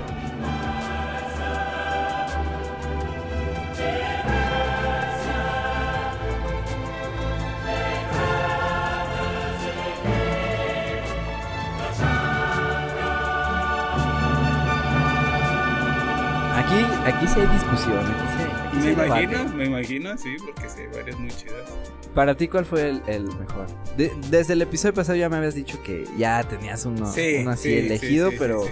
Aquí, 16.56 16.84
aquí 17.06 17.26
sí 17.28 17.40
hay 17.40 17.46
discusión. 17.46 17.98
Aquí 17.98 18.26
sí, 18.36 18.44
aquí 18.66 18.80
sí 18.80 18.86
Me 18.96 19.06
imagino, 19.06 19.48
me 19.54 19.64
imagino, 19.66 20.18
sí, 20.18 20.36
porque 20.44 20.68
sí, 20.68 20.80
hay 20.80 20.86
varias 20.88 21.18
muy 21.18 21.30
chidas. 21.30 21.70
Para 22.18 22.36
ti, 22.36 22.48
¿cuál 22.48 22.64
fue 22.66 22.88
el, 22.90 23.02
el 23.06 23.22
mejor? 23.26 23.68
De- 23.96 24.10
desde 24.28 24.54
el 24.54 24.62
episodio 24.62 24.92
pasado 24.92 25.16
ya 25.16 25.28
me 25.28 25.36
habías 25.36 25.54
dicho 25.54 25.80
que 25.84 26.04
ya 26.16 26.42
tenías 26.42 26.84
uno, 26.84 27.06
sí, 27.12 27.36
uno 27.42 27.50
así 27.52 27.68
sí, 27.68 27.78
sí, 27.80 27.86
elegido, 27.86 28.30
sí, 28.32 28.36
pero, 28.40 28.64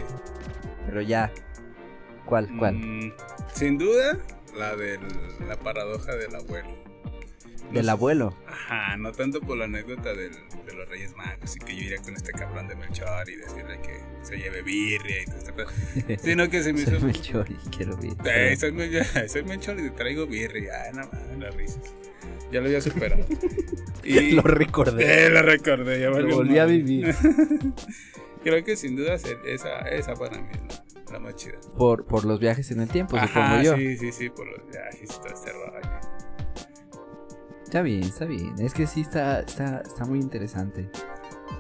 pero 0.85 1.01
ya. 1.01 1.31
¿Cuál? 2.25 2.49
¿Cuál? 2.59 2.75
Mm, 2.75 3.13
sin 3.55 3.79
duda, 3.79 4.19
la 4.59 4.75
de 4.75 4.99
la 5.47 5.55
paradoja 5.61 6.17
del 6.17 6.35
abuelo. 6.35 6.69
Del 7.73 7.89
abuelo. 7.89 8.37
Ajá, 8.49 8.97
no 8.97 9.13
tanto 9.13 9.41
por 9.41 9.57
la 9.59 9.67
anécdota 9.67 10.13
del- 10.13 10.33
de 10.67 10.75
los 10.75 10.89
Reyes 10.89 11.15
Magos 11.15 11.55
y 11.55 11.61
que 11.61 11.77
yo 11.77 11.83
iría 11.83 11.99
con 12.03 12.17
este 12.17 12.33
cabrón 12.33 12.67
de 12.67 12.75
Melchor 12.75 13.31
y 13.31 13.37
decirle 13.37 13.79
que 13.81 14.01
se 14.27 14.39
lleve 14.39 14.63
birria 14.63 15.23
y 15.23 15.25
todo 15.27 15.55
pedo, 15.55 16.19
sino 16.21 16.51
que 16.51 16.65
se 16.65 16.73
me 16.73 16.81
hizo. 16.81 16.91
Soy 16.91 17.01
Melchor 17.05 17.47
y 17.49 17.69
quiero 17.71 17.97
ver. 17.97 18.13
Eh, 18.25 18.57
soy, 18.57 18.73
Mel- 18.73 19.29
soy 19.29 19.45
Melchor 19.45 19.79
y 19.79 19.83
te 19.85 19.91
traigo 19.91 20.27
birria. 20.27 20.73
Ay, 20.87 20.91
no 20.95 21.09
mames, 21.13 21.39
las 21.39 21.55
risas. 21.55 21.95
Ya 22.53 22.61
lo 22.61 22.67
había 22.67 22.81
superado. 22.81 23.25
Y 24.05 24.31
Lo 24.33 24.43
recordé. 24.43 25.27
Eh, 25.27 25.31
lo 25.31 25.43
recordé, 25.43 26.01
ya 26.01 26.11
Lo 26.11 26.37
volví 26.37 26.59
a 26.59 26.65
vivir. 26.65 27.13
Creo 28.45 28.63
que 28.63 28.77
sin 28.77 28.95
duda 28.95 29.15
esa, 29.15 29.81
esa 29.91 30.15
para 30.15 30.39
mí 30.41 30.47
es 30.53 30.95
la, 31.05 31.13
la 31.15 31.19
más 31.19 31.35
chida. 31.35 31.59
Por, 31.77 32.05
por 32.05 32.25
los 32.25 32.39
viajes 32.39 32.71
en 32.71 32.81
el 32.83 32.89
tiempo, 32.89 33.17
Ajá, 33.17 33.61
yo. 33.65 33.75
sí, 33.75 33.97
sí, 33.97 34.13
sí, 34.13 34.31
por 34.31 34.47
los 34.47 34.65
viajes 34.71 35.03
y 35.03 35.07
todo 35.07 35.35
este 35.35 35.53
rollo. 35.53 36.01
Está 37.65 37.83
bien, 37.83 38.05
está 38.05 38.27
bien. 38.27 38.55
Es 38.61 38.75
que 38.75 38.87
sí 38.87 39.01
está, 39.01 39.41
está, 39.41 39.81
está 39.85 40.05
muy 40.05 40.21
interesante. 40.21 40.89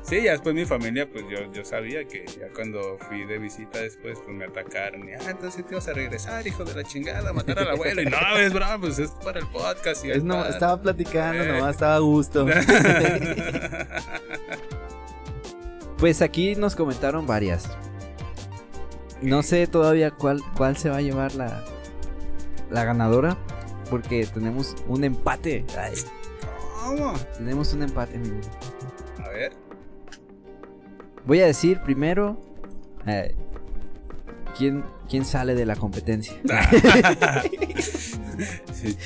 Sí, 0.02 0.22
ya 0.22 0.32
después 0.32 0.54
mi 0.54 0.64
familia, 0.64 1.08
pues 1.10 1.24
yo, 1.28 1.50
yo 1.52 1.64
sabía 1.64 2.04
que 2.04 2.24
ya 2.26 2.48
cuando 2.54 2.96
fui 3.08 3.24
de 3.24 3.38
visita 3.38 3.80
después, 3.80 4.18
pues 4.24 4.36
me 4.36 4.44
atacaron. 4.44 5.08
Y, 5.08 5.12
ah, 5.14 5.30
entonces 5.30 5.66
te 5.66 5.74
vas 5.74 5.88
a 5.88 5.94
regresar, 5.94 6.46
hijo 6.46 6.64
de 6.64 6.74
la 6.74 6.84
chingada, 6.84 7.30
a 7.30 7.32
matar 7.32 7.58
al 7.58 7.70
abuelo. 7.70 8.02
Y 8.02 8.06
no, 8.06 8.16
es 8.38 8.52
bravo, 8.52 8.82
pues 8.82 8.98
es 9.00 9.10
para 9.24 9.40
el 9.40 9.46
podcast. 9.48 10.04
Y 10.04 10.12
Es 10.12 10.22
no, 10.22 10.34
para- 10.36 10.50
estaba 10.50 10.80
platicando, 10.80 11.42
Eh. 11.42 11.48
nomás 11.52 11.74
estaba 11.74 11.96
a 11.96 11.98
gusto. 12.00 12.46
Pues 15.98 16.20
aquí 16.20 16.54
nos 16.56 16.76
comentaron 16.76 17.26
varias. 17.26 17.70
No 19.22 19.42
sé 19.42 19.66
todavía 19.66 20.10
cuál, 20.10 20.42
cuál 20.56 20.76
se 20.76 20.90
va 20.90 20.98
a 20.98 21.00
llevar 21.00 21.34
la, 21.34 21.64
la 22.70 22.84
ganadora. 22.84 23.36
Porque 23.88 24.26
tenemos 24.26 24.76
un 24.88 25.04
empate. 25.04 25.64
Ay, 25.78 25.94
¿Cómo? 26.84 27.14
tenemos 27.38 27.72
un 27.72 27.82
empate, 27.84 28.16
amigo. 28.16 28.40
A 29.24 29.28
ver. 29.30 29.52
Voy 31.26 31.40
a 31.40 31.46
decir 31.46 31.80
primero. 31.80 32.40
eh, 33.06 33.34
¿quién, 34.56 34.84
¿Quién 35.08 35.24
sale 35.24 35.54
de 35.54 35.66
la 35.66 35.76
competencia? 35.76 36.34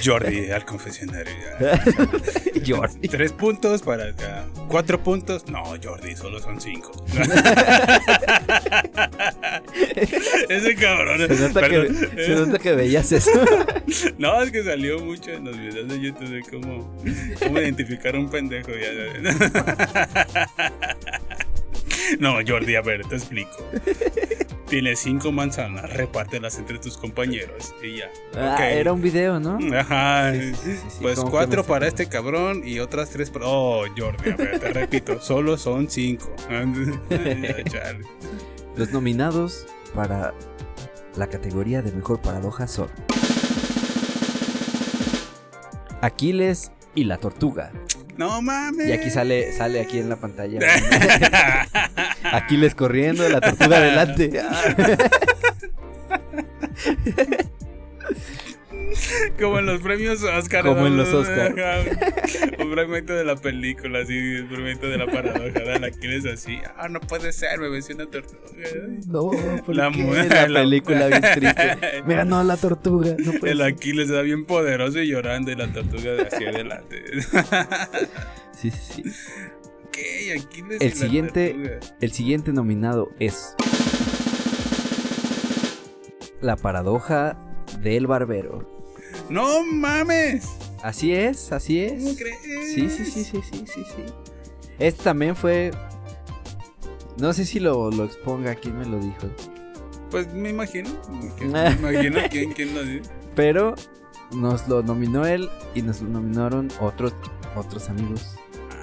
Jordi 0.05 0.51
al 0.51 0.65
confesionario. 0.65 1.33
Jordi. 2.67 3.09
Tres 3.09 3.33
puntos 3.33 3.83
para 3.83 4.13
cuatro 4.69 5.03
puntos. 5.03 5.47
No, 5.49 5.63
Jordi, 5.83 6.17
solo 6.17 6.41
son 6.41 6.61
cinco. 6.61 6.91
Ese 10.49 10.75
cabrón. 10.75 11.19
Se 11.29 11.49
nota, 11.49 11.69
que, 11.69 11.89
se 12.17 12.35
nota 12.35 12.59
que 12.59 12.73
veías 12.73 13.13
eso. 13.13 13.31
No, 14.19 14.41
es 14.43 14.51
que 14.51 14.63
salió 14.63 15.01
mucho 15.01 15.31
en 15.33 15.45
los 15.45 15.59
videos 15.59 15.89
de 15.89 16.01
YouTube 16.01 16.29
de 16.29 16.43
cómo, 16.43 16.95
cómo 17.39 17.59
identificar 17.59 18.15
a 18.15 18.19
un 18.19 18.29
pendejo. 18.31 18.71
Ya, 18.71 18.91
No, 22.19 22.37
Jordi, 22.47 22.77
a 22.77 22.83
ver, 22.83 23.05
te 23.07 23.17
explico. 23.17 23.51
Tienes 24.69 25.01
cinco 25.01 25.33
manzanas, 25.33 25.93
repártelas 25.93 26.59
entre 26.59 26.79
tus 26.79 26.97
compañeros 26.97 27.75
y 27.83 27.99
ya. 27.99 28.11
Ah, 28.37 28.71
era 28.71 28.93
un 28.93 29.03
video, 29.03 29.41
¿no? 29.41 29.59
Ajá. 29.77 30.33
Sí, 30.33 30.55
sí, 30.55 30.57
sí, 30.77 30.77
sí, 30.89 30.99
Pues 31.03 31.19
cuatro 31.21 31.65
para 31.65 31.89
este 31.89 32.09
cabrón 32.09 32.63
y 32.65 32.79
otras 32.79 33.11
tres 33.11 33.31
para. 33.31 33.47
Oh, 33.47 33.85
Jordi, 33.97 34.31
a 34.31 34.37
ver, 34.37 34.61
te 34.61 34.73
repito, 34.73 35.21
solo 35.21 35.57
son 35.57 35.91
cinco. 35.91 36.35
Los 38.77 38.93
nominados 38.93 39.67
para 39.95 40.33
la 41.17 41.27
categoría 41.27 41.83
de 41.83 41.91
mejor 41.93 42.21
paradoja 42.21 42.69
son 42.69 42.89
Aquiles 46.01 46.73
y 46.95 47.05
la 47.05 47.19
tortuga. 47.19 47.73
No 48.17 48.43
mames. 48.43 48.89
Y 48.89 48.93
aquí 48.93 49.11
sale, 49.11 49.53
sale 49.53 49.81
aquí 49.81 49.99
en 49.99 50.09
la 50.09 50.17
pantalla. 50.17 50.61
Aquiles 52.33 52.75
corriendo, 52.75 53.29
la 53.29 53.41
tortuga 53.41 53.79
adelante. 53.79 54.31
Como 59.41 59.59
en 59.59 59.67
los 59.67 59.81
premios 59.81 60.23
Oscar. 60.23 60.65
Como 60.65 60.87
en 60.87 60.97
los 60.97 61.09
Oscar. 61.13 61.55
Un 62.59 62.73
fragmento 62.73 63.13
de 63.15 63.25
la 63.25 63.37
película, 63.37 64.01
así, 64.01 64.41
un 64.41 64.49
fragmento 64.49 64.87
de 64.89 64.99
la 64.99 65.07
paradoja. 65.07 65.41
¿verdad? 65.51 65.85
Aquiles 65.85 66.27
así. 66.27 66.59
Ah, 66.77 66.89
no 66.89 67.01
puede 67.01 67.33
ser, 67.33 67.59
me 67.59 67.69
venció 67.69 67.95
una 67.95 68.07
tortuga. 68.07 68.41
No, 69.07 69.31
¿por 69.65 69.75
La 69.77 69.91
qué? 69.91 70.05
La 70.29 70.49
la- 70.49 70.61
película 70.61 71.07
bien 71.09 71.23
triste. 71.35 71.79
Me 72.07 72.15
ganó 72.17 72.43
la 72.45 72.57
tortuga. 72.57 73.15
No 73.19 73.33
puede 73.33 73.53
El 73.53 73.59
ser. 73.59 73.67
Aquiles 73.69 74.11
era 74.11 74.23
bien 74.23 74.45
poderoso 74.45 75.01
y 75.01 75.09
llorando 75.09 75.51
y 75.51 75.57
la 75.57 75.73
tortuga 75.73 76.13
de 76.13 76.23
hacia 76.23 76.51
adelante. 76.51 77.03
Sí, 78.53 78.71
sí, 78.71 79.03
sí. 79.03 79.03
¿Qué? 79.91 80.39
Aquiles 80.39 80.81
El 80.81 80.87
y 80.89 80.91
la 80.91 80.97
siguiente- 80.97 81.51
tortuga. 81.55 81.97
El 82.03 82.13
siguiente 82.13 82.53
nominado 82.53 83.11
es 83.19 83.55
La 86.41 86.57
paradoja 86.57 87.39
del 87.81 88.07
barbero. 88.07 88.80
¡No 89.31 89.65
mames! 89.65 90.47
Así 90.83 91.13
es, 91.15 91.53
así 91.53 91.87
¿Cómo 91.89 92.11
es. 92.11 92.17
crees? 92.19 92.39
Sí, 92.75 92.91
sí, 92.91 93.05
sí, 93.05 93.25
sí, 93.25 93.41
sí, 93.43 93.65
sí, 93.67 93.85
sí. 93.85 94.05
Este 94.79 95.03
también 95.05 95.37
fue. 95.37 95.71
No 97.19 97.33
sé 97.33 97.45
si 97.45 97.61
lo, 97.61 97.91
lo 97.91 98.05
exponga, 98.05 98.55
quién 98.55 98.79
me 98.79 98.87
lo 98.87 98.99
dijo. 98.99 99.29
Pues 100.11 100.33
me 100.33 100.51
imagino. 100.51 100.91
que- 101.39 101.45
Me 101.47 101.71
imagino 101.73 102.21
quién, 102.31 102.53
quién 102.53 102.75
lo 102.75 102.83
dice. 102.83 103.11
Pero 103.35 103.75
nos 104.35 104.67
lo 104.69 104.83
nominó 104.83 105.27
él 105.27 105.49
y 105.75 105.83
nos 105.83 106.01
lo 106.01 106.09
nominaron 106.09 106.69
otros, 106.81 107.15
otros 107.57 107.89
amigos. 107.91 108.35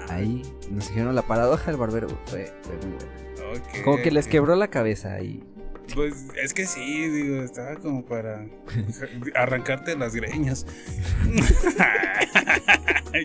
Ahí 0.08 0.42
nos 0.70 0.88
dijeron 0.88 1.14
la 1.14 1.22
paradoja 1.22 1.66
del 1.70 1.76
barbero. 1.76 2.08
Fue, 2.26 2.52
fue 2.62 2.76
muy 2.76 2.96
buena. 2.96 3.58
Ok, 3.58 3.84
Como 3.84 3.96
que 3.98 4.10
les 4.10 4.26
quebró 4.28 4.54
la 4.56 4.68
cabeza 4.68 5.12
ahí. 5.14 5.42
Pues 5.94 6.26
es 6.40 6.54
que 6.54 6.66
sí, 6.66 7.08
digo, 7.08 7.42
estaba 7.42 7.76
como 7.76 8.04
para 8.04 8.46
arrancarte 9.34 9.96
las 9.96 10.14
greñas. 10.14 10.66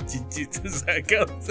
Chichitos 0.06 0.84
sacados. 0.86 1.49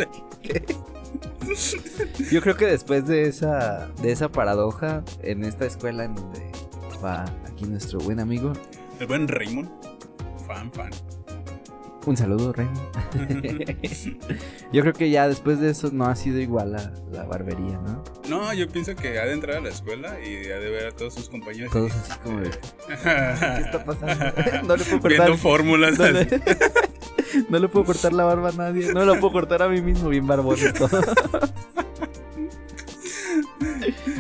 Yo 2.31 2.41
creo 2.41 2.57
que 2.57 2.67
después 2.67 3.07
de 3.07 3.29
esa, 3.29 3.89
de 4.01 4.13
esa 4.13 4.31
paradoja, 4.31 5.05
en 5.23 5.45
esta 5.45 5.67
escuela 5.67 6.05
en 6.05 6.15
donde 6.15 6.41
va 7.05 7.25
aquí 7.47 7.65
nuestro 7.67 7.99
buen 8.01 8.21
amigo. 8.21 8.53
El 9.01 9.07
buen 9.07 9.29
Raymond. 9.29 9.71
Fan, 10.47 10.73
fan. 10.73 10.91
Un 12.05 12.17
saludo, 12.17 12.53
Remy. 12.53 12.71
Yo 14.73 14.83
creo 14.83 14.93
que 14.93 15.11
ya 15.11 15.29
después 15.29 15.61
de 15.61 15.71
eso 15.71 15.91
no 15.93 16.07
ha 16.07 16.17
sido 16.17 16.41
igual 16.41 16.73
la, 16.73 16.93
la 17.13 17.23
barbería, 17.25 17.79
¿no? 17.79 18.03
No, 18.29 18.53
yo 18.53 18.69
pienso 18.69 18.97
que 18.97 19.21
ha 19.21 19.25
de 19.25 19.33
entrar 19.33 19.59
a 19.59 19.61
la 19.61 19.69
escuela 19.69 20.17
y 20.21 20.51
ha 20.51 20.59
de 20.59 20.71
ver 20.71 20.89
a 20.89 20.91
todos 20.91 21.15
sus 21.15 21.29
compañeros. 21.29 21.73
Todos 21.73 21.93
así 21.93 22.19
como 22.25 22.41
de, 22.41 22.51
¿Qué 22.51 22.59
¿Qué 22.87 23.63
está 23.63 23.85
pasando? 23.85 24.25
No 24.67 24.77
le 24.77 24.85
puedo 24.85 25.01
cortar. 25.01 25.11
Viendo 25.11 25.37
fórmulas. 25.39 25.99
No 25.99 26.11
le, 26.11 26.27
no 27.49 27.59
le 27.59 27.69
puedo 27.69 27.85
cortar 27.85 28.13
la 28.13 28.25
barba 28.25 28.49
a 28.49 28.53
nadie. 28.53 28.93
No 28.93 29.05
lo 29.05 29.21
puedo 29.21 29.33
cortar 29.33 29.63
a 29.63 29.69
mí 29.69 29.81
mismo, 29.81 30.09
bien 30.09 30.27
barbón 30.27 30.57
y 30.59 30.73
todo. 30.73 31.01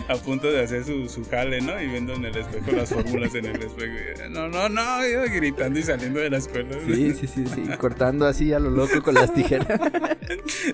a 0.08 0.14
punto 0.16 0.50
de 0.50 0.62
hacer 0.62 0.84
su, 0.84 1.08
su 1.08 1.24
jale, 1.28 1.60
¿no? 1.60 1.80
Y 1.80 1.86
viendo 1.88 2.14
en 2.14 2.24
el 2.24 2.36
espejo 2.36 2.72
las 2.72 2.90
fórmulas 2.90 3.34
en 3.34 3.46
el 3.46 3.62
espejo. 3.62 3.94
No, 4.30 4.48
no, 4.48 4.68
no, 4.68 5.06
iba 5.06 5.24
gritando 5.26 5.78
y 5.78 5.82
saliendo 5.82 6.20
de 6.20 6.30
la 6.30 6.38
escuela. 6.38 6.76
Sí, 6.86 7.14
sí, 7.14 7.26
sí, 7.26 7.44
sí. 7.46 7.62
Cortando 7.78 8.26
así 8.26 8.52
a 8.52 8.58
lo 8.58 8.70
loco 8.70 9.02
con 9.02 9.14
las 9.14 9.32
tijeras. 9.32 9.68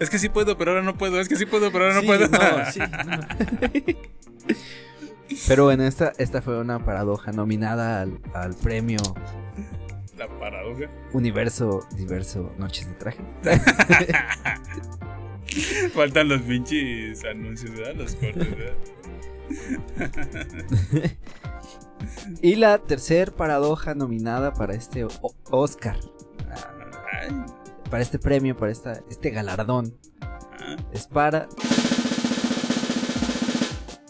Es 0.00 0.10
que 0.10 0.18
sí 0.18 0.28
puedo, 0.28 0.56
pero 0.58 0.72
ahora 0.72 0.82
no 0.82 0.96
puedo. 0.96 1.20
Es 1.20 1.28
que 1.28 1.36
sí 1.36 1.46
puedo, 1.46 1.70
pero 1.72 1.84
ahora 1.84 1.94
no 1.96 2.00
Sí, 2.02 2.06
puedo. 2.06 2.28
no, 2.28 2.38
sí, 2.72 2.80
no. 2.80 2.86
Pero 5.46 5.64
bueno, 5.64 5.84
esta, 5.84 6.12
esta 6.18 6.42
fue 6.42 6.58
una 6.60 6.84
paradoja 6.84 7.32
nominada 7.32 8.02
al, 8.02 8.18
al 8.34 8.54
premio 8.54 8.98
La 10.16 10.28
paradoja. 10.38 10.86
Universo 11.12 11.86
Diverso 11.96 12.52
Noches 12.58 12.88
de 12.88 12.94
Traje. 12.94 13.22
Faltan 15.94 16.28
los 16.28 16.42
pinches 16.42 17.24
anuncios, 17.24 17.72
¿verdad? 17.72 17.94
Los 17.96 18.14
cortes, 18.14 18.50
¿verdad? 18.56 18.74
Y 22.42 22.56
la 22.56 22.78
tercer 22.78 23.32
paradoja 23.32 23.94
nominada 23.94 24.52
para 24.54 24.74
este 24.74 25.04
o- 25.04 25.10
Oscar. 25.50 25.96
Para 27.90 28.02
este 28.02 28.18
premio, 28.18 28.56
para 28.56 28.70
esta, 28.72 28.92
este 29.10 29.30
galardón. 29.30 29.94
Es 30.92 31.06
para 31.06 31.48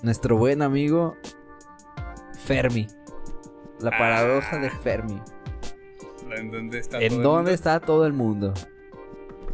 nuestro 0.03 0.37
buen 0.37 0.62
amigo 0.62 1.16
Fermi. 2.44 2.87
La 3.81 3.90
paradoja 3.90 4.59
de 4.59 4.70
Fermi. 4.70 5.20
¿En 6.37 6.51
dónde 6.51 6.79
está 6.79 6.98
¿En 7.01 7.09
todo 7.09 7.16
el 7.18 7.22
dónde 7.22 7.38
mundo? 7.42 7.51
está 7.53 7.81
todo 7.81 8.07
el 8.07 8.12
mundo? 8.12 8.55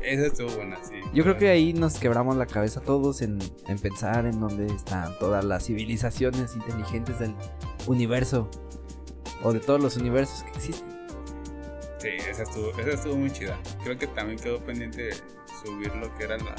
Esa 0.05 0.27
estuvo 0.27 0.51
buena, 0.57 0.77
sí. 0.85 0.95
Yo 1.13 1.23
creo 1.23 1.37
que 1.39 1.49
ahí 1.49 1.73
nos 1.73 1.99
quebramos 1.99 2.37
la 2.37 2.47
cabeza 2.47 2.81
todos 2.81 3.23
en, 3.23 3.39
en 3.69 3.79
pensar 3.79 4.27
en 4.27 4.39
dónde 4.41 4.67
están 4.67 5.19
todas 5.19 5.45
las 5.45 5.65
civilizaciones 5.65 6.55
inteligentes 6.55 7.19
del 7.19 7.35
universo. 7.87 8.51
O 9.43 9.53
de 9.53 9.61
todos 9.61 9.81
los 9.81 9.97
universos 9.97 10.43
que 10.45 10.51
existen. 10.51 10.89
Sí, 11.99 12.09
esa 12.29 12.43
estuvo, 12.43 12.71
esa 12.79 12.91
estuvo 12.91 13.17
muy 13.17 13.31
chida. 13.31 13.59
Creo 13.83 13.99
que 13.99 14.07
también 14.09 14.39
quedó 14.39 14.59
pendiente 14.59 15.11
subir 15.65 15.95
lo 15.97 16.15
que 16.17 16.25
era 16.25 16.37
la, 16.39 16.55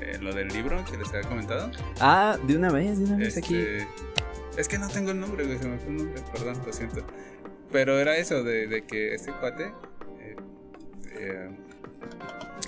eh, 0.00 0.18
lo 0.20 0.32
del 0.34 0.48
libro 0.48 0.84
que 0.84 0.96
les 0.96 1.08
había 1.08 1.28
comentado. 1.28 1.70
Ah, 2.00 2.36
de 2.46 2.56
una 2.56 2.70
vez, 2.70 2.98
de 2.98 3.04
una 3.04 3.16
vez 3.16 3.36
aquí. 3.36 3.56
Este, 3.56 3.86
es 4.56 4.68
que 4.68 4.78
no 4.78 4.88
tengo 4.88 5.12
el 5.12 5.20
nombre, 5.20 5.44
güey, 5.46 5.58
se 5.58 5.68
me 5.68 5.78
fue 5.78 5.88
el 5.90 5.96
nombre, 5.98 6.22
perdón, 6.32 6.60
lo 6.66 6.72
siento. 6.72 7.04
Pero 7.70 7.98
era 7.98 8.16
eso, 8.16 8.42
de, 8.42 8.66
de 8.66 8.82
que 8.82 9.14
este 9.14 9.32
cuate, 9.32 9.72
eh, 10.20 10.36
eh, 11.12 11.50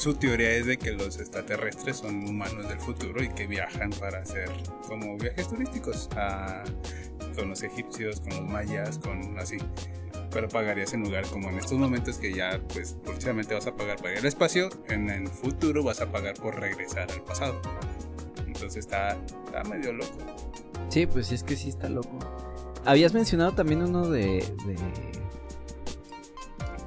su 0.02 0.14
teoría 0.14 0.50
es 0.50 0.66
de 0.66 0.78
que 0.78 0.90
los 0.90 1.20
extraterrestres 1.20 1.98
son 1.98 2.28
humanos 2.28 2.68
del 2.68 2.80
futuro 2.80 3.22
y 3.22 3.28
que 3.28 3.46
viajan 3.46 3.90
para 3.90 4.18
hacer 4.18 4.50
como 4.88 5.16
viajes 5.16 5.48
turísticos 5.48 6.08
con 7.36 7.48
los 7.48 7.62
egipcios, 7.62 8.18
con 8.18 8.30
los 8.30 8.42
mayas, 8.42 8.98
con 8.98 9.38
así. 9.38 9.58
Pero 10.32 10.48
pagarías 10.48 10.92
en 10.92 11.04
lugar 11.04 11.24
como 11.28 11.50
en 11.50 11.58
estos 11.58 11.78
momentos 11.78 12.18
que 12.18 12.32
ya 12.32 12.60
pues 12.72 12.96
próximamente 13.04 13.54
vas 13.54 13.68
a 13.68 13.76
pagar 13.76 14.02
para 14.02 14.18
al 14.18 14.26
espacio, 14.26 14.70
en 14.88 15.08
el 15.08 15.28
futuro 15.28 15.84
vas 15.84 16.00
a 16.00 16.10
pagar 16.10 16.34
por 16.34 16.58
regresar 16.58 17.08
al 17.08 17.22
pasado. 17.22 17.62
Entonces 18.44 18.78
está, 18.78 19.16
está 19.46 19.62
medio 19.62 19.92
loco. 19.92 20.18
Sí, 20.88 21.06
pues 21.06 21.30
es 21.30 21.44
que 21.44 21.54
sí 21.54 21.68
está 21.68 21.88
loco. 21.88 22.18
Habías 22.84 23.14
mencionado 23.14 23.52
también 23.52 23.82
uno 23.82 24.08
de. 24.08 24.44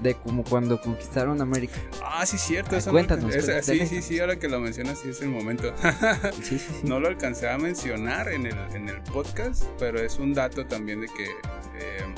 De 0.01 0.15
como 0.15 0.43
cuando 0.43 0.79
conquistaron 0.81 1.41
América. 1.41 1.75
Ah, 2.03 2.25
sí, 2.25 2.37
cierto. 2.37 2.75
Ah, 2.75 2.79
eso 2.79 2.91
cuéntanos, 2.91 3.25
No, 3.25 3.29
esa- 3.31 3.61
sí, 3.61 3.85
sí, 3.87 4.01
sí, 4.01 4.19
ahora 4.19 4.37
que 4.37 4.47
lo 4.49 4.59
mencionas, 4.59 4.99
sí 4.99 5.09
es 5.09 5.21
el 5.21 5.29
momento. 5.29 5.73
Sí, 6.41 6.57
sí, 6.57 6.59
sí. 6.59 6.73
no 6.83 6.99
lo 6.99 7.07
alcancé 7.07 7.49
a 7.49 7.57
mencionar 7.57 8.29
en 8.31 8.45
el, 8.47 8.57
en 8.73 8.89
el 8.89 9.01
podcast, 9.01 9.63
pero 9.79 9.99
es 9.99 10.17
un 10.19 10.33
dato 10.33 10.65
también 10.65 11.01
de 11.01 11.07
que 11.07 11.25
eh, 11.25 12.13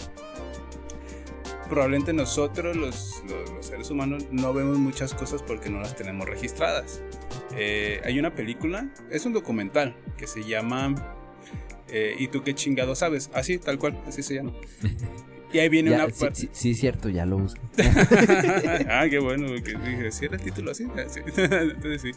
probablemente 1.70 2.14
nosotros, 2.14 2.76
los, 2.76 3.24
los- 3.28 3.50
los 3.52 3.66
seres 3.66 3.90
humanos, 3.90 4.26
no 4.32 4.54
vemos 4.54 4.78
muchas 4.78 5.14
cosas 5.14 5.42
porque 5.44 5.70
no 5.70 5.80
las 5.80 5.96
tenemos 5.96 6.28
registradas. 6.28 7.02
Eh, 7.56 8.02
hay 8.06 8.20
una 8.20 8.34
película, 8.34 8.88
es 9.10 9.26
un 9.26 9.34
documental 9.34 9.96
que 10.18 10.28
se 10.28 10.44
llama 10.44 10.96
eh, 11.90 12.16
¿Y 12.20 12.28
tú 12.28 12.44
qué 12.44 12.54
chingado 12.54 12.96
sabes? 12.96 13.30
Así, 13.34 13.58
tal 13.60 13.78
cual, 13.80 14.02
así 14.08 14.22
se 14.24 14.36
llama. 14.36 14.52
Y 15.54 15.60
ahí 15.60 15.70
viene 15.70 15.92
Ya, 15.92 16.04
una 16.06 16.14
sí, 16.14 16.20
parte. 16.20 16.40
sí, 16.42 16.50
sí, 16.52 16.74
cierto, 16.76 17.08
ya 17.10 17.26
lo 17.26 17.38
busco. 17.38 17.62
ah, 18.90 19.06
qué 19.10 19.20
bueno, 19.20 19.48
porque 19.48 19.76
dije, 19.76 20.12
si 20.12 20.26
era 20.26 20.36
el 20.36 20.42
título 20.42 20.72
así. 20.72 20.86
Ah, 20.96 21.04
sí. 21.08 21.22
Entonces 21.38 22.02
sí. 22.02 22.12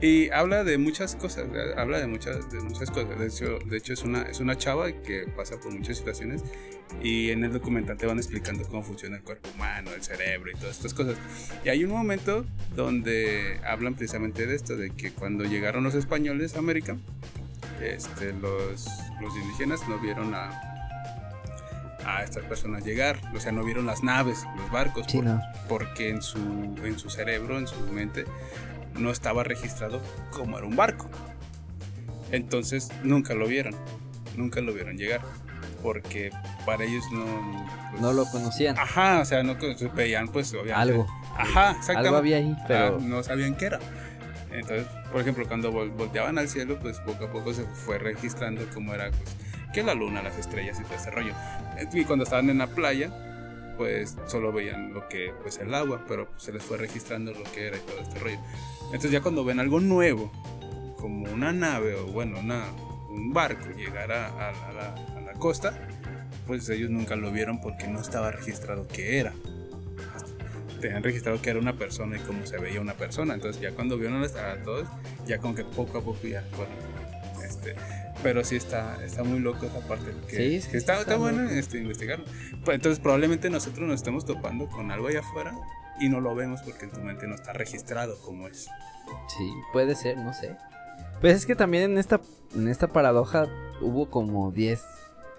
Y 0.00 0.30
habla 0.30 0.64
de 0.64 0.76
muchas 0.78 1.14
cosas, 1.14 1.46
habla 1.76 1.98
de 1.98 2.06
muchas, 2.08 2.50
de 2.50 2.60
muchas 2.60 2.90
cosas. 2.90 3.18
De 3.18 3.26
hecho, 3.28 3.58
de 3.64 3.76
hecho 3.76 3.92
es, 3.92 4.02
una, 4.02 4.22
es 4.22 4.40
una 4.40 4.56
chava 4.58 4.90
que 4.90 5.26
pasa 5.36 5.60
por 5.60 5.72
muchas 5.72 5.98
situaciones 5.98 6.42
y 7.02 7.30
en 7.30 7.44
el 7.44 7.52
documental 7.52 7.96
te 7.96 8.06
van 8.06 8.18
explicando 8.18 8.64
cómo 8.68 8.82
funciona 8.82 9.16
el 9.16 9.22
cuerpo 9.22 9.48
humano, 9.54 9.90
el 9.94 10.02
cerebro 10.02 10.50
y 10.50 10.54
todas 10.54 10.76
estas 10.76 10.94
cosas. 10.94 11.16
Y 11.64 11.68
hay 11.68 11.84
un 11.84 11.90
momento 11.90 12.44
donde 12.74 13.60
hablan 13.64 13.94
precisamente 13.94 14.46
de 14.46 14.54
esto, 14.56 14.76
de 14.76 14.90
que 14.90 15.12
cuando 15.12 15.44
llegaron 15.44 15.84
los 15.84 15.94
españoles 15.94 16.56
a 16.56 16.58
América, 16.58 16.96
este, 17.82 18.32
los, 18.32 18.86
los 19.20 19.36
indígenas 19.36 19.88
no 19.88 19.98
vieron 19.98 20.34
a 20.34 20.73
a 22.06 22.22
estas 22.22 22.44
personas 22.44 22.84
llegar, 22.84 23.18
o 23.34 23.40
sea, 23.40 23.52
no 23.52 23.64
vieron 23.64 23.86
las 23.86 24.02
naves, 24.02 24.44
los 24.56 24.70
barcos, 24.70 25.06
Sí, 25.08 25.18
por- 25.18 25.26
no. 25.26 25.40
porque 25.68 26.10
en 26.10 26.22
su, 26.22 26.38
en 26.84 26.98
su 26.98 27.10
cerebro, 27.10 27.58
en 27.58 27.66
su 27.66 27.78
mente, 27.92 28.24
no 28.98 29.10
estaba 29.10 29.42
registrado 29.44 30.00
como 30.30 30.58
era 30.58 30.66
un 30.66 30.76
barco. 30.76 31.08
Entonces 32.30 32.90
nunca 33.02 33.34
lo 33.34 33.46
vieron, 33.46 33.74
nunca 34.36 34.60
lo 34.60 34.72
vieron 34.72 34.96
llegar, 34.96 35.20
porque 35.82 36.30
para 36.66 36.84
ellos 36.84 37.04
no... 37.12 37.24
pues, 37.90 38.02
No 38.02 38.12
lo 38.12 38.24
conocían. 38.26 38.78
Ajá, 38.78 39.20
o 39.20 39.24
sea, 39.24 39.42
no 39.42 39.56
veían 39.94 40.28
pues 40.28 40.52
obviamente... 40.52 40.74
Algo. 40.74 41.06
Ajá, 41.36 41.70
exactamente. 41.72 42.08
Algo 42.08 42.16
había 42.16 42.36
ahí, 42.38 42.56
pero. 42.68 42.96
Ah, 42.96 43.00
no 43.02 43.22
sabían 43.22 43.56
qué 43.56 43.66
era. 43.66 43.78
Entonces, 44.52 44.86
por 45.10 45.20
ejemplo, 45.20 45.46
cuando 45.48 45.72
vol- 45.72 45.92
volteaban 45.96 46.38
al 46.38 46.48
cielo, 46.48 46.78
pues 46.80 46.98
poco 47.00 47.24
a 47.24 47.30
poco 47.32 47.52
se 47.52 47.64
fue 47.64 47.98
registrando 47.98 48.62
cómo 48.72 48.94
era, 48.94 49.10
pues, 49.10 49.36
que 49.74 49.82
la 49.82 49.94
luna, 49.94 50.22
las 50.22 50.38
estrellas 50.38 50.78
y 50.80 50.84
todo 50.84 50.94
ese 50.94 51.10
rollo. 51.10 51.34
Y 51.92 52.04
cuando 52.04 52.24
estaban 52.24 52.48
en 52.48 52.58
la 52.58 52.68
playa, 52.68 53.10
pues 53.76 54.16
solo 54.26 54.52
veían 54.52 54.94
lo 54.94 55.08
que, 55.08 55.32
pues 55.42 55.58
el 55.58 55.74
agua, 55.74 56.04
pero 56.08 56.28
se 56.36 56.52
les 56.52 56.62
fue 56.62 56.78
registrando 56.78 57.32
lo 57.32 57.42
que 57.52 57.66
era 57.66 57.76
y 57.76 57.80
todo 57.80 58.00
este 58.00 58.18
rollo. 58.20 58.38
Entonces 58.86 59.10
ya 59.10 59.20
cuando 59.20 59.44
ven 59.44 59.58
algo 59.60 59.80
nuevo, 59.80 60.30
como 60.98 61.30
una 61.30 61.52
nave 61.52 61.94
o 61.96 62.06
bueno, 62.06 62.38
una, 62.38 62.64
un 63.10 63.32
barco 63.32 63.66
llegar 63.76 64.12
a, 64.12 64.28
a- 64.28 64.68
a 64.68 64.72
la, 64.72 64.94
a 65.16 65.20
la 65.20 65.32
costa, 65.34 65.76
pues 66.46 66.68
ellos 66.68 66.88
nunca 66.90 67.16
lo 67.16 67.30
vieron 67.32 67.60
porque 67.60 67.88
no 67.88 68.00
estaba 68.00 68.30
registrado 68.30 68.86
qué 68.88 69.18
era 69.18 69.32
tenían 70.80 71.02
registrado 71.02 71.40
que 71.40 71.48
era 71.48 71.58
una 71.58 71.72
persona 71.78 72.16
y 72.16 72.20
cómo 72.20 72.44
se 72.46 72.58
veía 72.58 72.78
una 72.78 72.92
persona. 72.92 73.32
Entonces 73.32 73.60
ya 73.62 73.70
cuando 73.72 73.96
vieron 73.96 74.22
a 74.22 74.28
todos, 74.62 74.86
ya 75.26 75.38
como 75.38 75.54
que 75.54 75.64
poco 75.64 75.96
a 75.96 76.02
poco 76.02 76.26
ya, 76.26 76.44
bueno, 76.56 76.72
este, 77.42 77.74
pero 78.22 78.44
sí 78.44 78.56
está, 78.56 79.02
está 79.04 79.24
muy 79.24 79.40
loco 79.40 79.66
esa 79.66 79.80
parte. 79.86 80.12
Que, 80.28 80.36
Sí, 80.36 80.60
sí, 80.62 80.70
que 80.70 80.76
está, 80.78 80.94
sí, 80.94 81.00
está 81.00 81.12
está 81.12 81.16
bueno 81.16 81.48
este, 81.50 81.78
investigarlo. 81.78 82.24
Pues, 82.64 82.76
entonces 82.76 82.98
probablemente 83.00 83.50
nosotros 83.50 83.86
nos 83.86 83.96
estemos 83.96 84.24
topando 84.24 84.66
con 84.68 84.90
algo 84.90 85.08
allá 85.08 85.20
afuera 85.20 85.54
y 86.00 86.08
no 86.08 86.20
lo 86.20 86.34
vemos 86.34 86.62
porque 86.62 86.86
en 86.86 86.90
tu 86.92 87.00
mente 87.00 87.26
no 87.26 87.34
está 87.34 87.52
registrado 87.52 88.18
como 88.22 88.48
es. 88.48 88.68
Sí, 89.36 89.52
puede 89.72 89.94
ser, 89.94 90.16
no 90.18 90.32
sé. 90.32 90.56
Pues 91.20 91.36
es 91.36 91.46
que 91.46 91.54
también 91.56 91.84
en 91.92 91.98
esta, 91.98 92.20
en 92.54 92.68
esta 92.68 92.88
paradoja 92.88 93.46
hubo 93.80 94.10
como 94.10 94.50
10 94.52 94.82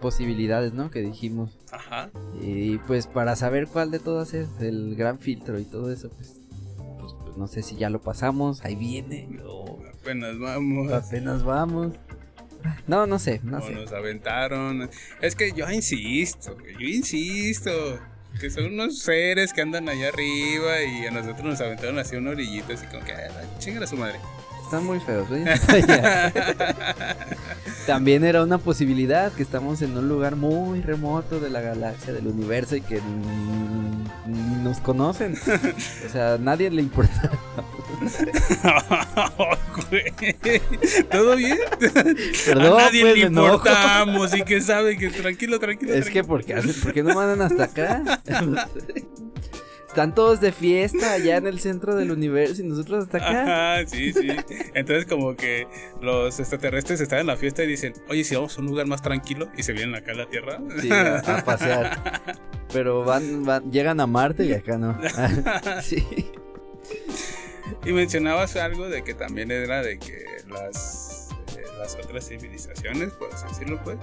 posibilidades, 0.02 0.74
¿no? 0.74 0.92
Que 0.92 1.02
dijimos. 1.02 1.58
Ajá. 1.72 2.10
Y 2.42 2.78
pues 2.80 3.08
para 3.08 3.36
saber 3.36 3.68
cuál 3.68 3.92
de 3.92 4.00
todas 4.00 4.34
es 4.34 4.48
el 4.60 4.96
gran 4.96 5.20
filtro 5.20 5.60
y 5.60 5.66
todo 5.66 5.92
eso, 5.92 6.10
pues, 6.10 6.40
pues, 7.00 7.14
pues, 7.22 7.38
no 7.38 7.48
sé 7.48 7.64
si 7.64 7.76
ya 7.76 7.90
lo 7.90 8.02
pasamos, 8.02 8.64
ahí 8.64 8.76
viene, 8.76 9.40
o 9.46 9.80
Apenas 10.02 10.38
vamos. 10.38 10.92
apenas 10.92 11.44
vamos. 11.44 11.94
No, 12.88 13.06
no 13.08 13.19
sé, 13.19 13.39
no 13.43 13.58
o 13.58 13.62
sé. 13.62 13.73
nos 13.73 13.91
aventaron. 13.93 14.89
Es 15.21 15.36
que 15.36 15.51
yo 15.54 15.69
insisto, 15.69 16.58
yo 16.80 16.88
insisto. 16.88 17.99
Que 18.39 18.49
son 18.49 18.65
unos 18.65 18.99
seres 18.99 19.54
que 19.54 19.62
andan 19.62 19.88
allá 19.88 20.10
arriba 20.10 20.84
y 20.84 21.06
a 21.06 21.12
nosotros 21.12 21.43
nos 21.45 21.62
aventaron 21.62 21.97
así 21.99 22.17
una 22.17 22.32
orillita, 22.32 22.73
así 22.73 22.86
como 22.88 23.01
que, 23.06 23.13
"Ah, 23.13 23.30
chingan 23.60 23.84
a 23.84 23.88
su 23.88 23.95
madre. 23.95 24.19
Están 24.62 24.84
muy 24.86 24.99
feos, 24.99 25.28
¿eh? 25.32 25.45
También 27.88 28.23
era 28.25 28.43
una 28.43 28.58
posibilidad 28.58 29.32
que 29.32 29.43
estamos 29.43 29.82
en 29.84 29.95
un 29.97 30.10
lugar 30.10 30.36
muy 30.36 30.82
remoto 30.82 31.39
de 31.39 31.49
la 31.49 31.62
galaxia, 31.62 32.12
del 32.13 32.28
universo 32.28 32.75
y 32.75 32.82
que 32.82 32.99
nos 34.63 34.80
conocen. 34.80 35.36
O 36.06 36.10
sea, 36.12 36.34
a 36.34 36.38
nadie 36.38 36.69
le 36.71 36.82
importa. 36.82 37.32
Güey, 39.89 40.13
¿Todo 41.12 41.36
bien? 41.36 41.58
Perdón, 42.46 42.80
a 42.80 42.84
nadie 42.84 43.02
pues, 43.02 43.15
le 43.15 43.22
importamos 43.22 44.36
y 44.36 44.44
que 44.44 44.62
sabe 44.62 44.98
que 44.98 45.10
tranquilo, 45.10 45.60
tranquilo. 45.60 45.94
Es 45.94 46.06
que 46.06 46.24
tranquilo. 46.24 46.28
porque 46.28 46.54
hacen, 46.54 46.74
¿por 46.82 46.94
qué 46.94 47.04
no 47.04 47.13
mandan 47.13 47.41
hasta 47.41 47.63
acá? 47.65 48.22
Están 49.88 50.13
todos 50.13 50.41
de 50.41 50.52
fiesta 50.52 51.13
allá 51.13 51.38
en 51.38 51.48
el 51.48 51.58
centro 51.62 51.96
del 51.96 52.12
universo 52.12 52.62
y 52.62 52.65
nosotros 52.65 53.06
hasta 53.06 53.18
acá. 53.18 53.76
Ajá, 53.78 53.88
sí, 53.88 54.12
sí. 54.12 54.28
Entonces 54.74 55.06
como 55.06 55.38
que 55.38 55.68
los 56.02 56.38
extraterrestres 56.38 57.00
están 57.00 57.20
en 57.20 57.28
la 57.28 57.38
fiesta 57.38 57.63
y 57.63 57.68
dicen, 57.68 57.94
oye, 58.10 58.26
si 58.26 58.36
vamos 58.36 58.58
a 58.58 58.62
un 58.62 58.68
lugar 58.68 58.88
más 58.88 59.02
tranquilo 59.02 59.48
y 59.58 59.63
se 59.63 59.72
vienen 59.72 59.96
acá 59.96 60.12
a 60.12 60.15
la 60.15 60.26
Tierra. 60.26 60.60
Sí, 60.82 60.91
a, 60.91 61.20
a 61.20 61.46
pasear. 61.46 62.22
Pero 62.74 63.06
van, 63.06 63.46
van, 63.46 63.72
llegan 63.72 64.02
a 64.02 64.06
Marte 64.06 64.44
y 64.44 64.52
acá 64.52 64.78
no. 64.78 65.00
sí. 65.82 66.06
Y 67.86 67.92
mencionabas 67.94 68.56
algo 68.56 68.88
de 68.90 69.04
que 69.04 69.14
también 69.14 69.52
era 69.52 69.82
de 69.82 70.00
que 70.00 70.26
las, 70.50 71.30
eh, 71.58 71.64
las 71.80 71.96
otras 71.96 72.28
civilizaciones, 72.28 73.12
por 73.14 73.34
así 73.34 73.46
decirlo, 73.48 73.80
pues, 73.84 73.98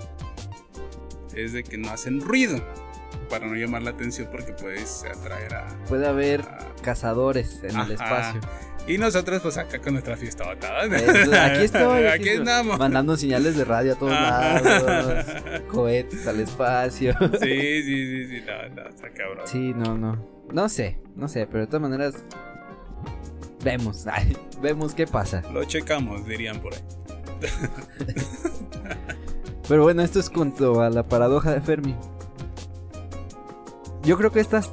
es 1.35 1.53
de 1.53 1.65
que 1.65 1.79
no 1.79 1.91
hacen 1.91 2.21
ruido 2.21 2.61
para 3.31 3.47
no 3.47 3.55
llamar 3.55 3.83
la 3.83 3.91
atención 3.91 4.29
porque 4.31 4.53
puedes 4.53 5.05
atraer 5.05 5.55
a, 5.55 5.67
Puede 5.89 6.07
haber 6.07 6.43
a- 6.43 6.59
cazadores 6.83 7.61
en 7.63 7.71
el 7.71 7.77
Ajá. 7.77 7.93
espacio. 7.93 8.41
Y 8.87 8.99
nosotros, 8.99 9.41
pues 9.43 9.57
acá 9.59 9.79
con 9.81 9.93
nuestra 9.95 10.17
fiestota. 10.17 10.87
¿no? 10.89 10.95
Es- 10.97 11.33
aquí 11.33 11.65
estoy. 11.65 12.05
Aquí 12.07 12.23
estoy, 12.29 12.37
andamos. 12.39 12.79
Mandando 12.79 13.17
señales 13.17 13.57
de 13.57 13.65
radio 13.65 13.93
a 13.93 13.97
todos 13.97 14.13
Ajá. 14.13 14.61
lados. 14.61 15.27
Cohetes 15.71 16.27
al 16.27 16.41
espacio. 16.41 17.15
Sí, 17.41 17.83
sí, 17.83 17.85
sí, 17.85 18.27
sí, 18.29 18.45
no, 18.45 18.75
no, 18.83 18.89
está 18.89 19.09
cabrón. 19.11 19.47
Sí, 19.47 19.73
no, 19.75 19.97
no. 19.97 20.29
No 20.53 20.69
sé, 20.69 20.99
no 21.17 21.29
sé, 21.29 21.47
pero 21.47 21.61
de 21.61 21.67
todas 21.69 21.83
maneras. 21.83 22.15
Vemos, 23.62 24.07
ay, 24.12 24.37
vemos 24.61 24.94
qué 24.94 25.07
pasa. 25.07 25.42
Lo 25.53 25.64
checamos, 25.64 26.27
dirían 26.27 26.61
por 26.61 26.75
ahí. 26.75 26.81
Pero 29.68 29.83
bueno, 29.85 30.03
esto 30.03 30.18
es 30.20 30.29
cuanto 30.29 30.81
a 30.83 30.90
la 30.90 31.05
paradoja 31.09 31.53
de 31.53 31.61
Fermi. 31.61 31.96
Yo 34.03 34.16
creo 34.18 34.33
que 34.33 34.40
estas. 34.40 34.70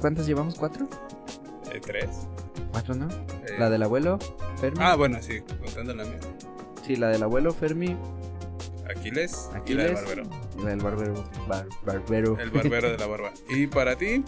¿Cuántas 0.00 0.26
llevamos? 0.26 0.56
¿Cuatro? 0.56 0.88
Eh, 1.72 1.80
tres. 1.80 2.10
¿Cuatro, 2.72 2.94
no? 2.94 3.08
Eh, 3.08 3.56
La 3.58 3.70
del 3.70 3.82
abuelo, 3.84 4.18
Fermi. 4.60 4.78
Ah, 4.82 4.96
bueno, 4.96 5.18
sí, 5.22 5.40
contando 5.62 5.94
la 5.94 6.04
mía. 6.04 6.18
Sí, 6.84 6.96
la 6.96 7.08
del 7.08 7.22
abuelo, 7.22 7.52
Fermi. 7.52 7.96
Aquiles, 8.90 9.48
y 9.52 9.56
Aquiles. 9.56 9.92
la 9.92 10.00
del 10.00 10.04
barbero. 10.04 10.22
Y 10.58 10.62
la 10.62 10.70
del 10.70 10.78
barbero. 10.80 11.24
bar- 11.48 11.66
barbero. 11.86 12.38
El 12.38 12.50
barbero 12.50 12.90
de 12.90 12.98
la 12.98 13.06
barba. 13.06 13.32
Y 13.48 13.66
para 13.68 13.96
ti, 13.96 14.24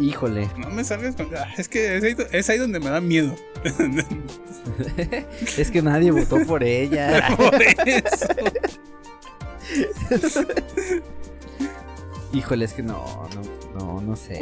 Híjole. 0.00 0.48
no 0.56 0.70
me 0.70 0.84
salgas 0.84 1.14
con. 1.16 1.28
Ah, 1.36 1.52
es 1.56 1.68
que 1.68 1.96
es 1.96 2.04
ahí, 2.04 2.16
es 2.32 2.50
ahí 2.50 2.58
donde 2.58 2.80
me 2.80 2.90
da 2.90 3.00
miedo. 3.00 3.34
es 5.58 5.70
que 5.70 5.82
nadie 5.82 6.10
votó 6.10 6.44
por 6.46 6.64
ella. 6.64 7.28
por 7.36 7.62
eso. 7.62 8.26
Híjole, 12.32 12.64
es 12.64 12.72
que 12.72 12.82
no, 12.82 13.28
no, 13.34 13.78
no, 13.78 14.00
no 14.00 14.16
sé. 14.16 14.40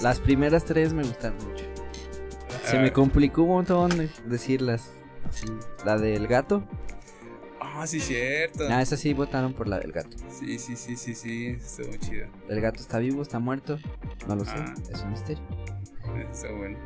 Las 0.00 0.20
primeras 0.20 0.64
tres 0.64 0.92
me 0.92 1.02
gustaron 1.02 1.36
mucho. 1.46 1.64
Se 2.64 2.78
Ah, 2.78 2.80
me 2.80 2.92
complicó 2.92 3.42
un 3.42 3.48
montón 3.50 4.10
decirlas. 4.24 4.90
Así. 5.28 5.46
La 5.84 5.98
del 5.98 6.26
gato. 6.26 6.64
Ah, 7.78 7.86
sí, 7.86 8.00
cierto. 8.00 8.64
Ah, 8.70 8.80
esa 8.80 8.96
sí 8.96 9.12
votaron 9.12 9.52
por 9.52 9.68
la 9.68 9.78
del 9.78 9.92
gato. 9.92 10.16
Sí, 10.30 10.58
sí, 10.58 10.76
sí, 10.76 10.96
sí, 10.96 11.14
sí. 11.14 11.46
Está 11.48 11.86
muy 11.86 11.98
chida. 11.98 12.28
¿El 12.48 12.60
gato 12.60 12.80
está 12.80 12.98
vivo? 12.98 13.20
¿Está 13.20 13.38
muerto? 13.38 13.78
No 14.26 14.36
lo 14.36 14.44
sé. 14.44 14.54
Ah. 14.56 14.74
Es 14.90 15.02
un 15.02 15.10
misterio. 15.10 15.42
Está 16.30 16.50
bueno. 16.52 16.78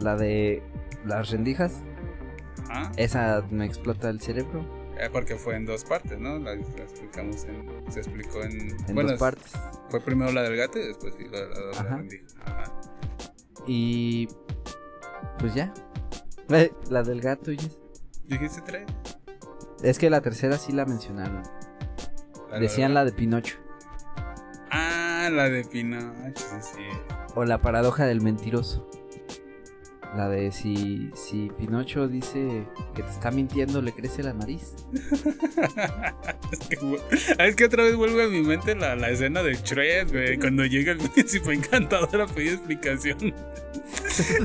La 0.00 0.16
de 0.16 0.62
las 1.04 1.30
rendijas. 1.30 1.82
Ajá. 2.70 2.90
Esa 2.96 3.44
me 3.50 3.66
explota 3.66 4.08
el 4.08 4.20
cerebro. 4.20 4.64
Eh, 4.98 5.10
porque 5.12 5.36
fue 5.36 5.56
en 5.56 5.66
dos 5.66 5.84
partes, 5.84 6.18
¿no? 6.18 6.38
La, 6.38 6.54
la 6.54 6.82
explicamos 6.82 7.44
en. 7.44 7.92
Se 7.92 8.00
explicó 8.00 8.42
en. 8.42 8.70
En 8.88 8.94
bueno, 8.94 9.10
dos 9.10 9.20
partes. 9.20 9.52
Fue 9.90 10.00
primero 10.00 10.32
la 10.32 10.42
del 10.42 10.56
gato 10.56 10.78
y 10.78 10.86
después 10.88 11.14
sí, 11.18 11.24
la, 11.30 11.40
la, 11.40 11.48
la, 11.48 11.66
la 11.66 11.80
Ajá. 11.80 11.96
rendija. 11.96 12.24
Ajá. 12.44 12.80
Y. 13.66 14.28
Pues 15.38 15.54
ya. 15.54 15.72
La 16.88 17.02
del 17.02 17.20
gato, 17.20 17.52
y 17.52 17.58
¿Dijiste 18.24 18.62
tres? 18.62 18.86
Es 19.82 19.98
que 19.98 20.10
la 20.10 20.20
tercera 20.20 20.58
sí 20.58 20.72
la 20.72 20.84
mencionaron. 20.84 21.42
La 22.50 22.58
Decían 22.58 22.94
la 22.94 23.04
de 23.04 23.12
Pinocho. 23.12 23.56
Ah, 24.70 25.28
la 25.30 25.48
de 25.48 25.64
Pinocho, 25.64 26.44
sí. 26.60 26.82
O 27.34 27.44
la 27.44 27.60
paradoja 27.60 28.06
del 28.06 28.20
mentiroso. 28.20 28.88
La 30.16 30.28
de 30.28 30.52
si, 30.52 31.10
si 31.14 31.50
Pinocho 31.58 32.08
dice 32.08 32.66
que 32.94 33.02
te 33.02 33.10
está 33.10 33.30
mintiendo, 33.30 33.82
le 33.82 33.92
crece 33.92 34.22
la 34.22 34.32
nariz. 34.32 34.74
es, 36.50 36.58
que, 36.60 36.78
es 37.38 37.56
que 37.56 37.64
otra 37.66 37.84
vez 37.84 37.94
vuelve 37.94 38.24
a 38.24 38.28
mi 38.28 38.40
mente 38.40 38.74
la, 38.74 38.96
la 38.96 39.10
escena 39.10 39.42
de 39.42 39.54
Shrek, 39.54 40.10
güey, 40.10 40.38
cuando 40.40 40.64
llega 40.64 40.92
el 40.92 40.98
príncipe 41.10 41.52
encantador 41.52 42.22
a 42.22 42.26
pedir 42.26 42.54
explicación. 42.54 43.34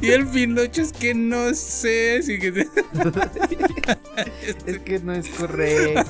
Y 0.02 0.10
el 0.12 0.28
Pinocho 0.28 0.82
es 0.82 0.92
que 0.94 1.14
no 1.14 1.54
sé 1.54 2.22
si 2.24 2.40
que 2.40 2.52
te- 2.52 2.68
Es 4.66 4.80
que 4.80 5.00
no 5.00 5.14
es 5.14 5.30
correcto. 5.30 6.04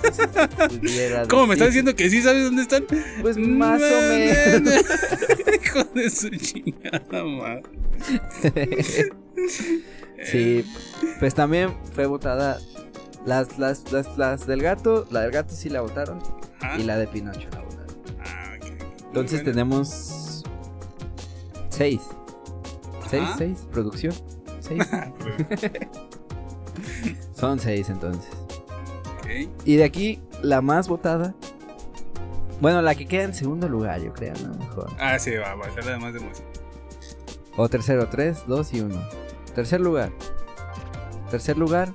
si 0.82 1.28
¿Cómo 1.30 1.48
me 1.48 1.54
estás 1.54 1.68
diciendo 1.70 1.96
que 1.96 2.10
sí 2.10 2.22
sabes 2.22 2.44
dónde 2.46 2.62
están? 2.64 2.86
Pues 3.22 3.38
más 3.38 3.82
o 3.82 4.02
menos. 4.10 4.74
Hijo 5.64 5.84
de 5.96 6.10
su 6.10 6.30
chingada 6.30 7.24
madre. 7.24 7.64
Sí, 10.26 10.64
pues 11.20 11.36
también 11.36 11.74
fue 11.94 12.06
votada 12.06 12.58
las, 13.26 13.58
las, 13.60 13.92
las, 13.92 14.18
las 14.18 14.48
del 14.48 14.62
gato. 14.62 15.06
La 15.12 15.22
del 15.22 15.32
gato 15.32 15.54
sí 15.54 15.70
la 15.70 15.82
votaron. 15.82 16.20
Ah, 16.62 16.78
Y 16.80 16.84
la 16.84 16.98
de 16.98 17.08
Pinocho 17.08 17.50
la 17.52 17.60
votaron. 17.62 17.98
ah, 18.26 18.54
ok. 18.58 18.66
Entonces 19.08 19.40
Bueno. 19.44 19.52
tenemos 19.52 20.44
seis. 21.70 22.00
Seis, 23.14 23.30
seis, 23.38 23.68
producción. 23.72 24.14
Seis. 24.60 24.84
Son 27.36 27.60
seis 27.60 27.90
entonces. 27.90 28.32
Y 29.66 29.76
de 29.78 29.84
aquí, 29.84 30.22
la 30.42 30.62
más 30.62 30.88
votada. 30.88 31.34
Bueno, 32.62 32.82
la 32.82 32.96
que 32.96 33.06
queda 33.08 33.24
en 33.24 33.34
segundo 33.34 33.68
lugar, 33.68 34.02
yo 34.02 34.14
creo, 34.14 34.34
¿no? 34.44 34.54
Mejor. 34.58 34.90
Ah, 35.00 35.18
sí, 35.20 35.32
va, 35.36 35.56
va 35.56 35.66
a 35.66 35.72
ser 35.74 35.84
además 35.84 36.14
de 36.14 36.20
música. 36.22 36.48
O 37.58 37.68
tercero, 37.70 38.08
tres, 38.10 38.44
dos 38.48 38.74
y 38.74 38.82
uno. 38.82 39.02
Tercer 39.54 39.82
lugar. 39.82 40.12
Tercer 41.30 41.58
lugar 41.58 41.94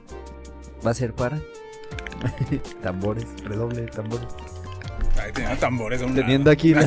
va 0.86 0.90
a 0.90 0.94
ser 0.94 1.14
para. 1.14 1.40
tambores, 2.82 3.26
redoble, 3.44 3.82
de 3.82 3.86
tambores. 3.88 4.26
Ahí 5.22 5.32
tenía 5.32 5.56
tambores 5.56 6.02
a 6.02 6.06
un 6.06 6.14
Teniendo 6.14 6.50
lado. 6.50 6.52
aquí 6.52 6.74
la-. 6.74 6.82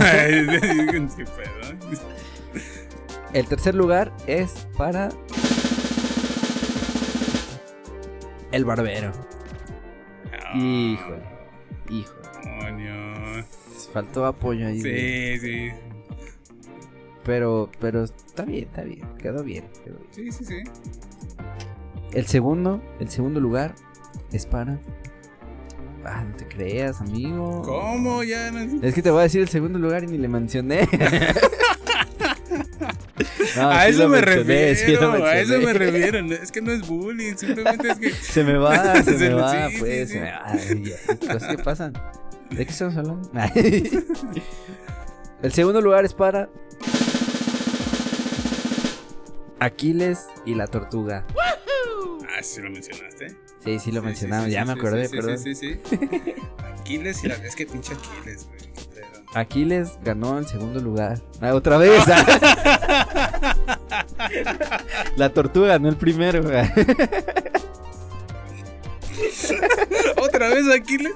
El 3.33 3.47
tercer 3.47 3.75
lugar 3.75 4.11
es 4.27 4.67
para. 4.77 5.09
El 8.51 8.65
barbero. 8.65 9.11
Híjole. 10.53 11.21
Híjole. 11.89 12.21
Coño. 12.59 13.45
Faltó 13.93 14.25
apoyo 14.25 14.67
ahí. 14.67 14.81
de- 14.81 15.37
Sí, 15.39 15.47
sí. 15.47 15.69
Pero, 17.23 17.69
pero 17.79 18.03
está 18.03 18.43
bien, 18.43 18.65
está 18.65 18.83
bien. 18.83 19.07
Quedó 19.17 19.43
bien. 19.43 19.65
quedó 19.85 19.97
bien. 19.99 20.09
Sí, 20.11 20.31
sí, 20.31 20.43
sí. 20.45 20.63
El 22.11 22.25
segundo, 22.27 22.81
el 22.99 23.09
segundo 23.09 23.39
lugar 23.39 23.73
es 24.33 24.45
para. 24.45 24.77
Ah, 26.03 26.23
no 26.27 26.35
te 26.35 26.47
creas, 26.47 26.99
amigo. 26.99 27.61
¿Cómo? 27.61 28.23
Ya 28.23 28.51
no 28.51 28.59
Es 28.85 28.93
que 28.95 29.01
te 29.01 29.11
voy 29.11 29.19
a 29.19 29.23
decir 29.23 29.41
el 29.41 29.47
segundo 29.49 29.77
lugar 29.79 30.03
y 30.03 30.07
ni 30.07 30.17
le 30.17 30.27
mencioné. 30.27 30.87
No, 33.55 33.69
a 33.69 33.83
sí 33.83 33.89
eso 33.91 34.07
me 34.07 34.21
mencioné, 34.21 34.75
sí 34.75 34.85
refiero, 34.95 35.25
a 35.25 35.37
eso 35.37 35.59
me 35.59 35.73
refiero. 35.73 36.19
Es 36.33 36.51
que 36.51 36.61
no 36.61 36.71
es 36.71 36.87
bullying, 36.87 37.35
simplemente 37.35 37.89
es 37.89 37.99
que. 37.99 38.11
Se 38.21 38.43
me 38.43 38.57
va, 38.57 39.03
se 39.03 39.17
Se 39.17 39.29
me 39.29 39.33
va, 39.33 39.69
sí, 39.69 39.75
pues, 39.79 40.09
se 40.09 40.19
me 40.19 40.31
va. 40.31 40.41
Ay, 40.45 40.93
cosas 41.19 41.43
que 41.55 41.57
pasan. 41.63 41.93
¿De 42.49 42.65
qué 42.65 42.71
estamos 42.71 42.97
hablando? 42.97 43.31
El 45.41 45.51
segundo 45.53 45.81
lugar 45.81 46.05
es 46.05 46.13
para 46.13 46.49
Aquiles 49.59 50.27
y 50.45 50.55
la 50.55 50.67
tortuga. 50.67 51.25
Ah, 51.37 52.43
sí 52.43 52.61
lo 52.61 52.69
mencionaste. 52.69 53.35
Sí, 53.63 53.79
sí 53.79 53.91
lo 53.91 54.01
mencionamos, 54.01 54.49
ya 54.49 54.65
me 54.65 54.73
acordé, 54.73 55.09
perdón. 55.09 55.37
Sí, 55.37 55.55
sí, 55.55 55.79
sí. 55.89 55.99
Aquiles 56.79 57.23
y 57.23 57.27
la. 57.27 57.35
Es 57.35 57.55
que 57.55 57.65
pinche 57.65 57.93
Aquiles, 57.93 58.47
güey. 58.47 58.60
Aquiles 59.33 59.97
ganó 60.03 60.37
el 60.37 60.45
segundo 60.45 60.79
lugar. 60.79 61.19
Ah, 61.39 61.53
otra 61.53 61.77
vez. 61.77 62.03
ah. 62.07 63.55
La 65.17 65.29
tortuga 65.29 65.67
ganó 65.69 65.89
el 65.89 65.95
primero. 65.97 66.41
¿Otra 70.17 70.49
vez 70.49 70.65
Aquiles? 70.73 71.13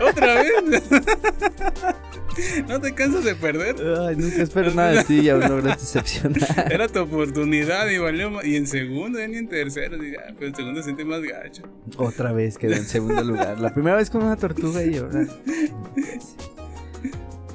¿Otra 0.00 0.34
vez? 0.34 0.82
¿No 2.68 2.80
te 2.80 2.94
cansas 2.94 3.24
de 3.24 3.34
perder? 3.34 3.76
Ay, 3.98 4.16
nunca 4.16 4.42
espero 4.42 4.70
nada 4.74 4.90
de 4.90 5.04
ti 5.04 5.20
y 5.20 5.28
aún 5.30 5.40
logras 5.48 5.80
decepcionar. 5.80 6.70
Era 6.70 6.86
tu 6.86 7.00
oportunidad 7.00 7.88
y 7.88 7.98
valió 7.98 8.44
Y 8.44 8.56
en 8.56 8.66
segundo, 8.66 9.18
ya 9.18 9.26
ni 9.26 9.38
en 9.38 9.48
tercero. 9.48 9.96
Dije, 9.98 10.16
ah, 10.18 10.32
pero 10.34 10.48
en 10.48 10.54
segundo 10.54 10.82
siente 10.82 11.04
más 11.04 11.22
gacho. 11.22 11.62
Otra 11.96 12.32
vez 12.32 12.58
quedó 12.58 12.74
en 12.74 12.84
segundo 12.84 13.22
lugar. 13.24 13.58
La 13.58 13.72
primera 13.72 13.96
vez 13.96 14.10
con 14.10 14.22
una 14.22 14.36
tortuga 14.36 14.84
y 14.84 14.96
ahora. 14.98 15.26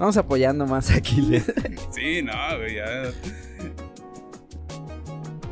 Vamos 0.02 0.18
apoyando 0.18 0.66
más 0.66 0.90
a 0.90 0.96
Aquiles. 0.96 1.46
Sí, 1.92 2.24
no, 2.24 2.34
güey, 2.58 2.78
ya. 2.78 3.12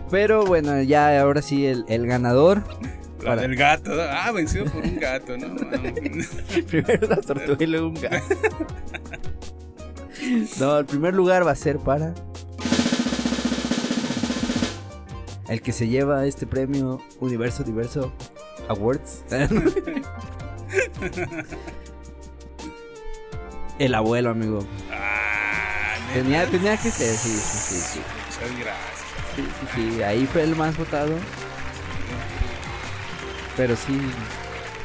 Pero 0.10 0.44
bueno, 0.44 0.82
ya 0.82 1.22
ahora 1.22 1.44
sí 1.44 1.68
el, 1.68 1.86
el 1.88 2.08
ganador. 2.08 2.64
La 3.20 3.26
Para. 3.26 3.42
del 3.44 3.56
gato. 3.56 3.94
¿no? 3.94 4.02
Ah, 4.02 4.32
vencido 4.32 4.66
por 4.66 4.84
un 4.84 5.00
gato, 5.00 5.38
¿no? 5.38 5.56
Primero 6.68 7.08
la 7.08 7.18
tortuga 7.18 7.58
y 7.60 7.68
luego 7.68 7.90
un 7.90 8.02
gato. 8.02 8.26
No, 10.60 10.80
el 10.80 10.86
primer 10.88 11.14
lugar 11.14 11.46
va 11.46 11.52
a 11.52 11.56
ser 11.56 11.78
para. 11.78 12.16
El 15.48 15.62
que 15.62 15.74
se 15.74 15.88
lleva 15.88 16.26
este 16.26 16.48
premio 16.48 17.00
Universo 17.20 17.64
Diverso 17.64 18.12
Awards. 18.68 19.26
El 23.80 23.96
abuelo, 23.96 24.30
amigo. 24.32 24.60
Ah, 24.92 25.96
Tenía, 26.14 26.46
tenía 26.48 26.76
que 26.76 26.92
ser, 26.92 27.16
sí, 27.16 27.30
sí, 27.30 27.58
sí, 27.58 27.76
sí. 27.80 28.00
Muchas 28.00 28.60
gracias. 28.60 29.00
Sí, 29.36 29.44
sí, 29.44 29.68
sí. 29.94 30.04
Ahí 30.04 30.26
fue 30.28 30.44
el 30.44 30.56
más 30.56 30.76
votado. 30.78 31.16
Pero 33.56 33.76
sí. 33.78 34.00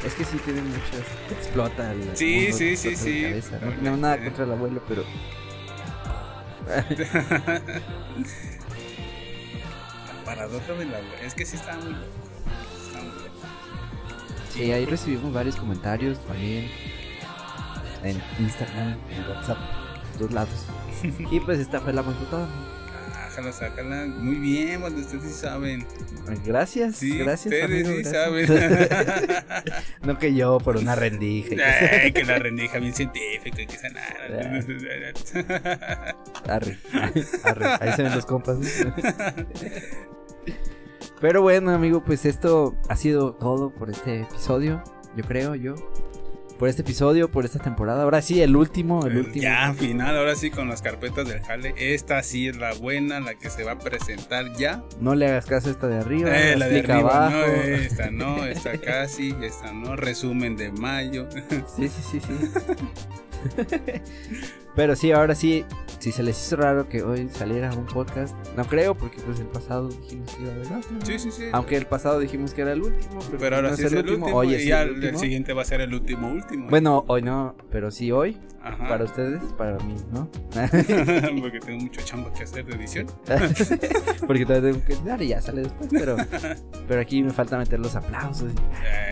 Es 0.05 0.13
que 0.13 0.23
sí 0.23 0.37
tiene 0.45 0.61
muchas. 0.61 1.01
Explota 1.31 1.91
el. 1.91 2.15
Sí, 2.15 2.41
mundo, 2.43 2.57
sí, 2.57 2.77
sí, 2.77 2.95
sí. 2.95 3.23
cabeza. 3.23 3.59
No 3.61 3.71
tenemos 3.73 3.99
nada 3.99 4.23
contra 4.23 4.45
el 4.45 4.51
abuelo, 4.51 4.81
pero. 4.87 5.03
La 10.07 10.25
paradoja 10.25 10.73
de 10.73 10.85
la 10.85 10.99
Es 11.21 11.33
que 11.33 11.45
sí 11.45 11.57
estaba 11.57 11.81
muy 11.81 11.93
loco. 11.93 12.05
Estaba 12.87 13.03
muy 13.03 13.13
loco. 13.13 13.29
Sí, 14.53 14.71
ahí 14.71 14.85
recibimos 14.85 15.33
varios 15.33 15.57
comentarios 15.57 16.17
también. 16.25 16.71
En 18.05 18.21
Instagram, 18.39 18.97
en 19.11 19.29
WhatsApp, 19.29 19.57
dos 20.19 20.31
lados. 20.31 20.65
Y 21.31 21.39
pues 21.41 21.59
esta 21.59 21.79
fue 21.81 21.91
la 21.93 22.01
más 22.01 22.17
votada. 22.19 22.47
Sácala, 23.29 23.51
sácala. 23.51 24.05
Muy 24.07 24.35
bien, 24.35 24.79
cuando 24.79 25.01
ustedes 25.01 25.23
sí 25.23 25.33
saben. 25.33 25.85
Gracias, 26.45 26.95
Sí, 26.95 27.17
gracias. 27.17 27.53
ustedes 27.53 27.65
amigo, 27.65 27.89
sí 27.89 28.01
gracias. 28.03 28.47
saben. 28.47 29.73
no 30.03 30.17
que 30.17 30.33
yo 30.33 30.57
por 30.59 30.77
una 30.77 30.95
rendija. 30.95 31.55
Ay, 32.01 32.13
que 32.13 32.23
la 32.23 32.39
rendija 32.39 32.79
bien 32.79 32.93
científica 32.95 33.61
y 33.61 33.67
que 33.67 33.77
se 33.77 33.87
Arre, 36.47 36.77
arre, 37.43 37.65
ahí 37.81 37.91
se 37.95 38.03
ven 38.03 38.15
los 38.15 38.25
compas. 38.25 38.57
Pero 41.19 41.41
bueno, 41.41 41.71
amigo, 41.71 42.03
pues 42.03 42.25
esto 42.25 42.75
ha 42.89 42.95
sido 42.95 43.33
todo 43.33 43.69
por 43.73 43.89
este 43.89 44.21
episodio. 44.21 44.81
Yo 45.17 45.23
creo, 45.25 45.55
yo. 45.55 45.75
Por 46.57 46.69
este 46.69 46.83
episodio, 46.83 47.29
por 47.29 47.43
esta 47.43 47.59
temporada. 47.59 48.03
Ahora 48.03 48.21
sí, 48.21 48.41
el 48.41 48.55
último, 48.55 49.05
el 49.05 49.17
último. 49.17 49.43
Ya, 49.43 49.73
final, 49.73 50.17
ahora 50.17 50.35
sí 50.35 50.49
con 50.51 50.69
las 50.69 50.81
carpetas 50.81 51.27
del 51.27 51.41
jale. 51.41 51.73
Esta 51.77 52.23
sí 52.23 52.47
es 52.47 52.55
la 52.55 52.73
buena, 52.73 53.19
la 53.19 53.35
que 53.35 53.49
se 53.49 53.63
va 53.65 53.73
a 53.73 53.79
presentar 53.79 54.53
ya. 54.53 54.81
No 55.01 55.15
le 55.15 55.27
hagas 55.27 55.45
caso 55.45 55.67
a 55.67 55.71
esta 55.71 55.87
de 55.87 55.97
arriba. 55.99 56.29
Eh, 56.29 56.55
la 56.55 56.67
de 56.67 56.79
arriba, 56.79 57.27
abajo. 57.27 57.37
no, 57.37 57.45
esta 57.45 58.11
no, 58.11 58.45
esta 58.45 58.77
casi, 58.77 59.35
esta 59.41 59.73
no. 59.73 59.97
Resumen 59.97 60.55
de 60.55 60.71
mayo. 60.71 61.27
Sí, 61.75 61.89
sí, 61.89 62.01
sí, 62.11 62.21
sí. 62.21 62.41
Pero 64.75 64.95
sí, 64.95 65.11
ahora 65.11 65.35
sí, 65.35 65.63
si 65.99 66.11
se 66.11 66.21
les 66.21 66.37
hizo 66.45 66.57
raro 66.57 66.89
que 66.89 67.01
hoy 67.01 67.29
saliera 67.31 67.71
un 67.73 67.85
podcast, 67.85 68.35
no 68.57 68.65
creo, 68.65 68.93
porque 68.95 69.17
pues 69.21 69.39
el 69.39 69.47
pasado 69.47 69.87
dijimos 69.87 70.35
que 70.35 70.41
iba 70.43 70.51
a 70.51 70.55
haber 70.55 70.67
otro. 70.73 70.91
Sí, 71.05 71.17
sí, 71.19 71.31
sí. 71.31 71.43
Aunque 71.53 71.77
el 71.77 71.85
pasado 71.85 72.19
dijimos 72.19 72.53
que 72.53 72.61
era 72.61 72.73
el 72.73 72.81
último, 72.81 73.19
pero, 73.27 73.37
Pero 73.39 73.55
ahora 73.55 73.69
no 73.71 73.77
sí 73.77 73.83
es 73.85 73.93
el 73.93 73.99
último. 73.99 74.27
Hoy 74.27 74.51
y 74.51 74.55
es 74.55 74.65
ya 74.65 74.81
el 74.81 74.89
el, 74.89 74.95
último. 74.95 75.19
siguiente 75.19 75.53
va 75.53 75.61
a 75.61 75.65
ser 75.65 75.79
el 75.81 75.93
último, 75.93 76.27
último. 76.29 76.69
Bueno, 76.69 77.05
hoy 77.07 77.21
no, 77.21 77.55
pero 77.71 77.89
sí 77.89 78.11
hoy, 78.11 78.37
Ajá. 78.61 78.85
para 78.87 79.05
ustedes, 79.05 79.41
para 79.57 79.77
mí, 79.79 79.95
¿no? 80.11 80.27
Porque 81.41 81.59
tengo 81.65 81.79
mucho 81.83 82.01
chamba 82.03 82.33
que 82.33 82.43
hacer 82.43 82.65
de 82.65 82.75
edición. 82.75 83.07
porque 84.27 84.45
todavía 84.45 84.71
tengo 84.71 84.85
que 84.85 84.93
editar 84.93 85.21
y 85.21 85.27
ya 85.29 85.41
sale 85.41 85.61
después, 85.63 85.89
pero, 85.91 86.17
pero 86.87 86.99
aquí 87.01 87.23
me 87.23 87.31
falta 87.31 87.57
meter 87.57 87.79
los 87.79 87.95
aplausos. 87.95 88.51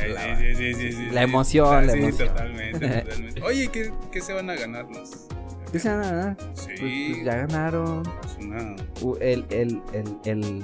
Ay, 0.01 0.11
La- 0.13 0.37
sí, 0.37 0.55
sí, 0.55 0.91
sí, 0.91 1.07
la 1.11 1.23
emoción, 1.23 1.87
la 1.87 1.93
sí, 1.93 1.99
emoción. 1.99 2.27
totalmente, 2.29 3.01
totalmente. 3.01 3.41
Oye, 3.43 3.69
¿qué, 3.69 3.91
¿qué 4.11 4.21
se 4.21 4.33
van 4.33 4.49
a 4.49 4.55
ganar 4.55 4.85
los? 4.91 5.27
¿Qué 5.73 5.79
se 5.79 5.89
van 5.89 5.99
a 6.03 6.11
ganar? 6.11 6.37
Sí, 6.53 6.67
Pues, 6.67 6.79
pues 6.79 7.25
ya 7.25 7.35
ganaron 7.35 8.03
es 8.23 8.37
una. 8.45 8.75
el, 9.19 9.45
el, 9.49 9.81
el, 9.91 10.17
el 10.25 10.63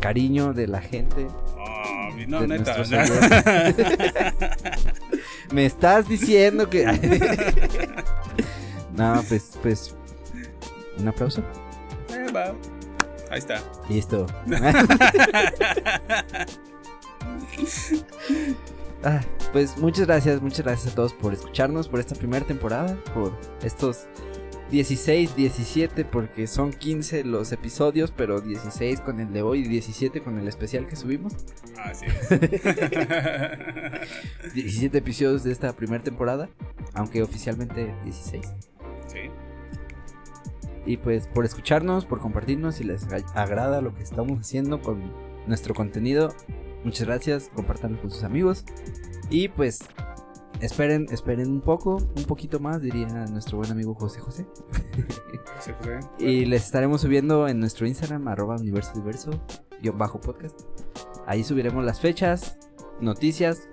cariño 0.00 0.54
de 0.54 0.66
la 0.68 0.80
gente. 0.80 1.26
Ah, 1.58 2.08
no, 2.28 2.40
De 2.40 2.48
neta. 2.48 2.76
Me 5.52 5.66
estás 5.66 6.08
diciendo 6.08 6.70
que. 6.70 6.86
no, 8.96 9.22
pues, 9.28 9.58
pues. 9.60 9.94
Un 10.98 11.08
aplauso. 11.08 11.42
Eh, 12.10 12.26
va. 12.34 12.54
Ahí 13.30 13.38
está. 13.38 13.62
Listo. 13.88 14.26
Ah, 19.04 19.20
pues 19.52 19.76
muchas 19.78 20.06
gracias, 20.06 20.40
muchas 20.40 20.64
gracias 20.64 20.92
a 20.92 20.94
todos 20.96 21.12
por 21.12 21.32
escucharnos, 21.32 21.88
por 21.88 21.98
esta 22.00 22.14
primera 22.14 22.46
temporada, 22.46 22.96
por 23.14 23.36
estos 23.62 24.06
16, 24.70 25.34
17, 25.36 26.04
porque 26.04 26.46
son 26.46 26.72
15 26.72 27.24
los 27.24 27.50
episodios, 27.52 28.12
pero 28.16 28.40
16 28.40 29.00
con 29.00 29.20
el 29.20 29.32
de 29.32 29.42
hoy 29.42 29.60
y 29.60 29.68
17 29.68 30.22
con 30.22 30.38
el 30.38 30.46
especial 30.48 30.86
que 30.86 30.96
subimos. 30.96 31.34
Así 31.78 32.06
17 34.54 34.98
episodios 34.98 35.42
de 35.44 35.52
esta 35.52 35.72
primera 35.74 36.02
temporada, 36.02 36.48
aunque 36.94 37.22
oficialmente 37.22 37.94
16. 38.04 38.44
sí. 39.08 39.18
Y 40.84 40.96
pues 40.96 41.28
por 41.28 41.44
escucharnos, 41.44 42.06
por 42.06 42.18
compartirnos, 42.20 42.74
si 42.76 42.82
les 42.84 43.06
ag- 43.08 43.24
agrada 43.36 43.80
lo 43.80 43.94
que 43.94 44.02
estamos 44.02 44.40
haciendo 44.40 44.80
con 44.82 45.12
nuestro 45.46 45.74
contenido, 45.74 46.34
muchas 46.84 47.06
gracias, 47.06 47.50
compartanlo 47.54 48.00
con 48.00 48.10
sus 48.10 48.24
amigos. 48.24 48.64
Y 49.30 49.48
pues 49.48 49.80
esperen, 50.60 51.06
esperen 51.10 51.50
un 51.50 51.60
poco, 51.60 51.96
un 51.96 52.24
poquito 52.24 52.60
más, 52.60 52.80
diría 52.80 53.06
nuestro 53.26 53.58
buen 53.58 53.70
amigo 53.70 53.94
José 53.94 54.20
José. 54.20 54.46
Sí, 55.60 55.72
José. 55.78 56.00
Y 56.18 56.44
les 56.44 56.64
estaremos 56.64 57.00
subiendo 57.00 57.48
en 57.48 57.60
nuestro 57.60 57.86
Instagram, 57.86 58.28
arroba 58.28 58.56
universo 58.56 58.92
diverso, 58.94 59.30
guion 59.80 59.98
bajo 59.98 60.20
podcast. 60.20 60.60
Ahí 61.26 61.44
subiremos 61.44 61.84
las 61.84 62.00
fechas, 62.00 62.58
noticias, 63.00 63.68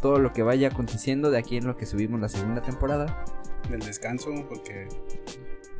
todo 0.00 0.18
lo 0.18 0.32
que 0.32 0.42
vaya 0.42 0.68
aconteciendo 0.68 1.30
de 1.30 1.38
aquí 1.38 1.56
en 1.56 1.66
lo 1.66 1.76
que 1.76 1.86
subimos 1.86 2.20
la 2.20 2.28
segunda 2.28 2.62
temporada. 2.62 3.24
Del 3.70 3.80
descanso, 3.80 4.30
porque. 4.48 4.88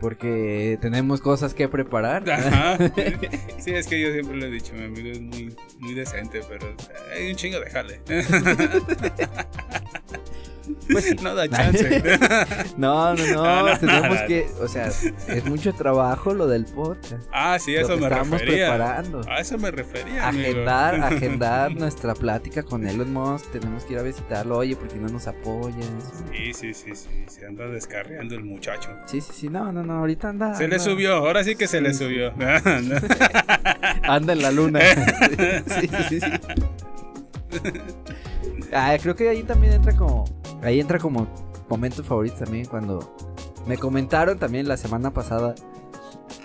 Porque 0.01 0.79
tenemos 0.81 1.21
cosas 1.21 1.55
que 1.55 1.69
preparar. 1.69 2.29
Ajá. 2.31 2.79
Sí, 3.59 3.73
es 3.73 3.89
que 3.89 4.01
yo 4.01 4.13
siempre 4.13 4.37
lo 4.37 4.47
he 4.47 4.51
dicho, 4.51 4.73
mi 4.75 4.85
amigo 4.85 5.11
es 5.11 5.21
muy, 5.21 5.57
muy 5.81 5.95
decente, 5.95 6.41
pero 6.49 6.73
hay 7.13 7.31
un 7.31 7.37
chingo 7.37 7.59
de 7.59 7.71
jale. 7.71 8.01
Pues 10.91 11.05
sí. 11.05 11.17
No 11.23 11.35
da 11.35 11.49
chance. 11.51 12.03
No, 12.77 13.15
no, 13.15 13.27
no, 13.33 13.67
No, 13.69 13.79
tenemos 13.79 14.21
no. 14.21 14.27
que, 14.27 14.47
o 14.61 14.69
sea, 14.69 14.87
es 14.89 15.45
mucho 15.47 15.73
trabajo 15.75 16.35
lo 16.35 16.47
del 16.47 16.65
podcast. 16.67 17.27
Ah, 17.33 17.59
sí, 17.59 17.75
eso 17.75 17.97
me 17.97 18.05
estamos 18.07 18.41
refería. 18.41 18.69
preparando. 18.75 19.21
A 19.29 19.41
eso 19.41 19.57
me 19.59 19.71
refería. 19.71 20.29
amigo. 20.29 20.49
Agendar, 20.51 20.95
agendar 21.03 21.75
nuestra 21.75 22.15
plática 22.15 22.63
con 22.63 22.87
Elon 22.87 23.13
Musk, 23.13 23.51
tenemos 23.53 23.85
que 23.85 23.95
ir 23.95 23.99
a 23.99 24.03
visitarlo, 24.03 24.59
oye, 24.59 24.77
porque 24.77 24.97
no 24.97 25.09
nos 25.09 25.27
apoyas. 25.27 25.87
Sí, 26.33 26.53
sí, 26.53 26.75
sí, 26.75 26.95
sí. 26.95 27.25
Se 27.29 27.47
anda 27.47 27.67
descarriando 27.69 28.35
el 28.35 28.45
muchacho. 28.45 28.91
Sí, 29.07 29.21
sí, 29.21 29.33
sí, 29.35 29.49
no, 29.49 29.73
no, 29.73 29.83
no, 29.83 29.95
ahorita 29.99 30.29
anda. 30.29 30.55
Se 30.55 30.69
le 30.69 30.79
subió, 30.79 31.15
ahora 31.15 31.43
sí 31.45 31.57
que 31.57 31.67
se 31.67 31.81
le 31.81 31.93
sí. 31.95 32.05
subió. 32.05 32.33
Anda 34.03 34.33
en 34.33 34.43
la 34.43 34.51
luna. 34.51 34.81
sí, 35.81 35.89
sí, 36.09 36.21
sí. 36.21 36.27
Ah, 38.73 38.97
creo 39.01 39.15
que 39.15 39.29
ahí 39.29 39.43
también 39.43 39.75
entra 39.75 39.95
como. 39.97 40.25
Ahí 40.63 40.81
entra 40.81 40.99
como 40.99 41.27
momento 41.69 42.03
favorito 42.05 42.37
también 42.37 42.67
cuando 42.67 43.15
me 43.67 43.77
comentaron 43.77 44.39
también 44.39 44.69
la 44.69 44.77
semana 44.77 45.13
pasada 45.13 45.55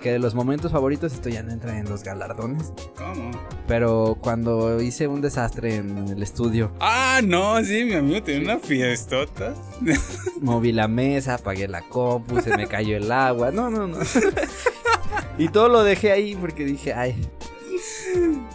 que 0.01 0.11
de 0.11 0.19
los 0.19 0.33
momentos 0.33 0.71
favoritos 0.71 1.13
esto 1.13 1.29
ya 1.29 1.43
no 1.43 1.51
entra 1.51 1.77
en 1.77 1.87
los 1.87 2.03
galardones. 2.03 2.73
¿Cómo? 2.97 3.31
Pero 3.67 4.17
cuando 4.19 4.81
hice 4.81 5.07
un 5.07 5.21
desastre 5.21 5.75
en 5.75 6.07
el 6.07 6.23
estudio, 6.23 6.71
Ah, 6.79 7.21
no, 7.23 7.63
sí, 7.63 7.85
mi 7.85 7.93
amigo 7.93 8.21
tiene 8.23 8.45
una 8.45 8.57
fiestota. 8.57 9.53
moví 10.41 10.71
la 10.71 10.87
mesa, 10.87 11.35
apagué 11.35 11.67
la 11.67 11.81
compu, 11.81 12.41
se 12.41 12.57
me 12.57 12.67
cayó 12.67 12.97
el 12.97 13.11
agua. 13.11 13.51
No, 13.51 13.69
no, 13.69 13.87
no. 13.87 13.97
y 15.37 15.49
todo 15.49 15.69
lo 15.69 15.83
dejé 15.83 16.11
ahí 16.11 16.35
porque 16.35 16.65
dije, 16.65 16.93
ay. 16.93 17.15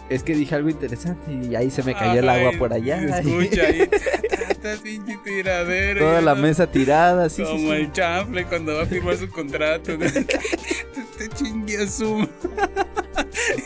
Es 0.09 0.23
que 0.23 0.35
dije 0.35 0.55
algo 0.55 0.69
interesante 0.69 1.31
y 1.33 1.55
ahí 1.55 1.69
se 1.69 1.83
me 1.83 1.93
cayó 1.93 2.19
el 2.21 2.29
agua 2.29 2.51
por 2.57 2.71
allá. 2.73 3.19
Escucha 3.19 3.63
ahí. 3.63 3.87
Tanta 4.61 4.81
pinche 4.81 5.17
tiradera. 5.23 5.99
Toda 5.99 6.21
la 6.21 6.33
mesa 6.35 6.71
tirada, 6.71 7.27
sí, 7.29 7.43
sí, 7.43 7.51
Como 7.51 7.71
sí. 7.71 7.77
el 7.77 7.91
chanfle 7.91 8.45
cuando 8.45 8.75
va 8.75 8.83
a 8.83 8.85
firmar 8.85 9.17
su 9.17 9.29
contrato. 9.29 9.97
Te 11.17 11.27
chingue 11.35 11.77
a 11.83 11.87
su. 11.87 12.27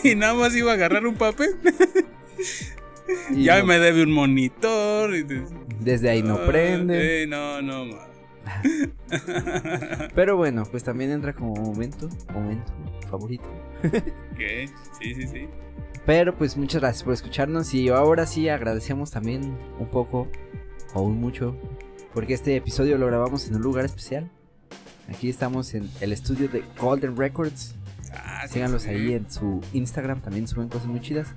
Y 0.03 0.15
nada 0.15 0.33
más 0.33 0.55
iba 0.55 0.71
a 0.71 0.73
agarrar 0.75 1.05
un 1.05 1.15
papel. 1.15 1.49
Y 3.31 3.43
ya 3.43 3.59
no- 3.59 3.65
me 3.65 3.77
debe 3.79 4.03
un 4.03 4.11
monitor. 4.11 5.15
y 5.15 5.23
te- 5.23 5.43
Desde 5.79 6.09
ahí 6.09 6.23
no 6.23 6.35
Ah, 6.35 6.45
prende. 6.47 7.23
eh, 7.23 7.27
no, 7.27 7.61
no, 7.61 7.85
ma. 7.85 8.07
Pero 10.15 10.37
bueno, 10.37 10.63
pues 10.69 10.83
también 10.83 11.11
entra 11.11 11.33
como 11.33 11.53
momento, 11.55 12.09
momento 12.33 12.71
favorito. 13.09 13.43
¿Qué? 14.37 14.67
Sí, 14.99 15.13
sí, 15.15 15.27
sí. 15.27 15.47
Pero 16.06 16.36
pues 16.36 16.58
muchas 16.58 16.82
gracias 16.82 17.04
por 17.04 17.14
escucharnos 17.14 17.74
y 17.74 17.89
ahora 17.89 18.26
sí 18.26 18.49
agradecemos 18.49 19.12
también 19.12 19.56
un 19.80 19.88
poco 19.88 20.28
o 20.93 21.02
un 21.02 21.20
mucho 21.20 21.56
porque 22.14 22.34
este 22.34 22.56
episodio 22.56 22.97
lo 22.97 23.08
grabamos 23.08 23.47
en 23.47 23.56
un 23.56 23.62
lugar 23.62 23.86
especial. 23.86 24.30
Aquí 25.10 25.30
estamos 25.30 25.74
en 25.74 25.89
el 26.02 26.12
estudio 26.12 26.49
de 26.49 26.64
Golden 26.80 27.16
Records. 27.16 27.76
Ah, 28.14 28.43
sí, 28.47 28.56
Síganlos 28.56 28.84
sí. 28.84 28.89
ahí 28.89 29.14
en 29.14 29.30
su 29.32 29.62
Instagram, 29.74 30.22
también 30.22 30.47
suben 30.47 30.68
cosas 30.68 30.88
muy 30.88 31.02
chidas. 31.02 31.28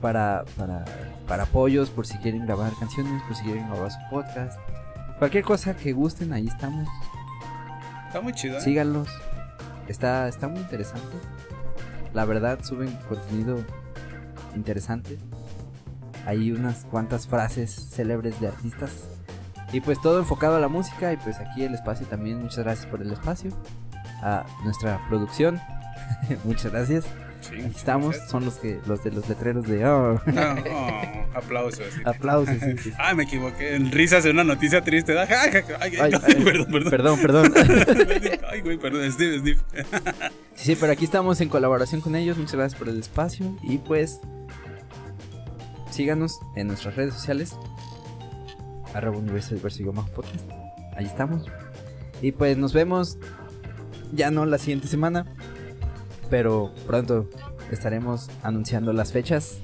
Para, 0.00 0.44
para, 0.56 0.84
para 1.26 1.42
apoyos, 1.42 1.90
por 1.90 2.06
si 2.06 2.16
quieren 2.18 2.46
grabar 2.46 2.72
canciones, 2.78 3.20
por 3.24 3.36
si 3.36 3.42
quieren 3.42 3.68
grabar 3.68 3.90
su 3.90 3.98
podcast. 4.10 4.58
Cualquier 5.18 5.42
cosa 5.44 5.76
que 5.76 5.92
gusten, 5.92 6.32
ahí 6.32 6.46
estamos. 6.46 6.88
Está 8.06 8.20
muy 8.20 8.32
chido. 8.32 8.58
¿eh? 8.58 8.60
Síganlos. 8.60 9.08
Está, 9.88 10.28
está 10.28 10.48
muy 10.48 10.60
interesante. 10.60 11.16
La 12.14 12.24
verdad, 12.24 12.60
suben 12.62 12.96
contenido 13.08 13.58
interesante. 14.58 15.18
Hay 16.26 16.52
unas 16.52 16.84
cuantas 16.84 17.26
frases 17.26 17.88
célebres 17.90 18.38
de 18.40 18.48
artistas. 18.48 19.08
Y 19.72 19.80
pues 19.80 20.00
todo 20.00 20.18
enfocado 20.18 20.56
a 20.56 20.60
la 20.60 20.68
música. 20.68 21.12
Y 21.12 21.16
pues 21.16 21.38
aquí 21.38 21.62
el 21.62 21.74
espacio 21.74 22.06
también. 22.06 22.42
Muchas 22.42 22.58
gracias 22.64 22.86
por 22.86 23.00
el 23.00 23.12
espacio. 23.12 23.50
A 24.22 24.44
nuestra 24.64 25.00
producción. 25.08 25.60
muchas 26.44 26.72
gracias. 26.72 27.04
Sí, 27.40 27.54
Aquí 27.54 27.76
estamos. 27.76 28.10
gracias. 28.10 28.30
Son 28.30 28.44
los 28.44 28.54
que 28.56 28.80
los 28.86 29.04
de 29.04 29.12
los 29.12 29.28
letreros 29.28 29.64
de 29.68 29.86
oh. 29.86 30.20
No, 30.26 30.54
oh, 30.72 31.02
aplausos. 31.36 31.86
sí. 31.94 32.00
aplausos. 32.04 32.56
sí. 32.82 32.92
Ah, 32.98 33.14
me 33.14 33.22
equivoqué. 33.24 33.76
En 33.76 33.92
risas 33.92 34.24
de 34.24 34.30
una 34.32 34.42
noticia 34.42 34.82
triste. 34.82 35.16
Ay, 35.18 35.28
ay, 35.30 35.50
ay, 35.54 35.62
ay, 35.80 35.98
Ay, 36.00 36.10
no, 36.10 36.20
ay, 36.26 36.34
perdón, 36.44 36.66
perdón. 36.72 36.90
Perdón, 36.90 37.20
perdón. 37.20 38.40
Ay, 38.50 38.60
güey, 38.60 38.76
perdón. 38.78 39.10
Steve, 39.12 39.38
Steve. 39.38 39.58
Sí, 40.54 40.76
pero 40.78 40.92
aquí 40.92 41.04
estamos 41.04 41.40
en 41.40 41.48
colaboración 41.48 42.00
con 42.00 42.16
ellos. 42.16 42.36
Muchas 42.38 42.56
gracias 42.56 42.78
por 42.78 42.88
el 42.88 42.98
espacio. 42.98 43.56
Y 43.62 43.78
pues, 43.78 44.18
síganos 45.98 46.38
en 46.54 46.68
nuestras 46.68 46.94
redes 46.94 47.12
sociales. 47.12 47.56
Arroba 48.94 49.18
universo 49.18 49.56
diverso 49.56 49.82
bajo 49.92 50.08
podcast. 50.12 50.48
Ahí 50.96 51.06
estamos. 51.06 51.44
Y 52.22 52.30
pues 52.30 52.56
nos 52.56 52.72
vemos. 52.72 53.18
Ya 54.12 54.30
no 54.30 54.46
la 54.46 54.58
siguiente 54.58 54.86
semana. 54.86 55.26
Pero 56.30 56.72
pronto 56.86 57.28
estaremos 57.72 58.30
anunciando 58.44 58.92
las 58.92 59.10
fechas 59.10 59.58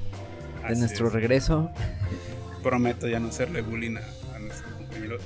de 0.63 0.73
Así 0.73 0.81
nuestro 0.81 1.07
es. 1.07 1.13
regreso. 1.13 1.71
Prometo 2.65 3.07
ya 3.07 3.21
no 3.21 3.31
serle 3.31 3.63
bullying 3.63 3.97
a, 3.99 4.03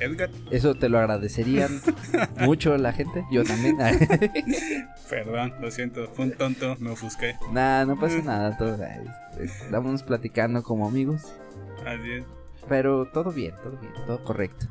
Edgar. 0.01 0.31
Eso 0.51 0.75
te 0.75 0.89
lo 0.89 0.99
agradecerían 0.99 1.81
mucho 2.41 2.77
la 2.77 2.93
gente. 2.93 3.25
Yo 3.31 3.45
también. 3.45 3.77
Perdón, 5.11 5.55
lo 5.61 5.71
siento. 5.71 6.09
Fue 6.09 6.27
un 6.27 6.33
tonto, 6.33 6.77
me 6.79 6.91
ofusqué. 6.91 7.37
Nada, 7.53 7.85
no 7.87 7.99
pasa 7.99 8.19
nada. 8.25 8.57
Todo, 8.57 8.79
estamos 9.41 10.03
platicando 10.03 10.63
como 10.63 10.87
amigos. 10.89 11.23
Así 11.87 12.11
es. 12.13 12.25
Pero 12.69 13.07
todo 13.07 13.33
bien, 13.33 13.55
todo 13.63 13.79
bien, 13.79 13.93
todo 14.07 14.23
correcto. 14.25 14.67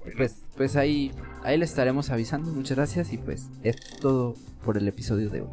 Bueno, 0.00 0.16
Pues, 0.16 0.42
pues 0.56 0.76
ahí, 0.76 1.12
ahí 1.44 1.56
les 1.58 1.70
estaremos 1.70 2.10
avisando. 2.10 2.50
Muchas 2.50 2.76
gracias 2.76 3.12
y 3.12 3.18
pues 3.18 3.48
es 3.62 3.76
todo 4.00 4.34
por 4.64 4.76
el 4.76 4.88
episodio 4.88 5.30
de 5.30 5.42
hoy. 5.42 5.48